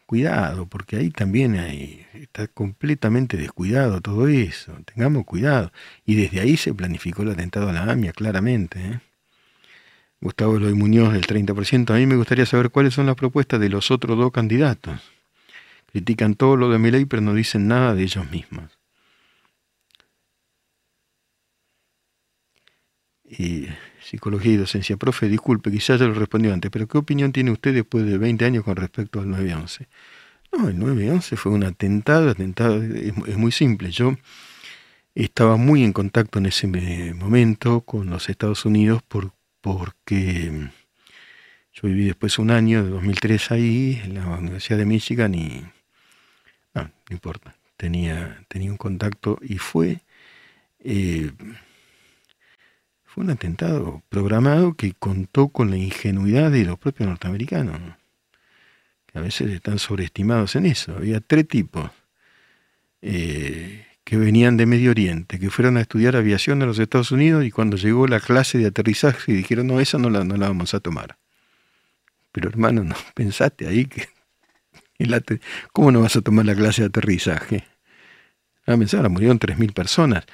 Cuidado, 0.06 0.66
porque 0.66 0.96
ahí 0.96 1.10
también 1.10 1.58
hay, 1.58 2.06
está 2.14 2.46
completamente 2.46 3.36
descuidado 3.36 4.00
todo 4.00 4.28
eso. 4.28 4.72
Tengamos 4.84 5.24
cuidado. 5.24 5.72
Y 6.04 6.14
desde 6.14 6.40
ahí 6.40 6.56
se 6.56 6.72
planificó 6.72 7.22
el 7.22 7.30
atentado 7.32 7.68
a 7.68 7.72
la 7.72 7.90
AMIA, 7.90 8.12
claramente. 8.12 8.78
¿eh? 8.78 9.00
Gustavo 10.20 10.56
Eloy 10.56 10.74
Muñoz, 10.74 11.12
del 11.12 11.26
30%. 11.26 11.90
A 11.90 11.98
mí 11.98 12.06
me 12.06 12.16
gustaría 12.16 12.46
saber 12.46 12.70
cuáles 12.70 12.94
son 12.94 13.06
las 13.06 13.16
propuestas 13.16 13.58
de 13.58 13.68
los 13.68 13.90
otros 13.90 14.16
dos 14.16 14.30
candidatos. 14.30 15.00
Critican 15.90 16.34
todo 16.36 16.56
lo 16.56 16.70
de 16.70 16.78
mi 16.78 16.90
ley, 16.92 17.04
pero 17.04 17.22
no 17.22 17.34
dicen 17.34 17.66
nada 17.66 17.94
de 17.94 18.02
ellos 18.04 18.30
mismos. 18.30 18.78
Y 23.24 23.66
Psicología 24.06 24.52
y 24.52 24.56
Docencia. 24.56 24.96
Profe, 24.96 25.28
disculpe, 25.28 25.70
quizás 25.72 25.98
ya 25.98 26.06
lo 26.06 26.14
respondió 26.14 26.54
antes, 26.54 26.70
pero 26.70 26.86
¿qué 26.86 26.96
opinión 26.96 27.32
tiene 27.32 27.50
usted 27.50 27.74
después 27.74 28.06
de 28.06 28.18
20 28.18 28.44
años 28.44 28.62
con 28.64 28.76
respecto 28.76 29.18
al 29.18 29.26
9-11? 29.26 29.88
No, 30.52 30.68
el 30.68 30.78
9-11 30.78 31.36
fue 31.36 31.50
un 31.50 31.64
atentado, 31.64 32.30
atentado 32.30 32.80
es, 32.82 33.36
muy 33.36 33.50
simple. 33.50 33.90
Yo 33.90 34.16
estaba 35.14 35.56
muy 35.56 35.82
en 35.82 35.92
contacto 35.92 36.38
en 36.38 36.46
ese 36.46 36.68
momento 36.68 37.80
con 37.80 38.08
los 38.08 38.28
Estados 38.28 38.64
Unidos 38.64 39.02
por, 39.02 39.32
porque 39.60 40.70
yo 41.72 41.88
viví 41.88 42.04
después 42.04 42.38
un 42.38 42.52
año, 42.52 42.84
de 42.84 42.90
2003 42.90 43.50
ahí, 43.50 44.00
en 44.04 44.14
la 44.14 44.26
Universidad 44.28 44.78
de 44.78 44.86
Michigan 44.86 45.34
y... 45.34 45.64
No, 46.74 46.82
no 46.82 46.90
importa, 47.10 47.56
tenía, 47.76 48.44
tenía 48.46 48.70
un 48.70 48.76
contacto 48.76 49.38
y 49.42 49.58
fue... 49.58 49.98
Eh, 50.78 51.32
fue 53.16 53.24
un 53.24 53.30
atentado 53.30 54.02
programado 54.10 54.74
que 54.74 54.92
contó 54.92 55.48
con 55.48 55.70
la 55.70 55.78
ingenuidad 55.78 56.50
de 56.50 56.66
los 56.66 56.78
propios 56.78 57.08
norteamericanos, 57.08 57.80
que 59.06 59.18
a 59.18 59.22
veces 59.22 59.50
están 59.52 59.78
sobreestimados 59.78 60.54
en 60.54 60.66
eso. 60.66 60.94
Había 60.94 61.20
tres 61.20 61.48
tipos 61.48 61.90
eh, 63.00 63.86
que 64.04 64.18
venían 64.18 64.58
de 64.58 64.66
Medio 64.66 64.90
Oriente, 64.90 65.38
que 65.38 65.48
fueron 65.48 65.78
a 65.78 65.80
estudiar 65.80 66.14
aviación 66.14 66.60
en 66.60 66.68
los 66.68 66.78
Estados 66.78 67.10
Unidos 67.10 67.46
y 67.46 67.50
cuando 67.50 67.78
llegó 67.78 68.06
la 68.06 68.20
clase 68.20 68.58
de 68.58 68.66
aterrizaje 68.66 69.32
dijeron, 69.32 69.66
no, 69.66 69.80
esa 69.80 69.96
no 69.96 70.10
la, 70.10 70.22
no 70.22 70.36
la 70.36 70.48
vamos 70.48 70.74
a 70.74 70.80
tomar. 70.80 71.16
Pero 72.32 72.50
hermano, 72.50 72.84
no 72.84 72.96
pensaste 73.14 73.66
ahí 73.66 73.86
que... 73.86 74.10
¿Cómo 75.72 75.90
no 75.90 76.02
vas 76.02 76.16
a 76.16 76.20
tomar 76.20 76.44
la 76.44 76.54
clase 76.54 76.82
de 76.82 76.88
aterrizaje? 76.88 77.64
Ah, 78.66 78.76
pensaba, 78.76 79.08
murieron 79.08 79.38
3.000 79.38 79.72
personas. 79.72 80.26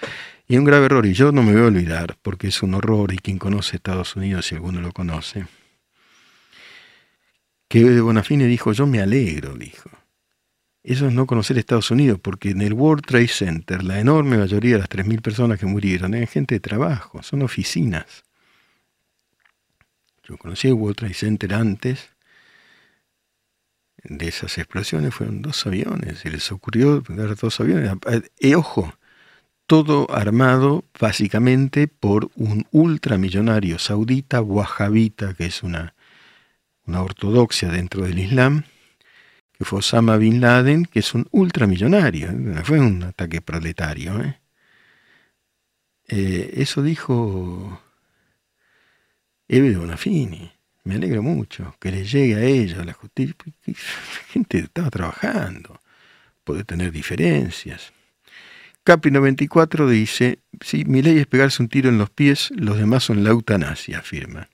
Y 0.52 0.58
un 0.58 0.64
grave 0.64 0.84
error, 0.84 1.06
y 1.06 1.14
yo 1.14 1.32
no 1.32 1.42
me 1.42 1.52
voy 1.52 1.62
a 1.62 1.64
olvidar, 1.68 2.18
porque 2.20 2.48
es 2.48 2.62
un 2.62 2.74
horror, 2.74 3.14
y 3.14 3.16
quien 3.16 3.38
conoce 3.38 3.76
Estados 3.76 4.16
Unidos, 4.16 4.44
si 4.44 4.54
alguno 4.54 4.82
lo 4.82 4.92
conoce, 4.92 5.46
que 7.68 7.82
de 7.82 8.02
Bonafine 8.02 8.44
dijo, 8.44 8.74
yo 8.74 8.86
me 8.86 9.00
alegro, 9.00 9.54
dijo. 9.54 9.88
Eso 10.82 11.08
es 11.08 11.14
no 11.14 11.24
conocer 11.24 11.56
Estados 11.56 11.90
Unidos, 11.90 12.20
porque 12.22 12.50
en 12.50 12.60
el 12.60 12.74
World 12.74 13.02
Trade 13.02 13.28
Center 13.28 13.82
la 13.82 13.98
enorme 13.98 14.36
mayoría 14.36 14.72
de 14.72 14.80
las 14.80 14.90
3.000 14.90 15.22
personas 15.22 15.58
que 15.58 15.64
murieron 15.64 16.12
eran 16.12 16.28
gente 16.28 16.56
de 16.56 16.60
trabajo, 16.60 17.22
son 17.22 17.40
oficinas. 17.40 18.22
Yo 20.22 20.36
conocí 20.36 20.68
el 20.68 20.74
World 20.74 20.98
Trade 20.98 21.14
Center 21.14 21.54
antes 21.54 22.10
de 24.04 24.28
esas 24.28 24.58
explosiones, 24.58 25.14
fueron 25.14 25.40
dos 25.40 25.66
aviones, 25.66 26.18
se 26.18 26.30
les 26.30 26.52
ocurrió 26.52 27.02
pegar 27.02 27.34
dos 27.36 27.58
aviones. 27.58 27.90
Y 28.38 28.50
eh, 28.50 28.56
ojo, 28.56 28.92
todo 29.66 30.10
armado 30.14 30.84
básicamente 30.98 31.88
por 31.88 32.30
un 32.36 32.66
ultramillonario 32.70 33.78
saudita, 33.78 34.42
wahhabita, 34.42 35.34
que 35.34 35.46
es 35.46 35.62
una, 35.62 35.94
una 36.86 37.02
ortodoxia 37.02 37.68
dentro 37.68 38.04
del 38.04 38.18
Islam, 38.18 38.64
que 39.52 39.64
fue 39.64 39.78
Osama 39.78 40.16
Bin 40.16 40.40
Laden, 40.40 40.84
que 40.84 40.98
es 40.98 41.14
un 41.14 41.28
ultramillonario, 41.30 42.30
fue 42.64 42.80
un 42.80 43.02
ataque 43.04 43.40
proletario. 43.40 44.20
¿eh? 44.22 44.40
Eh, 46.08 46.54
eso 46.56 46.82
dijo 46.82 47.80
Eve 49.48 49.76
Bonafini. 49.76 50.50
Me 50.84 50.96
alegro 50.96 51.22
mucho 51.22 51.76
que 51.78 51.92
le 51.92 52.04
llegue 52.04 52.34
a 52.34 52.42
ella 52.42 52.84
la 52.84 52.92
justicia. 52.92 53.36
La 53.66 53.74
gente 54.32 54.58
estaba 54.58 54.90
trabajando, 54.90 55.80
puede 56.42 56.64
tener 56.64 56.90
diferencias. 56.90 57.92
Capri 58.84 59.12
94 59.12 59.88
dice, 59.88 60.40
sí, 60.60 60.84
mi 60.84 61.02
ley 61.02 61.18
es 61.18 61.28
pegarse 61.28 61.62
un 61.62 61.68
tiro 61.68 61.88
en 61.88 61.98
los 61.98 62.10
pies, 62.10 62.50
los 62.56 62.78
demás 62.78 63.04
son 63.04 63.22
la 63.22 63.30
eutanasia, 63.30 63.98
afirma. 63.98 64.48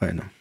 Bueno. 0.00 0.32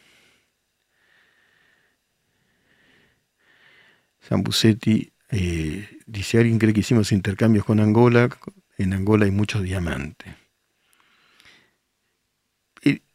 Zambusetti 4.24 5.12
eh, 5.32 5.99
dice, 6.06 6.38
alguien 6.38 6.58
cree 6.58 6.74
que 6.74 6.80
hicimos 6.80 7.12
intercambios 7.12 7.66
con 7.66 7.82
Angola, 7.82 8.30
en 8.78 8.93
Angola 8.93 9.26
hay 9.26 9.32
muchos 9.32 9.62
diamantes. 9.62 10.34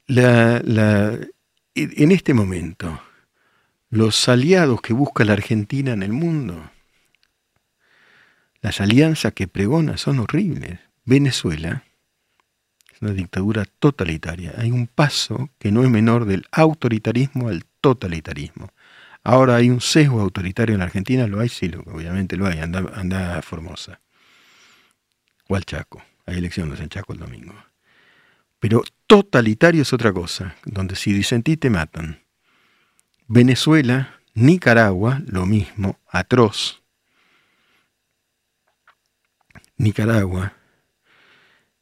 en 0.06 2.12
este 2.12 2.34
momento, 2.34 3.00
los 3.88 4.28
aliados 4.28 4.82
que 4.82 4.92
busca 4.92 5.24
la 5.24 5.32
Argentina 5.32 5.92
en 5.92 6.02
el 6.02 6.12
mundo, 6.12 6.70
las 8.60 8.80
alianzas 8.80 9.32
que 9.32 9.48
pregona 9.48 9.96
son 9.96 10.18
horribles. 10.20 10.78
Venezuela 11.04 11.84
es 12.92 13.00
una 13.00 13.12
dictadura 13.12 13.64
totalitaria. 13.64 14.54
Hay 14.58 14.70
un 14.70 14.86
paso 14.86 15.50
que 15.58 15.72
no 15.72 15.82
es 15.82 15.90
menor 15.90 16.26
del 16.26 16.46
autoritarismo 16.52 17.48
al 17.48 17.64
totalitarismo. 17.80 18.70
Ahora 19.22 19.56
hay 19.56 19.70
un 19.70 19.80
sesgo 19.80 20.20
autoritario 20.20 20.74
en 20.74 20.82
Argentina, 20.82 21.26
lo 21.26 21.40
hay, 21.40 21.48
sí, 21.48 21.70
obviamente 21.86 22.36
lo 22.36 22.46
hay, 22.46 22.58
anda, 22.58 22.90
anda 22.94 23.42
Formosa. 23.42 24.00
O 25.48 25.56
al 25.56 25.64
Chaco, 25.64 26.02
hay 26.26 26.38
elecciones 26.38 26.80
en 26.80 26.88
Chaco 26.88 27.12
el 27.12 27.18
domingo. 27.18 27.54
Pero 28.58 28.82
totalitario 29.06 29.82
es 29.82 29.92
otra 29.92 30.12
cosa, 30.12 30.54
donde 30.64 30.96
si 30.96 31.12
disentí 31.12 31.56
te 31.56 31.70
matan. 31.70 32.22
Venezuela, 33.26 34.20
Nicaragua, 34.34 35.22
lo 35.26 35.46
mismo, 35.46 35.98
atroz. 36.08 36.79
Nicaragua. 39.80 40.52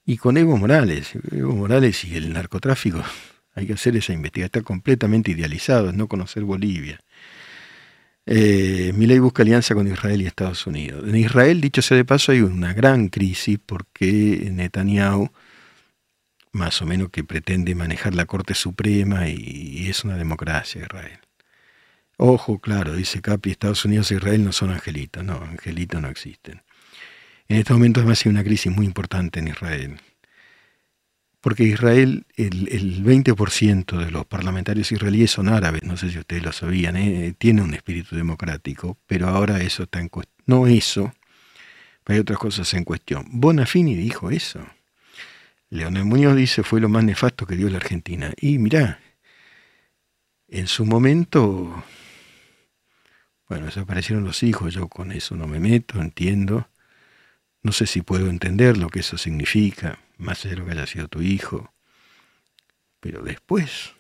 Y 0.07 0.17
con 0.17 0.37
Evo 0.37 0.57
Morales, 0.57 1.13
Evo 1.33 1.55
Morales 1.55 2.05
y 2.05 2.17
el 2.17 2.33
narcotráfico, 2.33 3.03
hay 3.55 3.67
que 3.67 3.75
hacer 3.75 3.97
esa 3.97 4.13
investigación, 4.13 4.47
está 4.47 4.63
completamente 4.63 5.33
idealizado, 5.33 5.89
es 5.89 5.95
no 5.95 6.09
conocer 6.09 6.45
Bolivia. 6.45 7.01
Eh, 8.25 8.93
busca 9.21 9.43
alianza 9.43 9.75
con 9.75 9.89
Israel 9.89 10.23
y 10.23 10.27
Estados 10.27 10.67
Unidos. 10.67 11.09
En 11.09 11.17
Israel, 11.17 11.61
dicho 11.61 11.83
sea 11.83 11.97
de 11.97 12.05
paso, 12.05 12.31
hay 12.33 12.43
una 12.43 12.73
gran 12.73 13.09
crisis 13.09 13.59
porque 13.65 14.49
Netanyahu, 14.53 15.31
más 16.53 16.81
o 16.83 16.87
menos 16.87 17.11
que 17.11 17.25
pretende 17.25 17.75
manejar 17.75 18.15
la 18.15 18.27
Corte 18.27 18.55
Suprema 18.55 19.29
y, 19.29 19.89
es 19.89 20.05
una 20.05 20.17
democracia 20.17 20.83
Israel. 20.83 21.19
Ojo, 22.19 22.59
claro, 22.59 22.95
dice 22.95 23.21
Capi, 23.23 23.51
Estados 23.51 23.85
Unidos 23.85 24.11
e 24.11 24.17
Israel 24.17 24.45
no 24.45 24.53
son 24.53 24.71
angelitos, 24.71 25.25
no, 25.25 25.43
angelitos 25.43 26.01
no 26.01 26.09
existen. 26.09 26.63
En 27.49 27.57
estos 27.59 27.77
momentos 27.77 28.03
además 28.03 28.25
hay 28.25 28.31
una 28.31 28.45
crisis 28.45 28.71
muy 28.73 28.87
importante 28.87 29.41
en 29.41 29.49
Israel 29.49 30.01
porque 31.41 31.65
Israel, 31.65 32.27
el, 32.37 32.69
el 32.69 33.05
20% 33.05 34.05
de 34.05 34.11
los 34.11 34.27
parlamentarios 34.27 34.91
israelíes 34.91 35.31
son 35.31 35.49
árabes, 35.49 35.83
no 35.85 35.97
sé 35.97 36.11
si 36.11 36.19
ustedes 36.19 36.43
lo 36.43 36.53
sabían, 36.53 36.97
¿eh? 36.97 37.35
tiene 37.39 37.63
un 37.63 37.75
espíritu 37.75 38.17
democrático, 38.17 38.99
pero 39.07 39.29
ahora 39.29 39.63
eso 39.63 39.85
está 39.85 40.01
en 40.01 40.09
cuestión. 40.09 40.35
No 40.47 40.67
eso, 40.67 41.15
pero 42.05 42.17
hay 42.17 42.21
otras 42.21 42.39
cosas 42.39 42.73
en 42.75 42.85
cuestión. 42.85 43.25
Bonafini 43.31 43.95
dijo 43.95 44.31
eso. 44.31 44.61
Leonel 45.71 46.07
Muñoz 46.07 46.35
dice 46.37 46.63
fue 46.63 46.81
lo 46.81 46.89
más 46.89 47.05
nefasto 47.05 47.47
que 47.47 47.57
dio 47.57 47.69
la 47.69 47.77
Argentina. 47.77 48.33
Y 48.41 48.59
mirá, 48.59 49.01
en 50.49 50.67
su 50.67 50.87
momento, 50.87 51.85
bueno, 53.49 53.67
desaparecieron 53.67 54.25
los 54.25 54.43
hijos, 54.43 54.75
yo 54.75 54.89
con 54.89 55.13
eso 55.13 55.37
no 55.37 55.47
me 55.47 55.61
meto, 55.61 56.01
entiendo. 56.01 56.69
No 57.63 57.73
sé 57.73 57.87
si 57.87 58.03
puedo 58.03 58.29
entender 58.29 58.77
lo 58.77 58.89
que 58.89 59.01
eso 59.01 59.19
significa 59.19 59.99
más 60.17 60.43
de 60.43 60.57
lo 60.57 60.65
que 60.65 60.73
haya 60.73 60.87
sido 60.87 61.09
tu 61.09 61.23
hijo. 61.23 61.73
Pero 63.01 63.23
después 63.23 63.95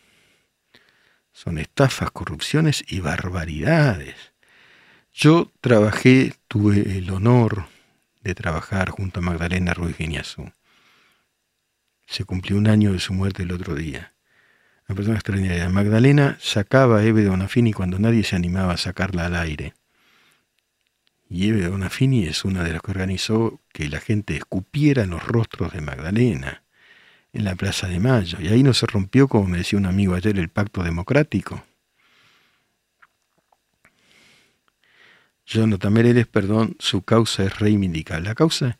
son 1.32 1.59
estafas, 1.59 2.11
corrupciones 2.11 2.84
y 2.88 3.00
barbaridades. 3.00 4.32
Yo 5.12 5.50
trabajé, 5.61 6.34
tuve 6.48 6.98
el 6.98 7.11
honor 7.11 7.66
de 8.22 8.34
trabajar 8.34 8.90
junto 8.90 9.20
a 9.20 9.22
Magdalena 9.22 9.74
Ruiz 9.74 9.96
Guiñazú. 9.96 10.52
Se 12.06 12.24
cumplió 12.24 12.56
un 12.56 12.68
año 12.68 12.92
de 12.92 13.00
su 13.00 13.12
muerte 13.12 13.42
el 13.42 13.52
otro 13.52 13.74
día. 13.74 14.14
Una 14.88 14.96
persona 14.96 15.16
extraordinaria. 15.16 15.68
Magdalena 15.68 16.38
sacaba 16.40 16.98
a 16.98 17.04
Eve 17.04 17.22
de 17.22 17.28
Bonafini 17.28 17.72
cuando 17.72 17.98
nadie 17.98 18.24
se 18.24 18.36
animaba 18.36 18.72
a 18.72 18.78
sacarla 18.78 19.26
al 19.26 19.36
aire. 19.36 19.74
Y 21.31 21.49
Eve 21.49 21.66
Donafini 21.66 22.26
es 22.26 22.45
una 22.45 22.64
de 22.64 22.72
las 22.72 22.83
que 22.83 22.91
organizó 22.91 23.61
que 23.72 23.89
la 23.89 24.01
gente 24.01 24.37
escupiera 24.37 25.03
en 25.03 25.11
los 25.11 25.24
rostros 25.26 25.72
de 25.72 25.83
Magdalena 25.83 26.62
en 27.35 27.45
la 27.45 27.55
Plaza 27.55 27.87
de 27.87 28.01
Mayo. 28.01 28.39
Y 28.41 28.49
ahí 28.49 28.62
no 28.62 28.72
se 28.72 28.87
rompió, 28.87 29.29
como 29.29 29.47
me 29.47 29.59
decía 29.59 29.79
un 29.79 29.87
amigo 29.87 30.14
ayer, 30.14 30.39
el 30.39 30.49
pacto 30.49 30.83
democrático. 30.83 31.62
Jonathan 35.47 35.93
Meredes, 35.93 36.26
perdón, 36.26 36.76
su 36.79 37.03
causa 37.03 37.45
es 37.45 37.59
reivindicable. 37.59 38.29
La 38.29 38.35
causa... 38.35 38.79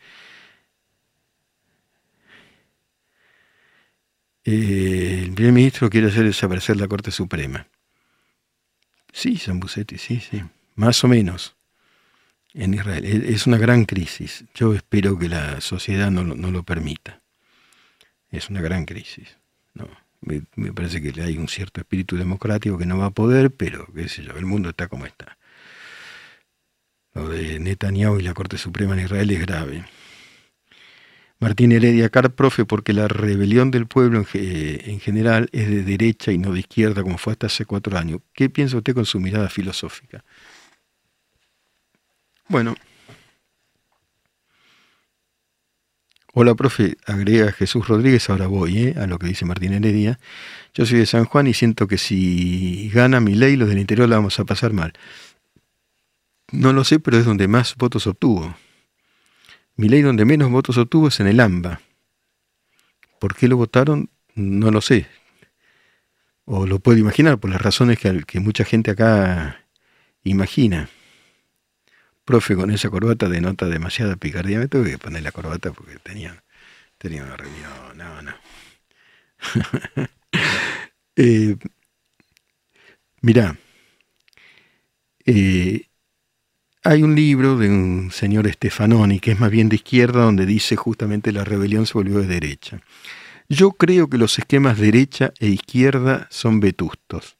Eh, 4.45 5.25
el 5.25 5.35
primer 5.35 5.53
ministro 5.53 5.91
quiere 5.91 6.07
hacer 6.07 6.25
desaparecer 6.25 6.79
la 6.79 6.89
Corte 6.89 7.11
Suprema. 7.11 7.67
Sí, 9.13 9.37
Zambucetti, 9.37 9.99
sí, 9.99 10.21
sí. 10.21 10.43
Más 10.75 11.05
o 11.05 11.09
menos 11.09 11.58
en 12.59 12.75
Israel. 12.75 13.05
Es 13.05 13.47
una 13.47 13.57
gran 13.57 13.85
crisis. 13.85 14.45
Yo 14.55 14.75
espero 14.75 15.19
que 15.19 15.29
la 15.29 15.61
sociedad 15.61 16.11
no, 16.11 16.25
lo 16.25 16.63
permita. 16.65 17.23
Es 18.31 18.51
una 18.51 18.61
gran 18.61 18.85
crisis. 18.85 19.39
¿no? 19.75 19.89
Me, 20.21 20.73
parece 20.73 21.01
que 21.01 21.23
hay 21.23 21.39
un 21.39 21.49
cierto 21.49 21.81
espíritu 21.81 22.17
democrático 22.17 22.77
que 22.77 22.87
no 22.87 22.99
va 22.99 23.07
a 23.07 23.11
poder, 23.11 23.53
pero 23.53 23.87
qué 23.95 24.09
sé 24.09 24.25
yo, 24.25 24.37
el 24.37 24.45
mundo 24.45 24.71
está 24.71 24.89
como 24.89 25.07
está. 25.07 25.39
Lo 27.15 27.29
de 27.29 27.61
Netanyahu 27.61 28.19
y 28.19 28.23
la 28.23 28.35
Corte 28.35 28.59
Suprema 28.59 28.95
en 28.95 29.05
Israel 29.05 29.31
es 29.31 29.41
grave. 29.41 29.85
Martín 31.41 31.71
Heredia 31.71 32.09
Car, 32.09 32.35
profe, 32.35 32.65
porque 32.65 32.93
la 32.93 33.07
rebelión 33.07 33.71
del 33.71 33.87
pueblo 33.87 34.27
en, 34.35 34.91
en, 34.91 34.99
general 34.99 35.49
es 35.53 35.69
de 35.69 35.85
derecha 35.85 36.33
y 36.33 36.39
no 36.39 36.53
de 36.53 36.61
izquierda, 36.61 37.05
como 37.05 37.17
fue 37.17 37.35
hasta 37.35 37.47
hace 37.47 37.65
cuatro 37.65 37.97
años. 37.97 38.21
¿Qué 38.33 38.51
piensa 38.51 38.77
usted 38.77 38.93
con 38.93 39.07
su 39.07 39.21
mirada 39.21 39.49
filosófica? 39.49 40.25
Bueno. 42.49 42.75
Hola, 46.33 46.55
profe, 46.55 46.97
agrega 47.05 47.53
Jesús 47.53 47.89
Rodríguez, 47.89 48.31
ahora 48.31 48.47
voy 48.47 48.79
¿eh? 48.79 48.95
a 48.97 49.07
lo 49.07 49.19
que 49.19 49.27
dice 49.27 49.45
Martín 49.45 49.73
Heredia. 49.73 50.19
Yo 50.73 50.87
soy 50.87 50.99
de 50.99 51.07
San 51.07 51.25
Juan 51.25 51.47
y 51.47 51.55
siento 51.55 51.87
que 51.89 51.99
si 51.99 52.91
gana 52.91 53.21
mi 53.21 53.35
ley, 53.35 53.57
los 53.57 53.69
del 53.69 53.79
interior 53.79 54.09
la 54.09 54.17
vamos 54.17 54.39
a 54.39 54.45
pasar 54.45 54.73
mal. 54.73 54.93
No 56.53 56.73
lo 56.73 56.85
sé, 56.85 57.01
pero 57.01 57.19
es 57.19 57.27
donde 57.27 57.49
más 57.49 57.75
votos 57.77 58.07
obtuvo. 58.07 58.57
Mi 59.77 59.89
ley 59.89 60.03
donde 60.03 60.25
menos 60.25 60.51
votos 60.51 60.79
obtuvo 60.79 61.09
es 61.09 61.21
en 61.21 61.27
el 61.27 61.41
AMBA. 61.41 61.81
¿Por 63.19 63.35
qué 63.35 63.49
lo 63.49 63.57
votaron? 63.57 64.09
No 64.35 64.71
lo 64.71 64.81
sé. 64.81 65.07
O 66.45 66.67
lo 66.67 66.79
puedo 66.79 66.99
imaginar 66.99 67.39
por 67.39 67.51
las 67.51 67.61
razones 67.61 67.99
que, 67.99 68.23
que 68.25 68.41
mucha 68.41 68.65
gente 68.65 68.93
acá 68.93 69.65
imagina. 70.23 70.89
Profe, 72.29 72.57
con 72.57 72.71
esa 72.71 72.91
corbata 72.91 73.27
denota 73.27 73.65
demasiada 73.65 74.15
picardía. 74.17 74.59
Me 74.59 74.69
tuve 74.69 74.91
que 74.91 74.99
poner 74.99 75.23
la 75.23 75.33
corbata 75.33 75.73
porque 75.73 75.97
tenía, 76.03 76.45
tenía 76.99 77.25
una 77.25 77.39
reunión. 77.39 77.97
No, 77.97 78.21
no. 78.21 78.35
eh, 81.17 81.57
mirá, 83.23 83.57
eh, 85.25 85.87
hay 86.85 87.03
un 87.03 87.15
libro 87.15 87.57
de 87.57 87.71
un 87.71 88.11
señor 88.13 88.47
Stefanoni, 88.53 89.21
que 89.21 89.33
es 89.33 89.41
más 89.41 89.51
bien 89.51 89.71
de 89.71 89.77
izquierda, 89.77 90.25
donde 90.25 90.45
dice 90.45 90.77
justamente 90.77 91.33
la 91.33 91.45
rebelión 91.45 91.87
se 91.87 91.95
volvió 91.95 92.19
de 92.19 92.27
derecha. 92.27 92.83
Yo 93.49 93.71
creo 93.71 94.11
que 94.11 94.19
los 94.19 94.39
esquemas 94.39 94.77
derecha 94.77 95.33
e 95.39 95.47
izquierda 95.47 96.27
son 96.31 96.61
vetustos 96.61 97.38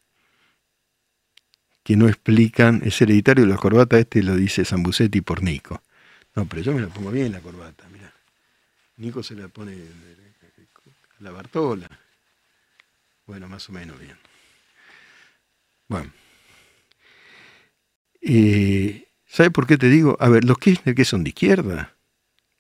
que 1.89 1.97
no 1.97 2.07
explican, 2.07 2.83
es 2.85 3.01
hereditario 3.01 3.47
la 3.47 3.57
corbata, 3.57 3.99
este 3.99 4.23
lo 4.23 4.37
dice 4.37 4.63
Zambucetti 4.63 5.23
por 5.23 5.43
Nico. 5.43 5.81
No, 6.35 6.45
pero 6.45 6.61
yo 6.61 6.75
me 6.75 6.83
la 6.83 6.89
pongo 6.89 7.11
bien 7.11 7.33
la 7.33 7.41
corbata, 7.41 7.89
mira. 7.91 8.13
Nico 8.99 9.23
se 9.23 9.35
la 9.35 9.49
pone 9.49 9.75
la 11.21 11.31
Bartola. 11.31 11.89
Bueno, 13.25 13.49
más 13.49 13.71
o 13.71 13.73
menos 13.73 13.99
bien. 13.99 14.19
Bueno. 15.89 16.13
Eh, 18.21 19.09
¿Sabe 19.25 19.51
por 19.51 19.67
qué 19.67 19.79
te 19.79 19.89
digo? 19.89 20.19
A 20.21 20.29
ver, 20.29 20.45
los 20.45 20.59
Kirchner 20.59 20.95
que 20.95 21.07
son 21.07 21.25
de 21.25 21.31
izquierda, 21.31 21.95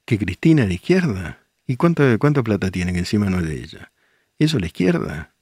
que 0.06 0.18
Cristina 0.18 0.64
de 0.64 0.72
izquierda, 0.72 1.38
¿y 1.66 1.76
cuánta, 1.76 2.16
cuánta 2.16 2.42
plata 2.42 2.70
tienen 2.70 2.96
encima 2.96 3.28
no 3.28 3.40
es 3.40 3.44
de 3.44 3.62
ella? 3.62 3.92
Eso 4.38 4.56
es 4.56 4.62
la 4.62 4.68
izquierda. 4.68 5.34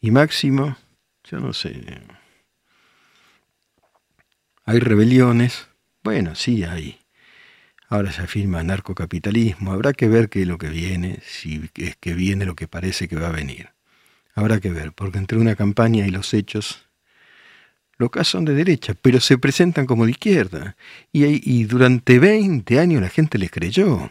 Y 0.00 0.10
Máximo, 0.10 0.76
yo 1.22 1.38
no 1.38 1.52
sé. 1.52 1.80
Hay 4.68 4.80
rebeliones, 4.80 5.66
bueno, 6.02 6.34
sí 6.34 6.62
hay. 6.62 6.98
Ahora 7.88 8.12
se 8.12 8.20
afirma 8.20 8.62
narcocapitalismo, 8.62 9.72
habrá 9.72 9.94
que 9.94 10.08
ver 10.08 10.28
qué 10.28 10.42
es 10.42 10.46
lo 10.46 10.58
que 10.58 10.68
viene, 10.68 11.20
si 11.26 11.70
es 11.76 11.96
que 11.96 12.12
viene 12.12 12.44
lo 12.44 12.54
que 12.54 12.68
parece 12.68 13.08
que 13.08 13.16
va 13.16 13.28
a 13.28 13.32
venir. 13.32 13.70
Habrá 14.34 14.60
que 14.60 14.70
ver, 14.70 14.92
porque 14.92 15.16
entre 15.16 15.38
una 15.38 15.56
campaña 15.56 16.06
y 16.06 16.10
los 16.10 16.34
hechos, 16.34 16.86
los 17.96 18.10
casos 18.10 18.28
son 18.28 18.44
de 18.44 18.52
derecha, 18.52 18.92
pero 19.00 19.20
se 19.20 19.38
presentan 19.38 19.86
como 19.86 20.04
de 20.04 20.10
izquierda. 20.10 20.76
Y, 21.12 21.64
durante 21.64 22.18
20 22.18 22.78
años 22.78 23.00
la 23.00 23.08
gente 23.08 23.38
les 23.38 23.50
creyó. 23.50 24.10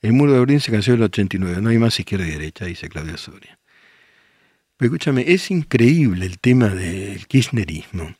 El 0.00 0.14
muro 0.14 0.32
de 0.32 0.38
Berlín 0.38 0.60
se 0.60 0.72
canceló 0.72 0.94
en 0.94 1.00
el 1.02 1.06
89, 1.08 1.60
no 1.60 1.68
hay 1.68 1.78
más 1.78 2.00
izquierda 2.00 2.26
y 2.26 2.30
derecha, 2.30 2.64
dice 2.64 2.88
Claudia 2.88 3.18
Soria. 3.18 3.58
Pero 4.76 4.88
escúchame, 4.88 5.24
es 5.28 5.50
increíble 5.50 6.26
el 6.26 6.38
tema 6.40 6.68
del 6.68 7.26
kirchnerismo, 7.26 8.16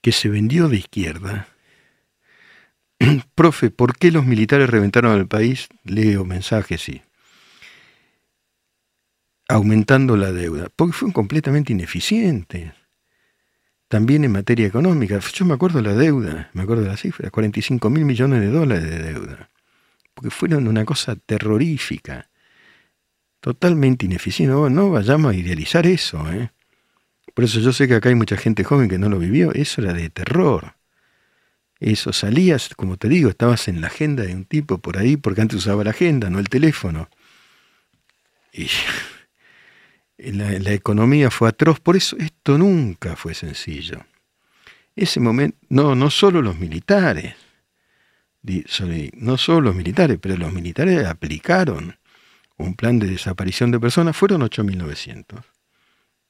que 0.00 0.12
se 0.12 0.28
vendió 0.28 0.68
de 0.68 0.78
izquierda. 0.78 1.48
Profe, 3.34 3.70
¿por 3.70 3.96
qué 3.98 4.10
los 4.10 4.24
militares 4.24 4.70
reventaron 4.70 5.18
el 5.18 5.28
país? 5.28 5.68
Leo 5.84 6.24
mensajes, 6.24 6.80
sí. 6.80 7.02
Aumentando 9.48 10.16
la 10.16 10.32
deuda, 10.32 10.68
porque 10.74 10.92
fue 10.92 11.12
completamente 11.12 11.72
ineficiente. 11.72 12.72
También 13.88 14.24
en 14.24 14.32
materia 14.32 14.68
económica. 14.68 15.18
Yo 15.34 15.44
me 15.44 15.54
acuerdo 15.54 15.82
de 15.82 15.88
la 15.88 15.96
deuda, 15.96 16.50
me 16.54 16.62
acuerdo 16.62 16.84
de 16.84 16.90
la 16.90 16.96
cifra, 16.96 17.30
45 17.30 17.90
mil 17.90 18.04
millones 18.04 18.40
de 18.40 18.50
dólares 18.50 18.88
de 18.88 19.02
deuda. 19.02 19.50
porque 20.14 20.30
fueron 20.30 20.68
una 20.68 20.84
cosa 20.84 21.16
terrorífica, 21.16 22.29
totalmente 23.40 24.06
ineficiente. 24.06 24.54
No, 24.54 24.70
no 24.70 24.90
vayamos 24.90 25.32
a 25.32 25.36
idealizar 25.36 25.86
eso. 25.86 26.30
¿eh? 26.32 26.50
Por 27.34 27.44
eso 27.44 27.60
yo 27.60 27.72
sé 27.72 27.88
que 27.88 27.94
acá 27.94 28.08
hay 28.08 28.14
mucha 28.14 28.36
gente 28.36 28.64
joven 28.64 28.88
que 28.88 28.98
no 28.98 29.08
lo 29.08 29.18
vivió. 29.18 29.52
Eso 29.52 29.82
era 29.82 29.92
de 29.92 30.10
terror. 30.10 30.74
Eso 31.78 32.12
salías, 32.12 32.70
como 32.76 32.98
te 32.98 33.08
digo, 33.08 33.30
estabas 33.30 33.66
en 33.68 33.80
la 33.80 33.86
agenda 33.86 34.24
de 34.24 34.34
un 34.34 34.44
tipo 34.44 34.78
por 34.78 34.98
ahí, 34.98 35.16
porque 35.16 35.40
antes 35.40 35.58
usaba 35.58 35.82
la 35.82 35.90
agenda, 35.90 36.28
no 36.28 36.38
el 36.38 36.48
teléfono. 36.48 37.08
Y 38.52 38.68
la, 40.18 40.50
la 40.58 40.72
economía 40.72 41.30
fue 41.30 41.48
atroz. 41.48 41.80
Por 41.80 41.96
eso 41.96 42.16
esto 42.18 42.58
nunca 42.58 43.16
fue 43.16 43.34
sencillo. 43.34 44.04
Ese 44.94 45.20
momento, 45.20 45.56
no, 45.70 45.94
no 45.94 46.10
solo 46.10 46.42
los 46.42 46.58
militares, 46.58 47.34
no 49.14 49.38
solo 49.38 49.60
los 49.60 49.74
militares, 49.74 50.18
pero 50.20 50.36
los 50.36 50.52
militares 50.52 51.06
aplicaron 51.06 51.96
un 52.60 52.74
plan 52.74 52.98
de 52.98 53.08
desaparición 53.08 53.70
de 53.70 53.80
personas, 53.80 54.16
fueron 54.16 54.42
8.900. 54.42 55.42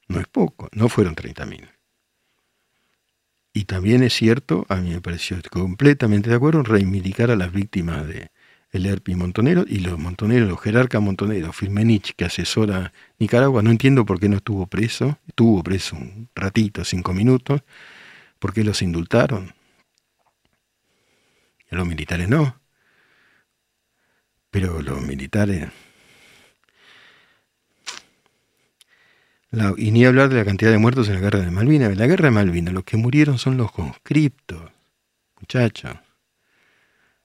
No 0.09 0.21
es 0.21 0.27
poco, 0.27 0.69
no 0.73 0.89
fueron 0.89 1.15
30.000. 1.15 1.69
Y 3.53 3.65
también 3.65 4.03
es 4.03 4.15
cierto, 4.15 4.65
a 4.69 4.77
mí 4.77 4.91
me 4.91 5.01
pareció 5.01 5.37
completamente 5.51 6.31
de 6.31 6.37
acuerdo, 6.37 6.63
reivindicar 6.63 7.31
a 7.31 7.37
las 7.37 7.53
víctimas 7.53 8.07
de 8.07 8.31
el 8.73 8.87
ERPI 8.87 9.17
Montonero 9.17 9.65
y 9.67 9.81
los 9.81 9.99
montoneros, 9.99 10.49
los 10.49 10.61
jerarcas 10.61 11.03
montoneros, 11.03 11.57
Firmenich, 11.57 12.15
que 12.15 12.25
asesora 12.25 12.93
Nicaragua, 13.19 13.63
no 13.63 13.71
entiendo 13.71 14.07
por 14.07 14.21
qué 14.21 14.29
no 14.29 14.37
estuvo 14.37 14.67
preso, 14.67 15.19
estuvo 15.27 15.63
preso 15.63 15.97
un 15.97 16.29
ratito, 16.35 16.85
cinco 16.85 17.13
minutos, 17.13 17.63
por 18.39 18.53
qué 18.53 18.63
los 18.63 18.83
indultaron. 18.83 19.55
Y 21.71 21.75
a 21.75 21.79
los 21.79 21.87
militares 21.87 22.29
no. 22.29 22.61
Pero 24.51 24.83
los 24.83 25.03
militares 25.03 25.69
y 29.77 29.91
ni 29.91 30.05
hablar 30.05 30.29
de 30.29 30.37
la 30.37 30.45
cantidad 30.45 30.71
de 30.71 30.79
muertos 30.79 31.09
en 31.09 31.15
la 31.15 31.21
guerra 31.21 31.41
de 31.41 31.51
Malvinas. 31.51 31.91
En 31.91 31.99
la 31.99 32.07
guerra 32.07 32.27
de 32.27 32.31
Malvinas 32.31 32.73
los 32.73 32.85
que 32.85 32.97
murieron 32.97 33.39
son 33.39 33.57
los 33.57 33.73
conscriptos, 33.73 34.71
muchachos. 35.41 35.97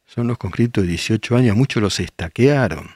Son 0.07 0.27
los 0.27 0.37
conscriptos 0.37 0.83
de 0.83 0.89
18 0.91 1.35
años, 1.35 1.55
muchos 1.55 1.81
los 1.81 1.99
estaquearon. 1.99 2.89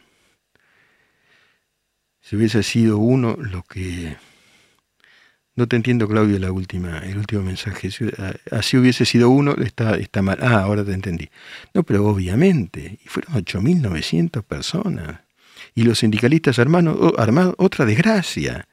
Si 2.22 2.36
hubiese 2.36 2.64
sido 2.64 2.98
uno 2.98 3.36
lo 3.40 3.64
que... 3.64 4.16
No 5.56 5.68
te 5.68 5.76
entiendo, 5.76 6.08
Claudio, 6.08 6.40
la 6.40 6.52
última, 6.52 7.00
el 7.00 7.18
último 7.18 7.42
mensaje. 7.42 7.90
Así 8.50 8.78
hubiese 8.78 9.04
sido 9.04 9.30
uno, 9.30 9.56
está, 9.56 9.98
está 9.98 10.22
mal. 10.22 10.38
Ah, 10.42 10.62
ahora 10.62 10.86
te 10.86 10.94
entendí. 10.94 11.30
No, 11.74 11.84
pero 11.84 12.06
obviamente. 12.06 13.00
Y 13.04 13.08
fueron 13.10 13.34
8.900 13.34 14.42
personas. 14.44 15.20
Y 15.76 15.84
los 15.84 16.00
sindicalistas 16.00 16.60
armados, 16.60 17.14
armados, 17.18 17.56
otra 17.58 17.86
desgracia. 17.86 18.69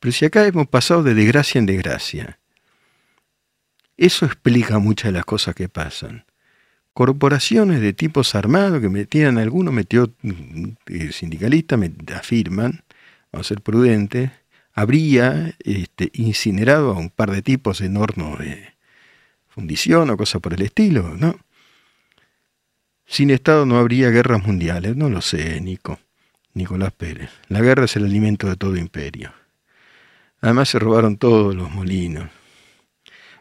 Pero 0.00 0.12
si 0.12 0.24
acá 0.24 0.46
hemos 0.46 0.66
pasado 0.66 1.02
de 1.02 1.14
desgracia 1.14 1.58
en 1.58 1.66
desgracia, 1.66 2.38
eso 3.98 4.24
explica 4.24 4.78
muchas 4.78 5.12
de 5.12 5.18
las 5.18 5.26
cosas 5.26 5.54
que 5.54 5.68
pasan. 5.68 6.24
Corporaciones 6.94 7.82
de 7.82 7.92
tipos 7.92 8.34
armados 8.34 8.80
que 8.80 8.88
metían, 8.88 9.36
alguno 9.36 9.72
metió 9.72 10.10
eh, 10.86 11.12
sindicalistas, 11.12 11.78
me 11.78 11.92
afirman, 12.14 12.82
vamos 13.30 13.46
a 13.46 13.48
ser 13.48 13.60
prudentes, 13.60 14.30
habría 14.72 15.54
este, 15.58 16.10
incinerado 16.14 16.92
a 16.92 16.98
un 16.98 17.10
par 17.10 17.30
de 17.30 17.42
tipos 17.42 17.82
en 17.82 17.98
horno 17.98 18.36
de 18.36 18.74
fundición 19.48 20.08
o 20.08 20.16
cosa 20.16 20.38
por 20.38 20.54
el 20.54 20.62
estilo, 20.62 21.14
¿no? 21.16 21.38
Sin 23.06 23.30
Estado 23.30 23.66
no 23.66 23.76
habría 23.76 24.08
guerras 24.08 24.46
mundiales, 24.46 24.96
no 24.96 25.10
lo 25.10 25.20
sé, 25.20 25.60
Nico, 25.60 25.98
Nicolás 26.54 26.92
Pérez. 26.92 27.30
La 27.48 27.60
guerra 27.60 27.84
es 27.84 27.96
el 27.96 28.04
alimento 28.04 28.48
de 28.48 28.56
todo 28.56 28.76
imperio. 28.76 29.39
Además 30.40 30.68
se 30.68 30.78
robaron 30.78 31.16
todos 31.16 31.54
los 31.54 31.70
molinos. 31.70 32.28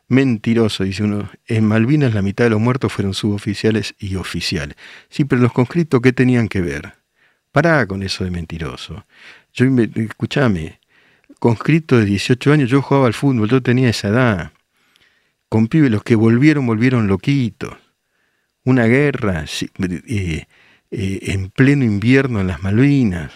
Mentiroso, 0.08 0.84
dice 0.84 1.04
uno. 1.04 1.30
En 1.46 1.66
Malvinas 1.66 2.14
la 2.14 2.22
mitad 2.22 2.46
de 2.46 2.50
los 2.50 2.60
muertos 2.60 2.92
fueron 2.92 3.14
suboficiales 3.14 3.96
y 4.00 4.16
oficiales. 4.16 4.76
Sí, 5.10 5.24
pero 5.24 5.42
los 5.42 5.54
conscriptos, 5.54 6.02
¿qué 6.02 6.12
tenían 6.14 6.48
que 6.48 6.62
ver? 6.62 6.94
Pará 7.52 7.86
con 7.88 8.04
eso 8.04 8.24
de 8.24 8.32
mentiroso. 8.32 9.06
Yo, 9.54 9.66
escúchame, 9.96 10.80
conscripto 11.40 11.98
de 11.98 12.06
18 12.06 12.52
años, 12.54 12.70
yo 12.70 12.82
jugaba 12.82 13.08
al 13.08 13.14
fútbol, 13.14 13.50
yo 13.50 13.62
tenía 13.62 13.90
esa 13.90 14.10
edad. 14.10 14.52
Con 15.48 15.68
pibes, 15.68 15.92
los 15.92 16.04
que 16.04 16.16
volvieron, 16.16 16.66
volvieron 16.66 17.08
loquitos. 17.08 17.76
Una 18.64 18.86
guerra 18.86 19.46
eh, 19.46 20.46
eh, 20.92 21.20
en 21.22 21.50
pleno 21.50 21.86
invierno 21.86 22.42
en 22.42 22.48
las 22.48 22.62
Malvinas 22.62 23.32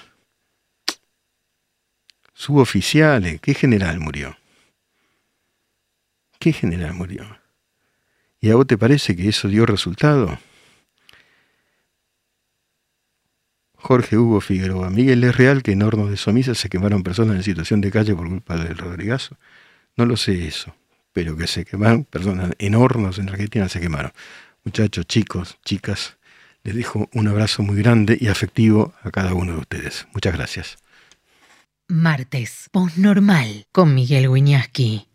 suboficiales. 2.34 3.40
¿Qué 3.42 3.54
general 3.54 4.00
murió? 4.00 4.38
¿Qué 6.40 6.52
general 6.54 6.94
murió? 6.94 7.40
¿Y 8.42 8.50
a 8.50 8.56
vos 8.56 8.68
te 8.68 8.78
parece 8.78 9.16
que 9.16 9.30
eso 9.30 9.48
dio 9.48 9.66
resultado? 9.66 10.38
Jorge 13.76 14.18
Hugo 14.18 14.40
Figueroa. 14.42 14.90
Miguel, 14.90 15.24
¿es 15.24 15.36
real 15.36 15.62
que 15.62 15.74
en 15.74 15.84
hornos 15.84 16.10
de 16.10 16.18
Somisa 16.18 16.56
se 16.56 16.70
quemaron 16.70 17.04
personas 17.04 17.36
en 17.36 17.44
situación 17.44 17.82
de 17.82 17.92
calle 17.92 18.16
por 18.16 18.28
culpa 18.28 18.56
del 18.58 18.78
Rodrigazo? 18.78 19.38
No 19.98 20.06
lo 20.06 20.18
sé 20.18 20.48
eso, 20.48 20.76
pero 21.12 21.36
que 21.38 21.48
se 21.48 21.66
quemaron 21.66 22.06
personas 22.06 22.52
en 22.60 22.76
hornos 22.76 23.20
en 23.20 23.30
Argentina 23.30 23.70
se 23.70 23.80
quemaron. 23.80 24.12
Muchachos, 24.64 25.06
chicos, 25.06 25.58
chicas, 25.66 26.18
les 26.64 26.76
dejo 26.76 27.10
un 27.14 27.28
abrazo 27.28 27.64
muy 27.64 27.76
grande 27.76 28.18
y 28.20 28.28
afectivo 28.28 28.94
a 29.04 29.12
cada 29.12 29.34
uno 29.34 29.54
de 29.54 29.60
ustedes. 29.60 30.08
Muchas 30.14 30.34
gracias. 30.34 30.83
Martes, 31.94 32.70
Postnormal, 32.72 33.68
con 33.72 33.94
Miguel 33.94 34.28
Wiñaski. 34.28 35.13